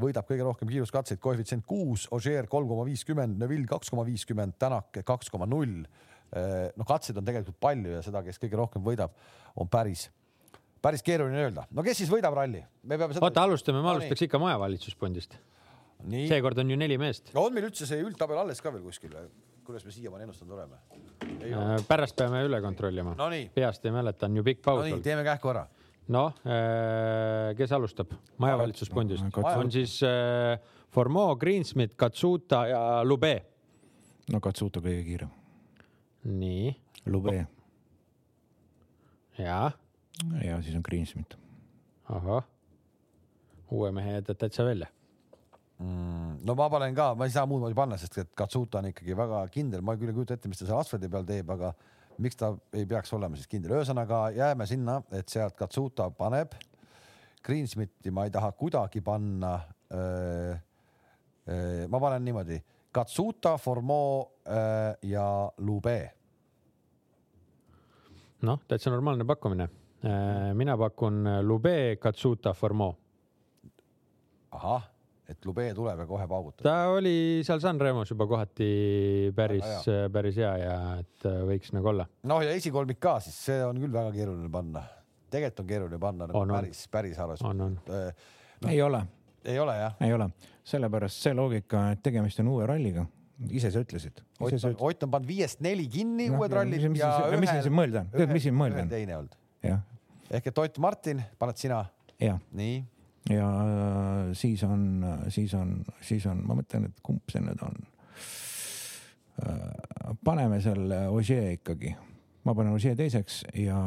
võidab 0.00 0.28
kõige 0.28 0.44
rohkem 0.44 0.68
kiiruskatseid, 0.70 1.20
koefitsient 1.22 1.64
kuus, 1.68 2.06
Ožeer 2.14 2.48
kolm 2.50 2.68
koma 2.68 2.84
viiskümmend, 2.88 3.38
Neville 3.40 3.68
kaks 3.70 3.92
koma 3.92 4.04
viiskümmend, 4.06 4.56
Tänak 4.60 5.00
kaks 5.06 5.32
koma 5.32 5.48
null. 5.48 5.86
noh, 6.76 6.86
katseid 6.86 7.16
on 7.20 7.24
tegelikult 7.24 7.58
palju 7.62 7.92
ja 7.94 8.02
seda, 8.02 8.22
kes 8.26 8.40
kõige 8.42 8.58
rohkem 8.58 8.82
võidab, 8.84 9.12
on 9.56 9.68
päris, 9.70 10.08
päris 10.82 11.04
keeruline 11.06 11.44
öelda. 11.44 11.66
no 11.70 11.84
kes 11.86 12.02
siis 12.02 12.10
võidab 12.10 12.34
ralli? 12.34 12.64
me 12.82 12.98
peame 12.98 13.14
seda. 13.14 13.24
oota, 13.24 13.44
alustame, 13.46 13.82
ma 13.82 13.94
alustaks 13.94 14.26
ikka 14.26 14.40
majavalitsusfondist. 14.42 15.38
seekord 16.28 16.58
on 16.58 16.70
ju 16.74 16.76
neli 16.76 16.98
meest. 16.98 17.30
on 17.34 17.54
meil 17.54 17.70
üldse 17.70 17.86
see 17.86 18.02
üldtabel 18.02 18.42
alles 18.42 18.60
ka 18.60 18.74
veel 18.74 18.82
kuskil? 18.82 19.14
kuidas 19.66 19.86
me 19.86 19.94
siiamaani 19.94 20.26
ennustanud 20.26 20.58
oleme? 20.58 20.76
Äh, 21.46 21.72
pärast 21.88 22.18
peame 22.18 22.42
üle 22.46 22.60
kontrollima 22.62 23.14
no. 23.18 23.30
peast 23.54 23.86
ei 23.86 23.94
mäleta, 23.94 24.26
on 24.26 24.36
ju 24.36 24.44
pikk 24.46 24.62
paus 24.66 24.84
no. 24.84 24.96
nii, 24.96 25.02
teeme 25.06 25.24
kähku 25.26 25.54
ära 25.54 25.64
noh, 26.12 26.34
äh, 26.46 27.52
kes 27.58 27.72
alustab? 27.76 28.14
majavalitsusfondist 28.42 29.38
on 29.42 29.72
siis 29.74 29.98
äh, 30.06 30.58
Formeau, 30.94 31.36
Greensmit, 31.36 31.96
Katsuta 31.96 32.66
ja 32.70 32.82
Lube. 33.04 33.34
no 34.32 34.40
Katsuta 34.40 34.82
kõige 34.84 35.02
kiirem, 35.06 35.32
nii, 36.24 36.74
Lube 37.10 37.38
ja, 39.38 39.70
ja 40.42 40.60
siis 40.62 40.76
on 40.76 40.84
Greensmit. 40.86 41.36
ahah. 42.08 42.44
uue 43.70 43.90
mehe 43.92 44.20
jätad 44.20 44.38
täitsa 44.38 44.64
välja. 44.64 44.86
mm,. 45.78 46.38
no 46.46 46.54
ma 46.54 46.70
panen 46.70 46.94
ka, 46.94 47.14
ma 47.14 47.26
ei 47.26 47.34
saa 47.34 47.46
muud 47.46 47.60
moodi 47.64 47.74
panna, 47.74 47.98
sest 47.98 48.18
et 48.18 48.32
Katsuta 48.34 48.78
on 48.78 48.92
ikkagi 48.92 49.16
väga 49.16 49.42
kindel, 49.50 49.82
ma 49.82 49.96
küll 49.98 50.14
ei 50.14 50.16
kujuta 50.16 50.38
ette, 50.38 50.48
mis 50.48 50.62
ta 50.62 50.68
seal 50.68 50.80
asfaldi 50.80 51.10
peal 51.10 51.26
teeb, 51.26 51.50
aga 51.50 51.74
miks 52.18 52.36
ta 52.36 52.52
ei 52.72 52.86
peaks 52.86 53.12
olema 53.12 53.36
siis 53.36 53.48
kindel, 53.50 53.76
ühesõnaga 53.78 54.30
jääme 54.36 54.66
sinna, 54.66 55.00
et 55.12 55.28
sealt 55.28 55.56
Katsuta 55.58 56.10
paneb. 56.10 56.54
Greensmiti 57.46 58.10
ma 58.10 58.24
ei 58.26 58.30
taha 58.34 58.52
kuidagi 58.52 59.00
panna. 59.00 59.60
ma 61.88 62.00
panen 62.00 62.24
niimoodi 62.24 62.58
Katsuta, 62.92 63.58
öö, 64.48 64.94
ja 65.02 65.52
Lube. 65.58 66.12
noh, 68.42 68.60
täitsa 68.68 68.90
normaalne 68.90 69.24
pakkumine. 69.24 69.68
mina 70.54 70.76
pakun 70.78 71.24
Lube, 71.42 71.96
Katsuta, 72.00 72.52
Formeau. 72.52 72.94
ahah, 74.50 74.90
et 75.28 75.44
Lube 75.48 75.64
tuleb 75.74 75.98
ja 75.98 76.06
kohe 76.06 76.26
paugutab. 76.30 76.62
ta 76.62 76.74
oli 76.94 77.42
seal 77.46 77.58
Sanremos 77.60 78.10
juba 78.12 78.26
kohati 78.30 79.32
päris 79.34 79.64
päris 80.14 80.36
hea 80.38 80.52
ja 80.62 80.76
et 81.00 81.26
äh, 81.26 81.40
võiks 81.48 81.72
nagu 81.74 81.88
olla. 81.94 82.06
noh, 82.30 82.42
ja 82.46 82.54
esikolmik 82.54 83.00
ka, 83.02 83.18
siis 83.24 83.38
see 83.48 83.58
on 83.66 83.80
küll 83.82 83.92
väga 83.92 84.12
keeruline 84.14 84.50
panna. 84.52 84.84
tegelikult 85.30 85.60
on 85.64 85.66
keeruline 85.72 85.98
panna 85.98 86.26
nagu 86.30 86.38
On, 86.44 86.54
päris, 86.54 86.84
päris 86.88 87.16
halvas. 87.18 87.42
on, 87.42 87.60
on. 87.60 87.78
No. 88.62 88.68
ei 88.70 88.80
ole, 88.82 89.02
ei 89.44 89.58
ole 89.60 89.74
jah? 89.76 89.96
ei 90.00 90.12
ole, 90.16 90.30
sellepärast 90.64 91.26
see 91.26 91.34
loogika, 91.36 91.90
et 91.92 92.02
tegemist 92.06 92.40
on 92.40 92.48
uue 92.54 92.66
ralliga, 92.66 93.02
ise 93.50 93.68
sa 93.74 93.82
ütlesid. 93.84 94.22
Ott 94.40 94.54
on, 94.64 94.76
Ott 94.88 95.02
on 95.04 95.10
pannud 95.12 95.28
viiest 95.28 95.60
neli 95.60 95.84
kinni 95.92 96.30
Noh, 96.30 96.38
uued 96.40 96.54
ja 96.54 96.62
rallid 96.62 96.80
mis- 96.80 96.88
mis 96.94 97.02
ja 97.02 97.10
siis- 97.28 97.40
mis 97.42 97.50
siin 97.66 97.74
mõelda 97.76 98.00
on? 98.06 98.08
Tead, 98.14 98.32
mis 98.32 98.46
siin 98.46 98.56
mõelda 98.56 98.86
on? 98.86 98.88
teine 98.94 99.16
olnud. 99.18 99.34
jah, 99.66 99.82
ehk 100.30 100.46
et 100.54 100.58
Ott 100.64 100.78
Martin 100.78 101.20
paned 101.38 101.56
sina, 101.60 101.82
ja, 102.22 102.38
nii, 102.56 102.78
ja 103.30 103.48
äh, 103.60 104.32
siis 104.32 104.62
on, 104.62 105.04
siis 105.28 105.54
on, 105.54 105.84
siis 106.00 106.26
on, 106.30 106.42
ma 106.46 106.56
mõtlen, 106.58 106.88
et 106.90 107.02
kumb 107.02 107.22
see 107.32 107.42
nüüd 107.42 107.62
on. 107.66 107.86
paneme 110.24 110.62
selle 110.64 111.02
Ogier 111.12 111.50
ikkagi, 111.58 111.90
ma 112.46 112.54
panen 112.56 112.72
Ogier 112.72 112.96
teiseks 112.96 113.42
ja, 113.60 113.80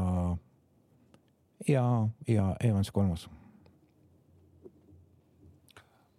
ja, 1.65 1.85
ja 2.27 2.45
Evans 2.61 2.91
kolmas. 2.93 3.23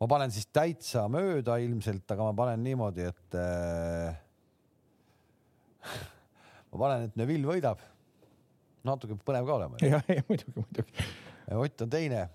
ma 0.00 0.08
panen 0.08 0.32
siis 0.32 0.48
täitsa 0.48 1.04
mööda 1.12 1.60
ilmselt, 1.60 2.08
aga 2.10 2.26
ma 2.26 2.34
panen 2.34 2.64
niimoodi, 2.64 3.06
et 3.12 3.38
äh, 3.38 4.18
ma 6.72 6.82
panen, 6.86 7.06
et 7.06 7.16
Neville 7.20 7.46
võidab. 7.46 7.84
natuke 8.82 9.14
põnev 9.14 9.46
ka 9.46 9.58
olema. 9.60 9.80
jah, 9.92 10.04
ei 10.08 10.24
muidugi, 10.28 10.56
muidugi. 10.56 11.10
Ott 11.50 11.82
on 11.82 11.90
teine 11.90 12.28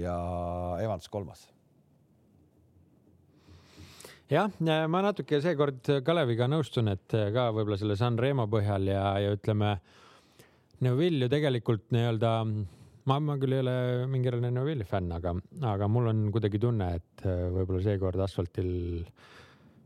ja 0.00 0.16
Evans 0.82 1.08
kolmas. 1.12 1.48
jah, 4.32 4.52
ma 4.88 5.02
natuke 5.04 5.42
seekord 5.44 5.90
Kaleviga 6.06 6.48
nõustun, 6.48 6.88
et 6.94 7.12
ka 7.12 7.50
võib-olla 7.52 7.76
selle 7.80 7.98
Sanremo 8.00 8.46
põhjal 8.48 8.88
ja, 8.88 9.04
ja 9.20 9.34
ütleme, 9.36 9.74
Neuvill 10.82 11.26
ju 11.26 11.28
tegelikult 11.30 11.92
nii-öelda, 11.94 12.30
ma, 13.06 13.18
ma 13.22 13.36
küll 13.38 13.54
ei 13.54 13.60
ole 13.62 13.74
mingi 14.10 14.30
eriline 14.30 14.54
Neuvilli 14.56 14.86
fänn, 14.88 15.12
aga, 15.14 15.34
aga 15.74 15.90
mul 15.90 16.08
on 16.10 16.24
kuidagi 16.34 16.58
tunne, 16.62 16.88
et 16.96 17.26
võib-olla 17.26 17.84
seekord 17.84 18.24
asfaltil 18.24 18.72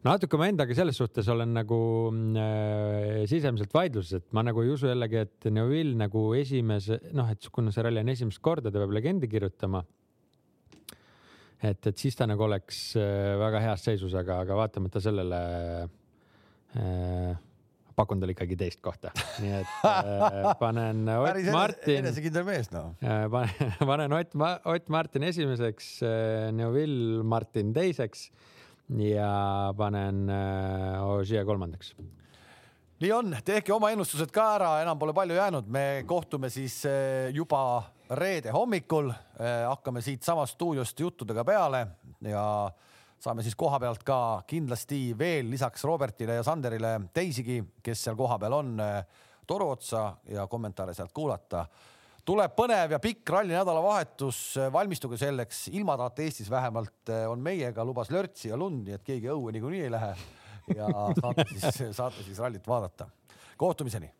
natuke 0.06 0.38
ma 0.38 0.48
endaga 0.50 0.74
selles 0.76 0.98
suhtes 1.00 1.26
olen 1.32 1.52
nagu 1.56 1.78
äh, 2.38 3.24
sisemiselt 3.30 3.74
vaidluses, 3.74 4.20
et 4.20 4.36
ma 4.36 4.44
nagu 4.46 4.62
ei 4.62 4.72
usu 4.72 4.90
jällegi, 4.90 5.22
et 5.26 5.48
Neuvill 5.52 5.96
nagu 5.98 6.28
esimese, 6.38 7.00
noh, 7.16 7.28
et 7.32 7.48
kuna 7.52 7.74
see 7.74 7.84
ralli 7.86 8.02
on 8.04 8.12
esimest 8.14 8.42
korda, 8.44 8.70
ta 8.70 8.82
peab 8.82 8.94
legendi 8.94 9.30
kirjutama 9.30 9.82
et, 11.62 11.86
et 11.86 11.96
siis 11.98 12.16
ta 12.16 12.28
nagu 12.28 12.46
oleks 12.46 12.80
äh, 13.00 13.34
väga 13.40 13.62
heas 13.64 13.84
seisus, 13.86 14.14
aga, 14.18 14.40
aga 14.44 14.58
vaatamata 14.58 15.02
sellele 15.04 15.40
äh, 16.76 17.36
pakun 17.96 18.20
talle 18.20 18.34
ikkagi 18.36 18.58
teist 18.60 18.82
kohta, 18.84 19.12
nii 19.40 19.54
et 19.60 19.86
äh, 19.88 20.50
panen 20.62 21.06
Ott 21.16 21.52
Martin, 21.54 22.02
enesekindel 22.02 22.44
mees 22.48 22.68
noh. 22.74 22.92
panen, 23.32 23.72
panen 23.92 24.18
Ott, 24.18 24.36
Ott 24.68 24.92
Martin 24.92 25.24
esimeseks, 25.30 25.96
Neuvill 26.56 27.24
Martin 27.24 27.72
teiseks 27.76 28.28
ja 28.88 29.72
panen 29.76 30.28
äh, 30.30 31.08
Ogier 31.08 31.44
kolmandaks. 31.44 31.94
nii 33.00 33.12
on, 33.12 33.34
tehke 33.44 33.74
oma 33.74 33.90
ennustused 33.92 34.30
ka 34.32 34.46
ära, 34.56 34.70
enam 34.84 34.98
pole 34.98 35.12
palju 35.16 35.36
jäänud, 35.36 35.66
me 35.68 36.04
kohtume 36.06 36.50
siis 36.50 36.78
eh, 36.88 37.28
juba 37.34 37.82
reede 38.10 38.52
hommikul, 38.54 39.10
hakkame 39.68 40.00
siitsamast 40.04 40.54
stuudiost 40.54 41.00
juttudega 41.00 41.44
peale 41.44 41.86
ja 42.22 42.70
saame 43.18 43.42
siis 43.42 43.56
koha 43.58 43.80
pealt 43.82 44.04
ka 44.06 44.18
kindlasti 44.46 45.14
veel 45.18 45.50
lisaks 45.50 45.84
Robertile 45.84 46.36
ja 46.38 46.44
Sanderile 46.46 47.00
teisigi, 47.14 47.62
kes 47.82 48.04
seal 48.06 48.16
kohapeal 48.16 48.52
on, 48.52 48.76
toru 49.46 49.70
otsa 49.74 50.08
ja 50.30 50.46
kommentaare 50.46 50.94
sealt 50.94 51.14
kuulata. 51.16 51.66
Tuleb 52.26 52.54
põnev 52.58 52.90
ja 52.96 52.98
pikk 52.98 53.30
ralli 53.30 53.54
nädalavahetus, 53.54 54.58
valmistuge 54.74 55.18
selleks, 55.18 55.68
ilmataat 55.74 56.18
Eestis 56.24 56.50
vähemalt 56.50 57.12
on 57.30 57.42
meiega, 57.42 57.84
lubas 57.86 58.10
lörtsi 58.10 58.50
ja 58.50 58.58
lund, 58.58 58.82
nii 58.86 58.98
et 58.98 59.06
keegi 59.06 59.30
õue 59.30 59.54
niikuinii 59.54 59.82
ei 59.86 59.92
lähe. 59.94 60.12
Ja 60.74 60.88
saate 61.20 61.44
siis, 61.52 61.82
saate 61.94 62.26
siis 62.26 62.38
rallit 62.42 62.66
vaadata. 62.66 63.06
kohtumiseni 63.56 64.10